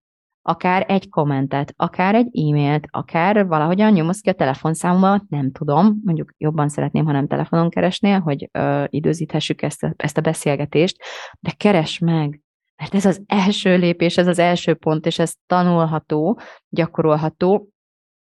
akár 0.46 0.86
egy 0.88 1.10
kommentet, 1.10 1.74
akár 1.76 2.16
egy 2.16 2.26
e-mailt, 2.26 2.88
akár 2.90 3.48
valahogyan 3.48 3.92
nyomsz 3.92 4.20
ki 4.20 4.30
a 4.30 4.34
telefonszámomat, 4.34 5.24
nem 5.30 5.52
tudom, 5.52 6.00
mondjuk 6.04 6.34
jobban 6.38 6.70
szeretném, 6.70 7.06
ha 7.06 7.12
nem 7.12 7.28
telefonon 7.28 7.70
keresnél, 7.70 8.20
hogy 8.20 8.50
ö, 8.52 8.84
időzíthessük 8.88 9.62
ezt 9.62 9.84
a, 9.84 9.94
ezt 9.98 10.18
a 10.18 10.22
beszélgetést, 10.22 11.04
de 11.40 11.52
keres 11.58 12.00
meg, 12.00 12.42
mert 12.76 12.96
ez 12.96 13.06
az 13.06 13.24
első 13.26 13.78
lépés, 13.78 14.18
ez 14.18 14.28
az 14.28 14.40
első 14.40 14.74
pont, 14.74 15.06
és 15.06 15.20
ez 15.20 15.34
tanulható, 15.46 16.40
gyakorolható, 16.70 17.68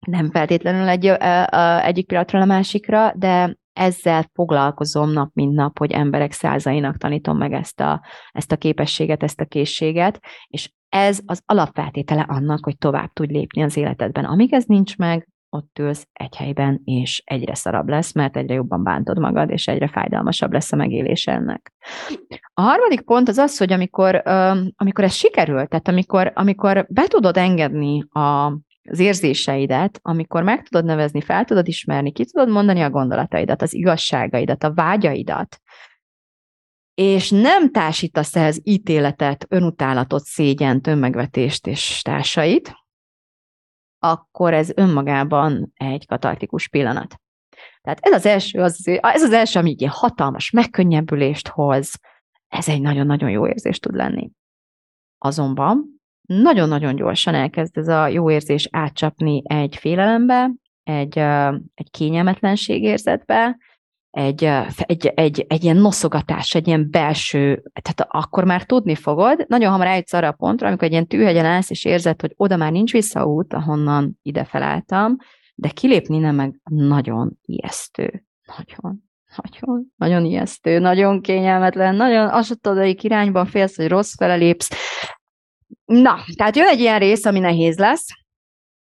nem 0.07 0.31
feltétlenül 0.31 0.89
egy, 0.89 1.07
egyik 1.83 2.07
pillanatra 2.07 2.41
a 2.41 2.45
másikra, 2.45 3.13
de 3.17 3.57
ezzel 3.73 4.31
foglalkozom 4.33 5.11
nap, 5.11 5.31
mint 5.35 5.55
nap, 5.55 5.79
hogy 5.79 5.93
emberek 5.93 6.33
százainak 6.33 6.97
tanítom 6.97 7.37
meg 7.37 7.53
ezt 7.53 7.81
a, 7.81 8.03
ezt 8.33 8.53
a 8.53 8.57
képességet, 8.57 9.23
ezt 9.23 9.41
a 9.41 9.45
készséget, 9.45 10.21
és 10.47 10.71
ez 10.89 11.21
az 11.27 11.43
alapfeltétele 11.47 12.25
annak, 12.29 12.65
hogy 12.65 12.79
tovább 12.79 13.13
tudj 13.13 13.33
lépni 13.33 13.63
az 13.63 13.77
életedben. 13.77 14.25
Amíg 14.25 14.53
ez 14.53 14.65
nincs 14.65 14.97
meg, 14.97 15.29
ott 15.51 15.79
ülsz 15.79 16.09
egy 16.13 16.37
helyben, 16.37 16.81
és 16.85 17.23
egyre 17.25 17.55
szarabb 17.55 17.89
lesz, 17.89 18.13
mert 18.13 18.37
egyre 18.37 18.55
jobban 18.55 18.83
bántod 18.83 19.19
magad, 19.19 19.51
és 19.51 19.67
egyre 19.67 19.89
fájdalmasabb 19.89 20.53
lesz 20.53 20.73
a 20.73 20.77
megélés 20.77 21.27
ennek. 21.27 21.73
A 22.55 22.61
harmadik 22.61 23.01
pont 23.01 23.29
az 23.29 23.39
az, 23.39 23.59
hogy 23.59 23.73
amikor, 23.73 24.23
amikor 24.77 25.05
ez 25.05 25.13
sikerül, 25.13 25.67
tehát 25.67 25.89
amikor, 25.89 26.33
amikor 26.35 26.87
be 26.89 27.07
tudod 27.07 27.37
engedni 27.37 28.05
a, 28.09 28.47
az 28.89 28.99
érzéseidet, 28.99 29.99
amikor 30.03 30.43
meg 30.43 30.63
tudod 30.63 30.85
nevezni, 30.85 31.21
fel 31.21 31.45
tudod 31.45 31.69
ismerni, 31.69 32.13
ki 32.13 32.25
tudod 32.25 32.49
mondani 32.49 32.81
a 32.81 32.91
gondolataidat, 32.91 33.63
az 33.63 33.75
igazságaidat, 33.75 34.65
a 34.65 34.75
vágyaidat, 34.75 35.61
és 36.97 37.31
nem 37.31 37.71
társítasz 37.71 38.37
ehhez 38.37 38.61
ítéletet, 38.63 39.47
önutálatot, 39.49 40.25
szégyent, 40.25 40.87
önmegvetést 40.87 41.67
és 41.67 42.03
társait, 42.03 42.75
akkor 43.99 44.55
ez 44.55 44.71
önmagában 44.75 45.73
egy 45.75 46.07
katartikus 46.07 46.69
pillanat. 46.69 47.21
Tehát 47.81 47.99
ez 48.01 48.13
az 48.13 48.27
első, 48.27 48.61
az, 48.61 48.89
ez 49.01 49.23
az 49.23 49.33
első, 49.33 49.59
ami 49.59 49.71
egy 49.79 49.87
hatalmas 49.91 50.51
megkönnyebbülést 50.51 51.49
hoz, 51.49 52.01
ez 52.49 52.69
egy 52.69 52.81
nagyon-nagyon 52.81 53.31
jó 53.31 53.49
érzés 53.49 53.79
tud 53.79 53.95
lenni. 53.95 54.31
Azonban 55.19 56.01
nagyon-nagyon 56.27 56.97
gyorsan 56.97 57.35
elkezd 57.35 57.77
ez 57.77 57.89
a 57.89 58.07
jó 58.07 58.31
érzés 58.31 58.69
átcsapni 58.73 59.43
egy 59.45 59.77
félelembe, 59.77 60.51
egy, 60.83 61.19
egy 61.75 61.91
kényelmetlenség 61.91 62.83
érzetbe, 62.83 63.57
egy, 64.17 64.45
egy, 64.77 65.07
egy, 65.07 65.45
egy 65.49 65.65
ilyen 65.65 65.77
noszogatás, 65.77 66.55
egy 66.55 66.67
ilyen 66.67 66.91
belső, 66.91 67.63
tehát 67.83 68.07
akkor 68.09 68.45
már 68.45 68.65
tudni 68.65 68.95
fogod, 68.95 69.45
nagyon 69.49 69.71
hamar 69.71 69.87
eljutsz 69.87 70.13
arra 70.13 70.29
a 70.29 70.33
pontra, 70.33 70.67
amikor 70.67 70.85
egy 70.85 70.93
ilyen 70.93 71.07
tűhegyen 71.07 71.45
állsz, 71.45 71.71
és 71.71 71.85
érzed, 71.85 72.21
hogy 72.21 72.33
oda 72.37 72.57
már 72.57 72.73
nincs 72.73 72.93
visszaút, 72.93 73.53
ahonnan 73.53 74.19
ide 74.23 74.45
felálltam, 74.45 75.17
de 75.55 75.69
kilépni 75.69 76.19
nem 76.19 76.35
meg 76.35 76.61
nagyon 76.65 77.39
ijesztő. 77.43 78.25
Nagyon, 78.57 79.03
nagyon, 79.43 79.93
nagyon 79.97 80.25
ijesztő, 80.25 80.79
nagyon 80.79 81.21
kényelmetlen, 81.21 81.95
nagyon 81.95 82.29
asatodaik 82.29 83.03
irányban 83.03 83.47
félsz, 83.47 83.77
hogy 83.77 83.89
rossz 83.89 84.15
fele. 84.17 84.55
Na, 85.85 86.17
tehát 86.37 86.57
jön 86.57 86.67
egy 86.67 86.81
ilyen 86.81 86.99
rész, 86.99 87.25
ami 87.25 87.39
nehéz 87.39 87.79
lesz, 87.79 88.07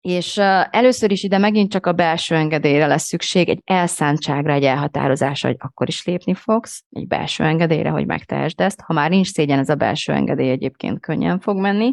és 0.07 0.37
először 0.71 1.11
is 1.11 1.23
ide 1.23 1.38
megint 1.38 1.71
csak 1.71 1.87
a 1.87 1.92
belső 1.92 2.35
engedélyre 2.35 2.87
lesz 2.87 3.05
szükség, 3.05 3.49
egy 3.49 3.61
elszántságra, 3.64 4.53
egy 4.53 4.64
elhatározásra, 4.64 5.49
hogy 5.49 5.57
akkor 5.61 5.88
is 5.88 6.05
lépni 6.05 6.35
fogsz, 6.35 6.85
egy 6.90 7.07
belső 7.07 7.45
engedélyre, 7.45 7.88
hogy 7.88 8.07
megtehesd 8.07 8.61
ezt. 8.61 8.81
Ha 8.81 8.92
már 8.92 9.11
nincs 9.11 9.33
szégyen, 9.33 9.59
ez 9.59 9.69
a 9.69 9.75
belső 9.75 10.12
engedély 10.12 10.51
egyébként 10.51 11.01
könnyen 11.01 11.40
fog 11.40 11.57
menni. 11.57 11.92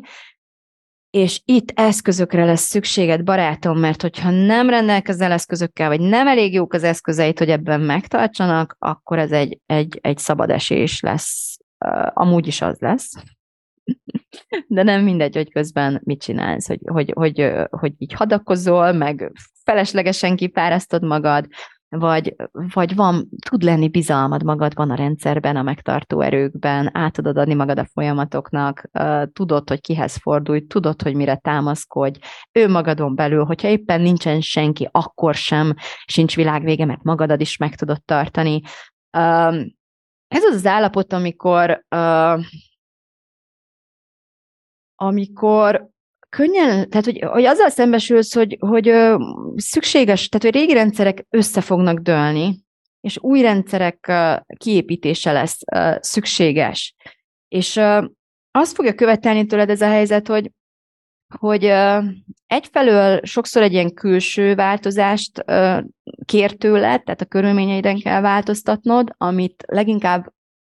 És 1.10 1.41
itt 1.45 1.71
eszközökre 1.76 2.45
lesz 2.45 2.62
szükséged, 2.62 3.23
barátom, 3.23 3.80
mert 3.80 4.02
hogyha 4.02 4.30
nem 4.30 4.69
rendelkezel 4.69 5.32
eszközökkel, 5.32 5.88
vagy 5.88 6.02
nem 6.02 6.28
elég 6.28 6.54
jók 6.54 6.73
az 6.73 6.84
eszközeit, 6.84 7.39
hogy 7.39 7.49
ebben 7.49 7.82
megtartsanak, 7.82 8.76
akkor 8.80 9.19
ez 9.19 9.32
egy, 9.32 9.60
egy, 9.65 9.99
egy 10.02 10.17
szabad 10.17 10.49
esés 10.49 10.99
lesz 10.99 11.58
amúgy 12.13 12.47
is 12.47 12.62
az 12.62 12.80
lesz. 12.80 13.12
De 14.67 14.84
nem 14.84 15.04
mindegy, 15.04 15.36
hogy 15.36 15.52
közben 15.52 16.02
mit 16.04 16.21
csinálsz, 16.21 16.67
hogy, 16.67 16.79
hogy, 16.86 17.12
hogy, 17.15 17.52
hogy 17.69 17.94
így 17.98 18.13
hadakozol, 18.13 18.92
meg 18.92 19.31
feleslegesen 19.63 20.36
kipárasztod 20.36 21.04
magad, 21.04 21.48
vagy, 21.96 22.36
vagy 22.73 22.96
van, 22.96 23.29
tud 23.50 23.63
lenni 23.63 23.90
bizalmad 23.90 24.44
magadban 24.44 24.90
a 24.90 24.96
rendszerben, 24.96 25.56
a 25.56 25.62
megtartó 25.62 26.21
erőkben, 26.21 26.90
át 26.94 27.13
tudod 27.13 27.38
adni 27.38 27.54
magad 27.54 27.79
a 27.79 27.88
folyamatoknak, 27.94 28.90
tudod, 29.34 29.69
hogy 29.69 29.81
kihez 29.81 30.15
fordulj, 30.15 30.65
tudod, 30.67 31.02
hogy 31.02 31.15
mire 31.15 31.36
támaszkodj, 31.36 32.19
ő 32.52 32.69
magadon 32.69 33.15
belül, 33.15 33.44
hogyha 33.44 33.67
éppen 33.67 34.02
nincsen 34.02 34.42
senki, 34.42 34.90
akkor 34.92 35.36
sem 35.36 35.73
sincs 36.06 36.36
világvége, 36.36 36.86
mert 36.86 37.04
magadat 37.04 37.42
is 37.42 37.58
meg 37.58 37.75
tudod 37.75 38.04
tartani. 38.06 38.62
Ez 40.27 40.44
az 40.44 40.56
az 40.56 40.65
állapot, 40.65 41.13
amikor 41.13 41.86
amikor 45.06 45.91
könnyen, 46.29 46.89
tehát 46.89 47.06
hogy, 47.06 47.21
hogy 47.21 47.45
azzal 47.45 47.69
szembesülsz, 47.69 48.33
hogy, 48.33 48.58
hogy 48.60 48.87
ö, 48.87 49.17
szükséges, 49.56 50.29
tehát 50.29 50.45
hogy 50.45 50.62
régi 50.62 50.73
rendszerek 50.73 51.25
össze 51.29 51.62
fognak 51.62 51.99
dőlni, 51.99 52.60
és 53.01 53.17
új 53.21 53.41
rendszerek 53.41 54.08
ö, 54.08 54.35
kiépítése 54.58 55.31
lesz 55.31 55.58
ö, 55.75 55.95
szükséges. 55.99 56.95
És 57.47 57.75
ö, 57.75 58.06
azt 58.51 58.75
fogja 58.75 58.93
követelni 58.93 59.45
tőled 59.45 59.69
ez 59.69 59.81
a 59.81 59.87
helyzet, 59.87 60.27
hogy 60.27 60.51
hogy 61.39 61.65
ö, 61.65 61.99
egyfelől 62.47 63.19
sokszor 63.23 63.62
egy 63.62 63.73
ilyen 63.73 63.93
külső 63.93 64.56
változást 64.56 65.43
ö, 65.45 65.79
kér 66.25 66.51
tőled, 66.51 67.04
tehát 67.04 67.21
a 67.21 67.25
körülményeiden 67.25 67.99
kell 67.99 68.21
változtatnod, 68.21 69.13
amit 69.17 69.63
leginkább 69.67 70.33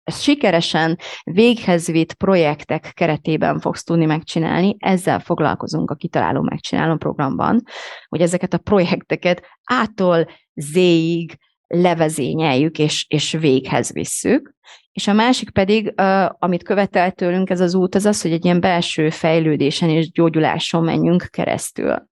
ezt 0.07 0.23
sikeresen 0.23 0.99
véghez 1.25 1.87
vitt 1.87 2.15
projektek 2.15 2.91
keretében 2.95 3.61
fogsz 3.61 3.83
tudni 3.83 4.05
megcsinálni, 4.05 4.77
ezzel 4.79 5.21
foglalkozunk 5.21 5.91
a 5.91 5.95
Kitaláló 5.95 6.43
Megcsinálom 6.43 6.99
programban, 6.99 7.63
hogy 8.09 8.21
ezeket 8.21 8.55
a 8.55 8.59
projekteket 8.59 9.43
ától 9.65 10.27
zéig 10.55 11.39
levezényeljük 11.67 12.79
és, 12.79 13.07
és 13.09 13.33
véghez 13.33 13.93
visszük. 13.93 14.55
És 14.93 15.09
a 15.09 15.13
másik 15.13 15.51
pedig, 15.51 15.95
amit 16.39 16.63
követel 16.63 17.13
tőlünk 17.13 17.51
ez 17.51 17.61
az 17.61 17.75
út, 17.75 17.95
az 17.95 18.05
az, 18.05 18.23
hogy 18.23 18.33
egy 18.33 18.45
ilyen 18.45 18.61
belső 18.61 19.11
fejlődésen 19.11 19.89
és 19.89 20.11
gyógyuláson 20.11 20.85
menjünk 20.85 21.27
keresztül. 21.31 22.09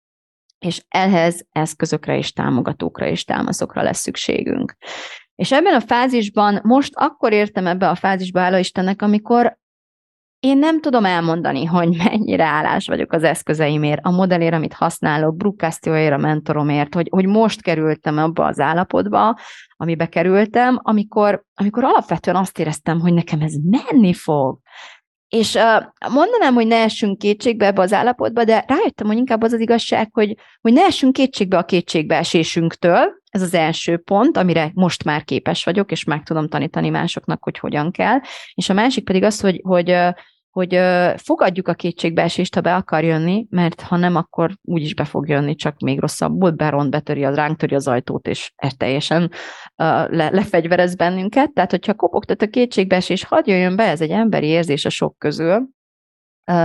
És 0.60 0.82
ehhez 0.88 1.46
eszközökre 1.52 2.18
és 2.18 2.32
támogatókra 2.32 3.08
és 3.08 3.24
támaszokra 3.24 3.82
lesz 3.82 4.00
szükségünk. 4.00 4.76
És 5.36 5.52
ebben 5.52 5.74
a 5.74 5.80
fázisban, 5.80 6.60
most 6.64 6.92
akkor 6.96 7.34
értem 7.34 7.68
ebbe 7.68 7.90
a 7.90 7.96
fázisba, 7.96 8.40
hála 8.40 8.58
Istennek, 8.58 9.02
amikor 9.02 9.58
én 10.40 10.58
nem 10.58 10.82
tudom 10.82 11.06
elmondani, 11.06 11.66
hogy 11.66 11.98
mennyire 12.10 12.46
állás 12.46 12.88
vagyok 12.88 13.12
az 13.12 13.24
eszközeimért, 13.24 14.06
a 14.06 14.12
modellért, 14.12 14.54
amit 14.54 14.74
használok, 14.74 15.36
Brucastioért, 15.36 16.14
a 16.14 16.18
mentoromért, 16.18 16.94
hogy, 16.94 17.08
hogy 17.12 17.26
most 17.26 17.62
kerültem 17.62 18.18
abba 18.18 18.46
az 18.46 18.60
állapotba, 18.60 19.40
amibe 19.76 20.06
kerültem, 20.06 20.80
amikor, 20.82 21.44
amikor 21.54 21.84
alapvetően 21.84 22.38
azt 22.38 22.60
éreztem, 22.60 23.00
hogy 23.00 23.14
nekem 23.14 23.42
ez 23.42 23.54
menni 23.64 24.14
fog. 24.14 24.60
És 25.34 25.54
uh, 25.54 26.12
mondanám, 26.14 26.54
hogy 26.54 26.68
ne 26.68 26.76
essünk 26.76 27.18
kétségbe 27.18 27.66
ebbe 27.66 27.82
az 27.82 27.94
állapotba, 27.94 28.44
de 28.44 28.66
rájöttem, 28.68 29.08
hogy 29.08 29.18
inkább 29.18 29.42
az 29.42 29.54
az 29.54 29.60
igazság, 29.60 30.10
hogy, 30.12 30.36
hogy 30.62 30.74
ne 30.74 30.82
essünk 30.82 31.14
kétségbe 31.14 31.58
a 31.58 31.66
kétségbeesésünktől, 31.66 33.22
ez 33.30 33.42
az 33.42 33.54
első 33.54 33.98
pont, 33.98 34.38
amire 34.38 34.72
most 34.74 35.04
már 35.04 35.24
képes 35.24 35.64
vagyok, 35.64 35.92
és 35.92 36.04
meg 36.04 36.24
tudom 36.24 36.48
tanítani 36.48 36.90
másoknak, 36.90 37.44
hogy 37.44 37.60
hogyan 37.60 37.92
kell. 37.92 38.20
És 38.54 38.70
a 38.70 38.74
másik 38.74 39.04
pedig 39.04 39.24
az, 39.24 39.40
hogy, 39.40 39.62
hogy, 39.64 39.96
hogy 40.54 40.80
fogadjuk 41.16 41.68
a 41.68 41.74
kétségbeesést, 41.74 42.56
ha 42.56 42.62
be 42.62 42.76
akar 42.76 43.04
jönni, 43.04 43.46
mert 43.50 43.82
ha 43.82 43.98
nem, 43.98 44.16
akkor 44.16 44.52
úgyis 44.62 44.96
be 44.96 45.06
fog 45.06 45.28
jönni, 45.28 45.56
csak 45.56 45.80
még 45.80 46.00
rosszabbul, 46.00 46.52
beront, 46.52 46.90
betöri, 46.90 47.24
az, 47.24 47.36
ránk 47.36 47.58
töri 47.58 47.76
az 47.76 47.88
ajtót, 47.88 48.28
és 48.28 48.52
ez 48.56 48.74
teljesen 48.74 49.32
le, 49.76 50.30
lefegyverez 50.30 50.96
bennünket. 50.96 51.54
Tehát, 51.54 51.72
hogyha 51.72 51.94
kopogtat 51.94 52.42
a 52.42 52.48
kétségbeesés, 52.48 53.24
hadd 53.24 53.50
jöjjön 53.50 53.76
be, 53.76 53.84
ez 53.84 54.02
egy 54.02 54.10
emberi 54.10 54.48
érzés 54.48 54.86
a 54.86 54.90
sok 54.90 55.18
közül, 55.18 55.68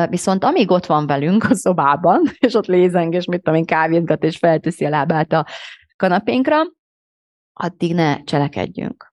Viszont 0.08 0.44
amíg 0.44 0.70
ott 0.70 0.86
van 0.86 1.06
velünk 1.06 1.44
a 1.44 1.54
szobában, 1.54 2.22
és 2.46 2.54
ott 2.54 2.66
lézeng, 2.66 3.14
és 3.14 3.24
mit 3.24 3.42
tudom 3.42 3.58
én, 3.58 3.64
kávézgat, 3.64 4.22
és 4.22 4.36
felteszi 4.36 4.84
a 4.84 4.88
lábát 4.88 5.32
a 5.32 5.46
kanapénkra, 5.96 6.56
addig 7.52 7.94
ne 7.94 8.22
cselekedjünk. 8.22 9.12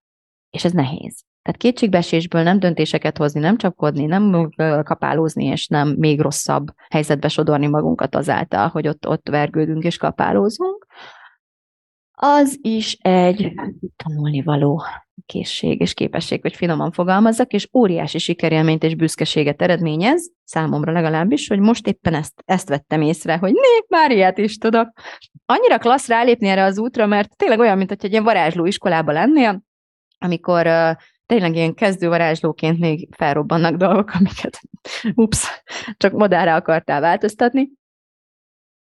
És 0.49 0.63
ez 0.65 0.71
nehéz. 0.71 1.23
Tehát 1.45 1.59
kétségbeesésből 1.59 2.43
nem 2.43 2.59
döntéseket 2.59 3.17
hozni, 3.17 3.39
nem 3.39 3.57
csapkodni, 3.57 4.05
nem 4.05 4.49
kapálózni, 4.83 5.45
és 5.45 5.67
nem 5.67 5.95
még 5.97 6.21
rosszabb 6.21 6.67
helyzetbe 6.89 7.27
sodorni 7.27 7.67
magunkat 7.67 8.15
azáltal, 8.15 8.67
hogy 8.67 8.87
ott, 8.87 9.07
ott 9.07 9.29
vergődünk 9.29 9.83
és 9.83 9.97
kapálózunk, 9.97 10.87
az 12.17 12.57
is 12.61 12.97
egy 13.01 13.53
tanulni 13.95 14.41
való 14.41 14.83
készség 15.25 15.81
és 15.81 15.93
képesség, 15.93 16.41
hogy 16.41 16.55
finoman 16.55 16.91
fogalmazzak, 16.91 17.53
és 17.53 17.69
óriási 17.73 18.17
sikerélményt 18.17 18.83
és 18.83 18.95
büszkeséget 18.95 19.61
eredményez, 19.61 20.31
számomra 20.43 20.91
legalábbis, 20.91 21.47
hogy 21.47 21.59
most 21.59 21.87
éppen 21.87 22.13
ezt, 22.13 22.41
ezt 22.45 22.69
vettem 22.69 23.01
észre, 23.01 23.37
hogy 23.37 23.51
né, 23.53 23.85
már 23.87 24.11
ilyet 24.11 24.37
is 24.37 24.57
tudok. 24.57 24.91
Annyira 25.45 25.77
klassz 25.77 26.07
rálépni 26.07 26.47
erre 26.47 26.63
az 26.63 26.79
útra, 26.79 27.05
mert 27.05 27.37
tényleg 27.37 27.59
olyan, 27.59 27.77
mint 27.77 27.89
hogy 27.89 28.05
egy 28.05 28.11
ilyen 28.11 28.23
varázsló 28.23 28.65
iskolába 28.65 29.11
lennél, 29.11 29.61
amikor 30.17 30.67
tényleg 31.25 31.55
ilyen 31.55 31.73
kezdő 31.73 32.07
varázslóként 32.07 32.79
még 32.79 33.09
felrobbannak 33.15 33.75
dolgok, 33.75 34.11
amiket 34.19 34.59
ups, 35.13 35.63
csak 35.97 36.11
modárra 36.11 36.55
akartál 36.55 37.01
változtatni, 37.01 37.69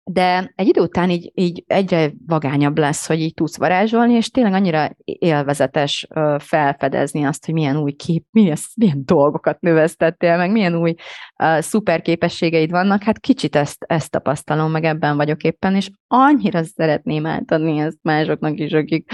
de 0.03 0.51
egy 0.55 0.67
idő 0.67 0.81
után 0.81 1.09
így, 1.09 1.31
így 1.33 1.63
egyre 1.67 2.11
vagányabb 2.27 2.77
lesz, 2.77 3.07
hogy 3.07 3.19
így 3.19 3.33
tudsz 3.33 3.57
varázsolni, 3.57 4.13
és 4.13 4.29
tényleg 4.29 4.53
annyira 4.53 4.95
élvezetes 5.03 6.07
felfedezni 6.37 7.23
azt, 7.23 7.45
hogy 7.45 7.53
milyen 7.53 7.77
új 7.77 7.91
kép, 7.91 8.25
milyen, 8.31 8.57
milyen 8.75 9.01
dolgokat 9.05 9.59
növesztettél, 9.59 10.37
meg 10.37 10.51
milyen 10.51 10.75
új 10.75 10.95
uh, 11.43 11.59
szuper 11.59 12.01
képességeid 12.01 12.71
vannak, 12.71 13.03
hát 13.03 13.19
kicsit 13.19 13.55
ezt, 13.55 13.83
ezt 13.87 14.11
tapasztalom, 14.11 14.71
meg 14.71 14.83
ebben 14.83 15.15
vagyok 15.15 15.43
éppen, 15.43 15.75
és 15.75 15.89
annyira 16.07 16.63
szeretném 16.63 17.25
átadni 17.25 17.79
ezt 17.79 17.99
másoknak 18.01 18.59
is, 18.59 18.71
akik 18.71 19.11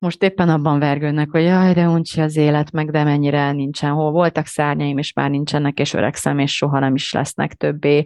most 0.00 0.22
éppen 0.22 0.48
abban 0.48 0.78
vergődnek, 0.78 1.30
hogy 1.30 1.42
jaj, 1.42 1.72
de 1.72 1.88
uncsi 1.88 2.20
az 2.20 2.36
élet, 2.36 2.72
meg 2.72 2.90
de 2.90 3.04
mennyire 3.04 3.52
nincsen, 3.52 3.90
hol 3.90 4.10
voltak 4.10 4.46
szárnyaim, 4.46 4.98
és 4.98 5.12
már 5.12 5.30
nincsenek, 5.30 5.78
és 5.78 5.94
öregszem, 5.94 6.38
és 6.38 6.56
soha 6.56 6.78
nem 6.78 6.94
is 6.94 7.12
lesznek 7.12 7.54
többé. 7.54 8.04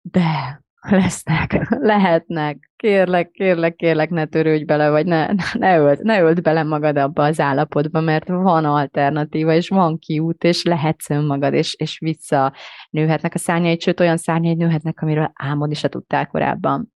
De 0.00 0.60
lesznek, 0.80 1.68
lehetnek, 1.92 2.70
kérlek, 2.76 3.30
kérlek, 3.30 3.74
kérlek, 3.74 4.10
ne 4.10 4.26
törődj 4.26 4.64
bele, 4.64 4.90
vagy 4.90 5.06
ne, 5.06 5.28
ne, 5.52 5.78
öld, 5.78 6.02
ne 6.02 6.20
öld 6.20 6.42
bele 6.42 6.62
magad 6.62 6.96
abba 6.96 7.24
az 7.24 7.40
állapotba, 7.40 8.00
mert 8.00 8.28
van 8.28 8.64
alternatíva, 8.64 9.52
és 9.52 9.68
van 9.68 9.98
kiút, 9.98 10.44
és 10.44 10.64
lehetsz 10.64 11.10
önmagad, 11.10 11.54
és, 11.54 11.74
és 11.74 11.98
vissza 11.98 12.52
nőhetnek 12.90 13.34
a 13.34 13.38
szárnyaid, 13.38 13.80
sőt 13.80 14.00
olyan 14.00 14.16
szárnyaid 14.16 14.56
nőhetnek, 14.56 15.02
amiről 15.02 15.30
álmodni 15.34 15.74
se 15.74 15.88
tudtál 15.88 16.26
korábban. 16.26 16.92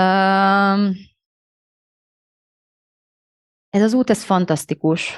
Um, 0.00 0.90
ez 3.76 3.82
az 3.82 3.94
út, 3.94 4.10
ez 4.10 4.24
fantasztikus. 4.24 5.16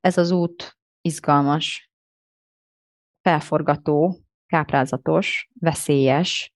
Ez 0.00 0.16
az 0.16 0.30
út 0.30 0.78
izgalmas, 1.00 1.90
felforgató, 3.20 4.18
káprázatos, 4.46 5.48
veszélyes, 5.60 6.52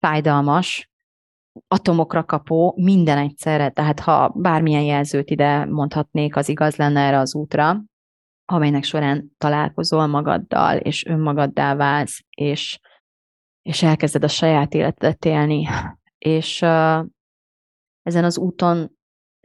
fájdalmas, 0.00 0.90
atomokra 1.68 2.24
kapó 2.24 2.74
minden 2.76 3.18
egyszerre. 3.18 3.70
Tehát 3.70 4.00
ha 4.00 4.28
bármilyen 4.28 4.82
jelzőt 4.82 5.30
ide 5.30 5.64
mondhatnék, 5.64 6.36
az 6.36 6.48
igaz 6.48 6.76
lenne 6.76 7.00
erre 7.00 7.18
az 7.18 7.34
útra, 7.34 7.82
amelynek 8.44 8.84
során 8.84 9.30
találkozol 9.36 10.06
magaddal, 10.06 10.76
és 10.76 11.06
önmagaddá 11.06 11.74
válsz, 11.74 12.24
és, 12.30 12.80
és 13.62 13.82
elkezded 13.82 14.24
a 14.24 14.28
saját 14.28 14.74
életedet 14.74 15.24
élni. 15.24 15.68
És 16.18 16.62
uh, 16.62 17.06
ezen 18.02 18.24
az 18.24 18.38
úton 18.38 18.97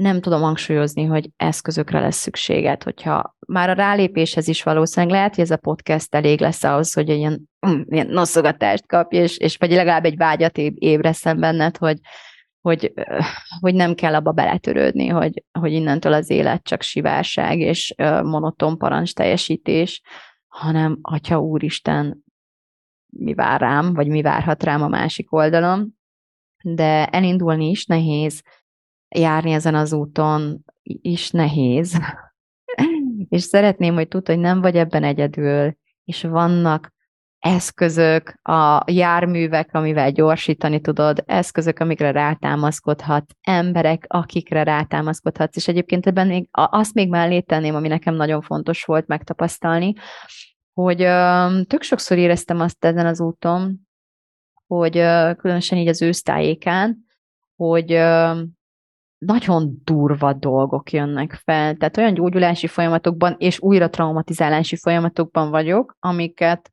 nem 0.04 0.22
tudom 0.22 0.42
hangsúlyozni, 0.42 1.04
hogy 1.04 1.30
eszközökre 1.36 2.00
lesz 2.00 2.18
szükséged, 2.18 2.84
hogyha 2.84 3.36
már 3.48 3.70
a 3.70 3.74
rálépéshez 3.74 4.48
is 4.48 4.64
valószínűleg 4.64 5.16
lehet, 5.16 5.36
hogy 5.36 5.44
ez 5.44 5.52
a 5.52 5.58
podcast 5.58 6.16
elég 6.16 6.40
lesz 6.40 6.64
ahhoz, 6.64 6.94
hogy 6.94 7.10
ilyen, 7.10 7.50
mm, 7.68 7.82
ilyen 7.86 8.08
noszogatást 8.08 8.88
kapj, 8.88 9.16
és, 9.16 9.38
és 9.38 9.58
vagy 9.58 9.72
legalább 9.72 10.06
egy 10.06 10.18
vágyat 10.18 10.58
ébreszem 10.58 11.40
benned, 11.40 11.78
hogy, 11.78 12.00
hogy, 12.62 12.94
hogy 13.60 13.76
nem 13.76 13.96
kell 13.96 14.16
abba 14.16 14.32
beletörődni, 14.32 15.08
hogy, 15.08 15.44
hogy 15.60 15.72
innentől 15.72 16.14
az 16.14 16.30
élet 16.30 16.64
csak 16.64 16.82
sivárság 16.82 17.60
és 17.60 17.94
monoton 18.24 18.78
parancs 18.78 19.14
teljesítés, 19.14 20.02
hanem 20.48 21.00
hogyha 21.02 21.42
Úristen 21.42 22.24
mi 23.06 23.34
vár 23.34 23.62
rám, 23.62 23.94
vagy 23.94 24.08
mi 24.08 24.22
várhat 24.22 24.64
rám 24.64 24.82
a 24.82 24.88
másik 24.88 25.34
oldalon, 25.34 25.98
de 26.64 27.06
elindulni 27.06 27.70
is 27.70 27.86
nehéz, 27.86 28.42
járni 29.18 29.52
ezen 29.52 29.76
az 29.76 29.94
úton 29.94 30.64
is 31.02 31.32
nehéz, 31.32 32.00
és 33.30 33.44
szeretném, 33.44 33.94
hogy 33.94 34.08
tudd, 34.08 34.28
hogy 34.28 34.40
nem 34.40 34.62
vagy 34.62 34.78
ebben 34.78 35.04
egyedül, 35.04 35.78
és 36.04 36.24
vannak 36.24 36.94
eszközök, 37.40 38.40
a 38.42 38.84
járművek, 38.92 39.70
amivel 39.74 40.12
gyorsítani 40.12 40.82
tudod, 40.82 41.24
eszközök, 41.26 41.80
amikre 41.80 42.12
rátámaszkodhat, 42.12 43.26
emberek, 43.42 44.06
akikre 44.08 44.64
rátámaszkodhatsz, 44.64 45.56
és 45.56 45.68
egyébként 45.68 46.08
ebben 46.08 46.28
még 46.28 46.48
azt 46.52 46.94
még 46.94 47.10
mellé 47.10 47.40
tenném, 47.40 47.76
ami 47.76 47.88
nekem 47.88 48.16
nagyon 48.16 48.42
fontos 48.42 48.84
volt 48.84 49.08
megtapasztalni, 49.08 49.94
hogy 50.74 50.98
tök 51.68 51.82
sokszor 51.82 52.18
éreztem 52.18 52.60
azt 52.60 52.86
ezen 52.86 53.06
az 53.06 53.22
úton, 53.22 53.80
hogy 54.68 54.92
különösen 55.38 55.78
így 55.78 55.88
az 55.88 56.02
ősztájékán, 56.02 57.06
hogy 57.56 57.92
nagyon 59.26 59.82
durva 59.84 60.34
dolgok 60.34 60.92
jönnek 60.92 61.42
fel. 61.44 61.76
Tehát 61.76 61.98
olyan 61.98 62.14
gyógyulási 62.14 62.68
folyamatokban 62.68 63.36
és 63.38 63.62
újra 63.62 63.90
traumatizálási 63.90 64.76
folyamatokban 64.76 65.50
vagyok, 65.50 65.96
amiket 66.00 66.72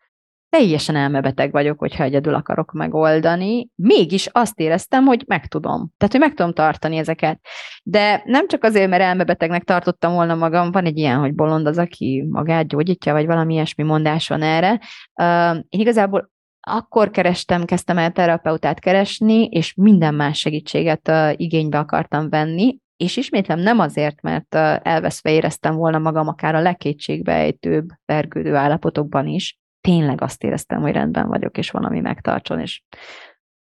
teljesen 0.49 0.97
elmebeteg 0.97 1.53
vagyok, 1.53 1.79
hogyha 1.79 2.05
egyedül 2.05 2.35
akarok 2.35 2.73
megoldani. 2.73 3.69
Mégis 3.75 4.27
azt 4.27 4.61
éreztem, 4.61 5.05
hogy 5.05 5.25
meg 5.27 5.47
tudom. 5.47 5.91
Tehát, 5.97 6.13
hogy 6.13 6.21
meg 6.21 6.35
tudom 6.35 6.53
tartani 6.53 6.97
ezeket. 6.97 7.41
De 7.83 8.23
nem 8.25 8.49
csak 8.49 8.65
azért, 8.65 8.91
mert 8.91 9.03
elmebetegnek 9.03 9.65
tartottam 9.65 10.13
volna 10.13 10.35
magam, 10.35 10.71
van 10.71 10.85
egy 10.85 10.99
ilyen, 10.99 11.19
hogy 11.19 11.35
bolond 11.35 11.67
az, 11.67 11.79
aki 11.79 12.27
magát 12.31 12.67
gyógyítja, 12.67 13.13
vagy 13.13 13.27
valami 13.27 13.55
ilyesmi 13.55 13.85
mondás 13.85 14.29
van 14.29 14.43
erre. 14.43 14.81
Én 15.69 15.81
igazából 15.81 16.31
akkor 16.61 17.11
kerestem, 17.11 17.65
kezdtem 17.65 17.99
el 17.99 18.13
terapeutát 18.13 18.79
keresni, 18.79 19.45
és 19.45 19.75
minden 19.75 20.15
más 20.15 20.39
segítséget 20.39 21.11
igénybe 21.37 21.79
akartam 21.79 22.29
venni, 22.29 22.79
és 22.97 23.17
ismétlem 23.17 23.59
nem 23.59 23.79
azért, 23.79 24.23
mert 24.23 24.55
elveszve 24.85 25.31
éreztem 25.31 25.75
volna 25.75 25.99
magam 25.99 26.29
akár 26.29 26.55
a 26.55 26.61
legkétségbeejtőbb 26.61 27.89
vergődő 28.05 28.55
állapotokban 28.55 29.27
is, 29.27 29.59
tényleg 29.81 30.21
azt 30.21 30.45
éreztem, 30.45 30.81
hogy 30.81 30.93
rendben 30.93 31.29
vagyok, 31.29 31.59
és 31.59 31.71
van, 31.71 31.85
ami 31.85 32.01
megtartson, 32.01 32.61
és, 32.61 32.83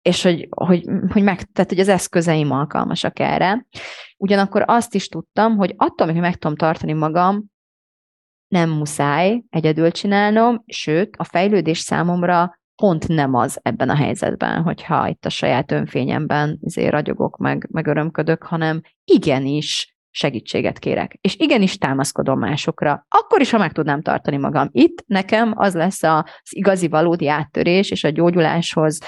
és 0.02 0.22
hogy, 0.22 0.48
hogy, 0.50 0.84
hogy, 1.08 1.22
meg, 1.22 1.42
tehát, 1.42 1.70
hogy 1.70 1.80
az 1.80 1.88
eszközeim 1.88 2.50
alkalmasak 2.50 3.18
erre. 3.18 3.66
Ugyanakkor 4.16 4.64
azt 4.66 4.94
is 4.94 5.08
tudtam, 5.08 5.56
hogy 5.56 5.74
attól, 5.76 6.06
hogy 6.06 6.20
meg 6.20 6.36
tudom 6.36 6.56
tartani 6.56 6.92
magam, 6.92 7.44
nem 8.48 8.70
muszáj 8.70 9.42
egyedül 9.50 9.90
csinálnom, 9.90 10.62
sőt, 10.66 11.16
a 11.16 11.24
fejlődés 11.24 11.78
számomra 11.78 12.58
pont 12.76 13.08
nem 13.08 13.34
az 13.34 13.58
ebben 13.62 13.88
a 13.88 13.96
helyzetben, 13.96 14.62
hogyha 14.62 15.08
itt 15.08 15.24
a 15.24 15.30
saját 15.30 15.72
önfényemben 15.72 16.58
azért 16.64 16.90
ragyogok, 16.90 17.36
meg, 17.36 17.68
meg 17.70 17.86
örömködök, 17.86 18.42
hanem 18.42 18.80
igenis 19.04 19.94
segítséget 20.16 20.78
kérek. 20.78 21.18
És 21.20 21.36
igenis 21.36 21.78
támaszkodom 21.78 22.38
másokra, 22.38 23.06
akkor 23.08 23.40
is, 23.40 23.50
ha 23.50 23.58
meg 23.58 23.72
tudnám 23.72 24.02
tartani 24.02 24.36
magam. 24.36 24.68
Itt 24.72 25.04
nekem 25.06 25.52
az 25.56 25.74
lesz 25.74 26.02
az 26.02 26.24
igazi 26.48 26.88
valódi 26.88 27.28
áttörés, 27.28 27.90
és 27.90 28.04
a 28.04 28.08
gyógyuláshoz 28.08 28.98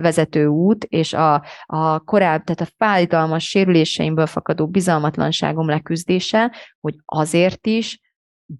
vezető 0.00 0.46
út, 0.46 0.84
és 0.84 1.12
a, 1.12 1.44
a 1.66 2.00
korábbi, 2.00 2.44
tehát 2.44 2.72
a 2.72 2.74
fájdalmas 2.84 3.44
sérüléseimből 3.44 4.26
fakadó 4.26 4.68
bizalmatlanságom 4.68 5.68
leküzdése, 5.68 6.52
hogy 6.80 6.94
azért 7.04 7.66
is 7.66 8.00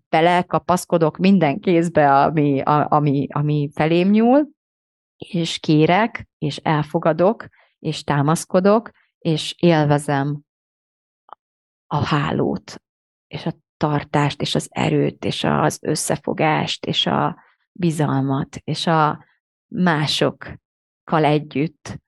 belekapaszkodok 0.09 1.18
minden 1.18 1.61
kézbe, 1.61 2.22
ami, 2.22 2.61
a, 2.61 2.86
ami, 2.90 3.26
ami 3.30 3.70
felém 3.74 4.11
nyúl, 4.11 4.49
és 5.16 5.59
kérek, 5.59 6.28
és 6.38 6.57
elfogadok, 6.57 7.47
és 7.78 8.05
támaszkodok, 8.05 8.90
és 9.18 9.55
élvezem 9.59 10.43
a 11.86 12.05
hálót, 12.05 12.82
és 13.26 13.47
a 13.47 13.53
tartást, 13.76 14.40
és 14.40 14.55
az 14.55 14.68
erőt, 14.70 15.24
és 15.24 15.45
az 15.45 15.78
összefogást, 15.82 16.86
és 16.86 17.07
a 17.07 17.36
bizalmat, 17.72 18.57
és 18.64 18.86
a 18.86 19.24
másokkal 19.66 21.24
együtt. 21.24 22.01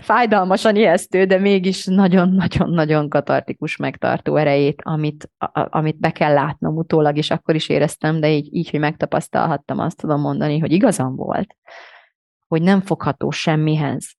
Fájdalmasan 0.00 0.76
ijesztő, 0.76 1.24
de 1.24 1.38
mégis 1.38 1.84
nagyon-nagyon-nagyon 1.86 3.08
katartikus 3.08 3.76
megtartó 3.76 4.36
erejét, 4.36 4.82
amit, 4.84 5.30
a, 5.38 5.78
amit 5.78 6.00
be 6.00 6.10
kell 6.10 6.32
látnom 6.32 6.76
utólag, 6.76 7.16
és 7.16 7.30
akkor 7.30 7.54
is 7.54 7.68
éreztem, 7.68 8.20
de 8.20 8.30
így, 8.30 8.54
így, 8.54 8.70
hogy 8.70 8.80
megtapasztalhattam, 8.80 9.78
azt 9.78 9.96
tudom 9.96 10.20
mondani, 10.20 10.58
hogy 10.58 10.72
igazam 10.72 11.16
volt, 11.16 11.56
hogy 12.46 12.62
nem 12.62 12.80
fogható 12.80 13.30
semmihez, 13.30 14.16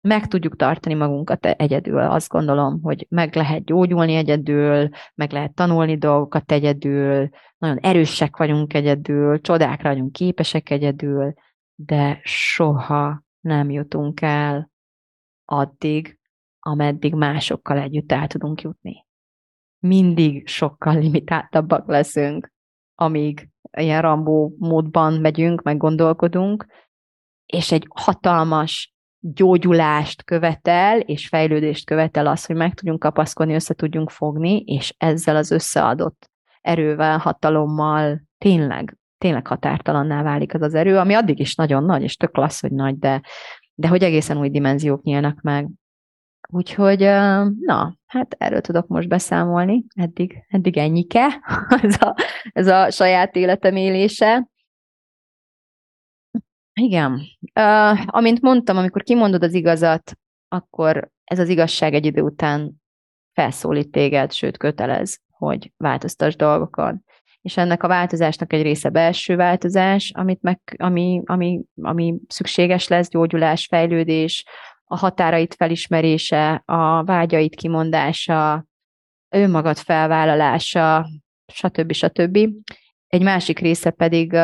meg 0.00 0.26
tudjuk 0.26 0.56
tartani 0.56 0.94
magunkat 0.94 1.46
egyedül. 1.46 2.00
Azt 2.00 2.28
gondolom, 2.28 2.80
hogy 2.82 3.06
meg 3.08 3.34
lehet 3.34 3.64
gyógyulni 3.64 4.14
egyedül, 4.14 4.88
meg 5.14 5.32
lehet 5.32 5.54
tanulni 5.54 5.98
dolgokat 5.98 6.52
egyedül, 6.52 7.28
nagyon 7.58 7.78
erősek 7.78 8.36
vagyunk 8.36 8.74
egyedül, 8.74 9.40
csodákra 9.40 9.88
vagyunk 9.88 10.12
képesek 10.12 10.70
egyedül, 10.70 11.34
de 11.74 12.20
soha 12.22 13.24
nem 13.46 13.70
jutunk 13.70 14.20
el 14.20 14.70
addig, 15.44 16.18
ameddig 16.58 17.14
másokkal 17.14 17.78
együtt 17.78 18.12
el 18.12 18.26
tudunk 18.26 18.60
jutni. 18.60 19.06
Mindig 19.78 20.48
sokkal 20.48 20.98
limitáltabbak 20.98 21.88
leszünk, 21.88 22.52
amíg 22.94 23.48
ilyen 23.70 24.02
rambó 24.02 24.54
módban 24.58 25.20
megyünk, 25.20 25.62
meg 25.62 25.76
gondolkodunk, 25.76 26.66
és 27.46 27.72
egy 27.72 27.86
hatalmas 27.94 28.94
gyógyulást 29.18 30.24
követel, 30.24 31.00
és 31.00 31.28
fejlődést 31.28 31.86
követel 31.86 32.26
az, 32.26 32.46
hogy 32.46 32.56
meg 32.56 32.74
tudjunk 32.74 32.98
kapaszkodni, 32.98 33.54
össze 33.54 33.74
tudjunk 33.74 34.10
fogni, 34.10 34.60
és 34.60 34.94
ezzel 34.98 35.36
az 35.36 35.50
összeadott 35.50 36.30
erővel, 36.60 37.18
hatalommal 37.18 38.22
tényleg, 38.38 38.96
tényleg 39.18 39.46
határtalanná 39.46 40.22
válik 40.22 40.54
az 40.54 40.62
az 40.62 40.74
erő, 40.74 40.98
ami 40.98 41.14
addig 41.14 41.38
is 41.38 41.54
nagyon 41.54 41.84
nagy, 41.84 42.02
és 42.02 42.16
tök 42.16 42.32
klassz, 42.32 42.60
hogy 42.60 42.72
nagy, 42.72 42.98
de, 42.98 43.22
de 43.74 43.88
hogy 43.88 44.02
egészen 44.02 44.38
új 44.38 44.50
dimenziók 44.50 45.02
nyílnak 45.02 45.40
meg. 45.40 45.68
Úgyhogy, 46.48 47.00
na, 47.60 47.96
hát 48.06 48.34
erről 48.38 48.60
tudok 48.60 48.86
most 48.86 49.08
beszámolni, 49.08 49.84
eddig, 49.94 50.44
eddig 50.48 50.76
ennyike, 50.76 51.26
ez 51.82 52.02
a, 52.02 52.16
ez 52.52 52.66
a 52.66 52.90
saját 52.90 53.36
életem 53.36 53.76
élése. 53.76 54.48
Igen. 56.80 57.20
Uh, 57.54 58.16
amint 58.16 58.40
mondtam, 58.40 58.76
amikor 58.76 59.02
kimondod 59.02 59.42
az 59.42 59.54
igazat, 59.54 60.18
akkor 60.48 61.10
ez 61.24 61.38
az 61.38 61.48
igazság 61.48 61.94
egy 61.94 62.06
idő 62.06 62.22
után 62.22 62.82
felszólít 63.32 63.90
téged, 63.90 64.32
sőt 64.32 64.56
kötelez, 64.56 65.20
hogy 65.30 65.72
változtass 65.76 66.36
dolgokon. 66.36 67.04
És 67.46 67.56
ennek 67.56 67.82
a 67.82 67.88
változásnak 67.88 68.52
egy 68.52 68.62
része 68.62 68.88
belső 68.88 69.36
változás, 69.36 70.12
amit 70.14 70.42
meg, 70.42 70.60
ami, 70.76 71.22
ami, 71.24 71.60
ami 71.82 72.14
szükséges 72.28 72.88
lesz, 72.88 73.08
gyógyulás, 73.08 73.66
fejlődés, 73.66 74.44
a 74.84 74.96
határait 74.96 75.54
felismerése, 75.54 76.62
a 76.64 77.04
vágyait 77.04 77.54
kimondása, 77.54 78.66
önmagad 79.28 79.76
felvállalása, 79.76 81.06
stb. 81.52 81.92
stb. 81.92 82.38
Egy 83.06 83.22
másik 83.22 83.58
része 83.58 83.90
pedig 83.90 84.32
uh, 84.32 84.38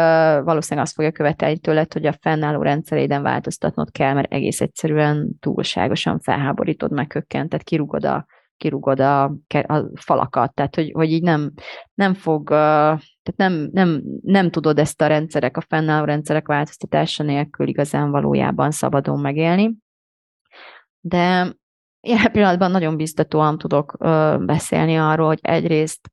valószínűleg 0.45 0.85
azt 0.85 0.95
fogja 0.95 1.13
követelni 1.13 1.59
tőled, 1.59 1.93
hogy 1.93 2.07
a 2.07 2.17
fennálló 2.21 2.63
rendszeréden 2.63 3.23
változtatnod 3.23 3.91
kell, 3.91 4.15
mert 4.15 4.33
egész 4.33 4.61
egyszerűen 4.61 5.39
túlságosan 5.41 6.21
felháborítod, 6.21 6.93
megkökkentett, 6.93 7.63
kirugod 7.63 8.05
a, 8.05 8.27
kirugod 8.63 9.01
a, 9.01 9.25
a 9.67 9.91
falakat, 9.95 10.55
tehát 10.55 10.75
hogy, 10.75 10.91
hogy 10.95 11.11
így 11.11 11.23
nem, 11.23 11.53
nem 11.95 12.15
fog, 12.15 12.49
tehát 12.49 13.35
nem, 13.37 13.69
nem, 13.73 14.03
nem 14.23 14.51
tudod 14.51 14.79
ezt 14.79 15.01
a 15.03 15.07
rendszerek, 15.07 15.57
a 15.57 15.61
fennálló 15.61 16.05
rendszerek 16.05 16.47
változtatása 16.47 17.23
nélkül 17.23 17.69
igazán 17.69 18.11
valójában 18.11 18.71
szabadon 18.71 19.21
megélni. 19.21 19.75
De 21.01 21.55
ilyen 22.01 22.33
pillanatban 22.33 22.71
nagyon 22.71 22.97
biztatóan 22.97 23.59
tudok 23.59 23.97
beszélni 24.47 24.97
arról, 24.97 25.27
hogy 25.27 25.41
egyrészt 25.43 26.11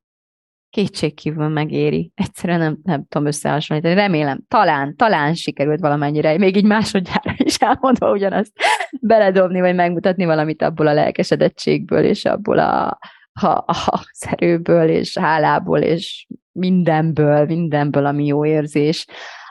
kétségkívül 0.70 1.47
megéri. 1.47 2.12
Egyszerűen 2.16 2.60
nem, 2.60 2.78
nem 2.84 3.06
tudom 3.06 3.28
összehasonlítani. 3.28 3.93
Remélem, 3.93 4.39
talán, 4.47 4.95
talán 4.95 5.34
sikerült 5.34 5.80
valamennyire, 5.80 6.38
még 6.38 6.56
így 6.56 6.66
másodjára 6.66 7.34
is 7.38 7.56
elmondva 7.56 8.12
ugyanazt 8.12 8.54
beledobni, 9.02 9.60
vagy 9.60 9.76
megmutatni 9.76 10.26
valamit 10.26 10.62
abból 10.62 10.88
a 10.88 10.94
lelkesedettségből, 10.94 12.04
és 12.04 12.26
abból 12.26 12.60
a, 12.60 13.00
a, 13.42 13.48
a 13.66 14.02
szerőből, 14.12 14.90
és 14.90 15.18
hálából, 15.18 15.80
és 15.80 16.28
mindenből, 16.52 17.46
mindenből, 17.46 18.06
ami 18.06 18.26
jó 18.26 18.46
érzés, 18.46 19.06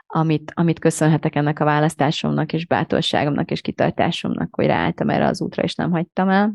amit, 0.06 0.52
amit 0.54 0.78
köszönhetek 0.78 1.34
ennek 1.34 1.60
a 1.60 1.64
választásomnak, 1.64 2.52
és 2.52 2.66
bátorságomnak, 2.66 3.50
és 3.50 3.60
kitartásomnak, 3.60 4.54
hogy 4.54 4.66
ráálltam 4.66 5.10
erre 5.10 5.26
az 5.26 5.42
útra, 5.42 5.62
és 5.62 5.74
nem 5.74 5.90
hagytam 5.90 6.28
el. 6.28 6.54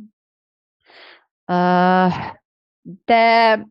Uh, 1.45 2.13
de 3.05 3.67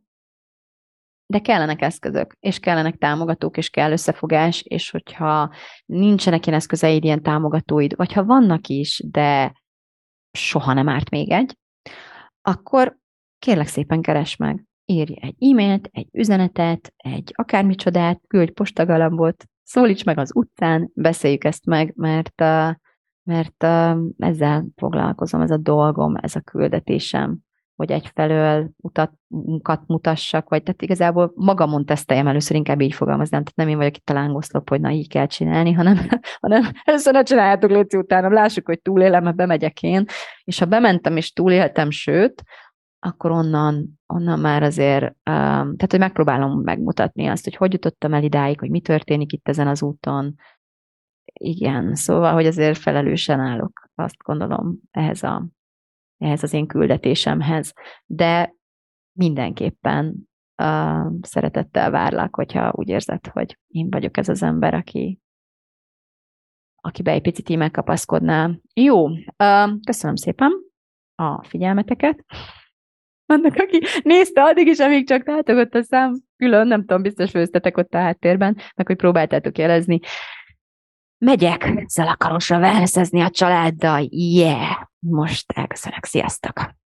de 1.32 1.38
kellenek 1.38 1.82
eszközök, 1.82 2.36
és 2.40 2.58
kellenek 2.58 2.96
támogatók, 2.96 3.56
és 3.56 3.70
kell 3.70 3.92
összefogás, 3.92 4.62
és 4.62 4.90
hogyha 4.90 5.54
nincsenek 5.86 6.46
ilyen 6.46 6.58
eszközeid, 6.58 7.04
ilyen 7.04 7.22
támogatóid, 7.22 7.96
vagy 7.96 8.12
ha 8.12 8.24
vannak 8.24 8.66
is, 8.66 9.02
de 9.10 9.52
soha 10.32 10.72
nem 10.72 10.88
árt 10.88 11.10
még 11.10 11.30
egy, 11.30 11.56
akkor 12.42 12.96
kérlek 13.38 13.66
szépen 13.66 14.02
keres 14.02 14.36
meg. 14.36 14.64
írj 14.84 15.14
egy 15.20 15.50
e-mailt, 15.50 15.88
egy 15.92 16.08
üzenetet, 16.12 16.92
egy 16.96 17.32
akármicsodát, 17.34 18.20
küldj 18.26 18.52
postagalambot, 18.52 19.44
szólíts 19.62 20.04
meg 20.04 20.18
az 20.18 20.30
utcán, 20.34 20.90
beszéljük 20.94 21.44
ezt 21.44 21.66
meg, 21.66 21.92
mert, 21.96 22.40
mert 23.22 23.62
ezzel 24.18 24.66
foglalkozom, 24.76 25.40
ez 25.40 25.50
a 25.50 25.56
dolgom, 25.56 26.16
ez 26.16 26.36
a 26.36 26.40
küldetésem, 26.40 27.38
hogy 27.76 27.90
egyfelől 27.90 28.70
utat 28.76 29.12
mutassak, 29.86 30.48
vagy 30.48 30.62
tehát 30.62 30.82
igazából 30.82 31.32
magamon 31.34 31.84
teszteljem 31.84 32.26
először, 32.26 32.56
inkább 32.56 32.80
így 32.80 32.94
fogalmaznám, 32.94 33.42
tehát 33.42 33.56
nem 33.56 33.68
én 33.68 33.76
vagyok 33.76 33.96
itt 33.96 34.10
a 34.10 34.12
lángoszlop, 34.12 34.68
hogy 34.68 34.80
na 34.80 34.90
így 34.90 35.08
kell 35.08 35.26
csinálni, 35.26 35.72
hanem, 35.72 35.96
hanem 36.40 36.70
először 36.84 37.12
ne 37.12 37.22
csináljátok 37.22 37.70
légy 37.70 37.96
utána, 37.96 38.28
lássuk, 38.28 38.66
hogy 38.66 38.80
túlélem, 38.80 39.22
mert 39.22 39.36
bemegyek 39.36 39.82
én, 39.82 40.04
és 40.44 40.58
ha 40.58 40.66
bementem 40.66 41.16
és 41.16 41.32
túléltem, 41.32 41.90
sőt, 41.90 42.42
akkor 43.04 43.30
onnan, 43.30 44.00
onnan 44.06 44.38
már 44.38 44.62
azért, 44.62 45.04
um, 45.04 45.14
tehát 45.24 45.90
hogy 45.90 45.98
megpróbálom 45.98 46.60
megmutatni 46.60 47.26
azt, 47.26 47.44
hogy 47.44 47.56
hogy 47.56 47.72
jutottam 47.72 48.14
el 48.14 48.22
idáig, 48.22 48.58
hogy 48.58 48.70
mi 48.70 48.80
történik 48.80 49.32
itt 49.32 49.48
ezen 49.48 49.68
az 49.68 49.82
úton. 49.82 50.34
Igen, 51.32 51.94
szóval, 51.94 52.32
hogy 52.32 52.46
azért 52.46 52.78
felelősen 52.78 53.40
állok, 53.40 53.88
azt 53.94 54.16
gondolom, 54.24 54.78
ehhez, 54.90 55.22
a, 55.22 55.46
ehhez 56.22 56.42
az 56.42 56.52
én 56.52 56.66
küldetésemhez. 56.66 57.72
De 58.06 58.54
mindenképpen 59.12 60.28
uh, 60.62 61.12
szeretettel 61.22 61.90
várlak, 61.90 62.34
hogyha 62.34 62.72
úgy 62.74 62.88
érzed, 62.88 63.26
hogy 63.26 63.58
én 63.66 63.90
vagyok 63.90 64.16
ez 64.16 64.28
az 64.28 64.42
ember, 64.42 64.74
aki, 64.74 65.20
akibe 66.80 67.10
egy 67.10 67.22
picit 67.22 67.48
így 67.48 67.58
megkapaszkodná. 67.58 68.50
Jó, 68.74 69.08
uh, 69.08 69.80
köszönöm 69.84 70.16
szépen 70.16 70.52
a 71.14 71.44
figyelmeteket 71.44 72.24
annak, 73.32 73.56
aki 73.56 73.82
nézte 74.02 74.42
addig 74.42 74.66
is, 74.66 74.78
amíg 74.78 75.06
csak 75.06 75.22
tátogott 75.22 75.74
a 75.74 75.82
szám, 75.82 76.20
külön, 76.36 76.66
nem 76.66 76.80
tudom, 76.80 77.02
biztos 77.02 77.30
főztetek 77.30 77.76
ott 77.76 77.94
a 77.94 77.98
háttérben, 77.98 78.56
meg 78.76 78.86
hogy 78.86 78.96
próbáltátok 78.96 79.58
jelezni. 79.58 80.00
Megyek 81.18 81.64
ezzel 81.64 82.08
a 82.08 82.16
karosra 82.16 82.58
verszezni 82.58 83.20
a 83.20 83.30
családdal, 83.30 84.06
yeah! 84.10 84.90
Most 85.06 85.52
elköszönök, 85.52 86.04
sziasztok! 86.04 86.81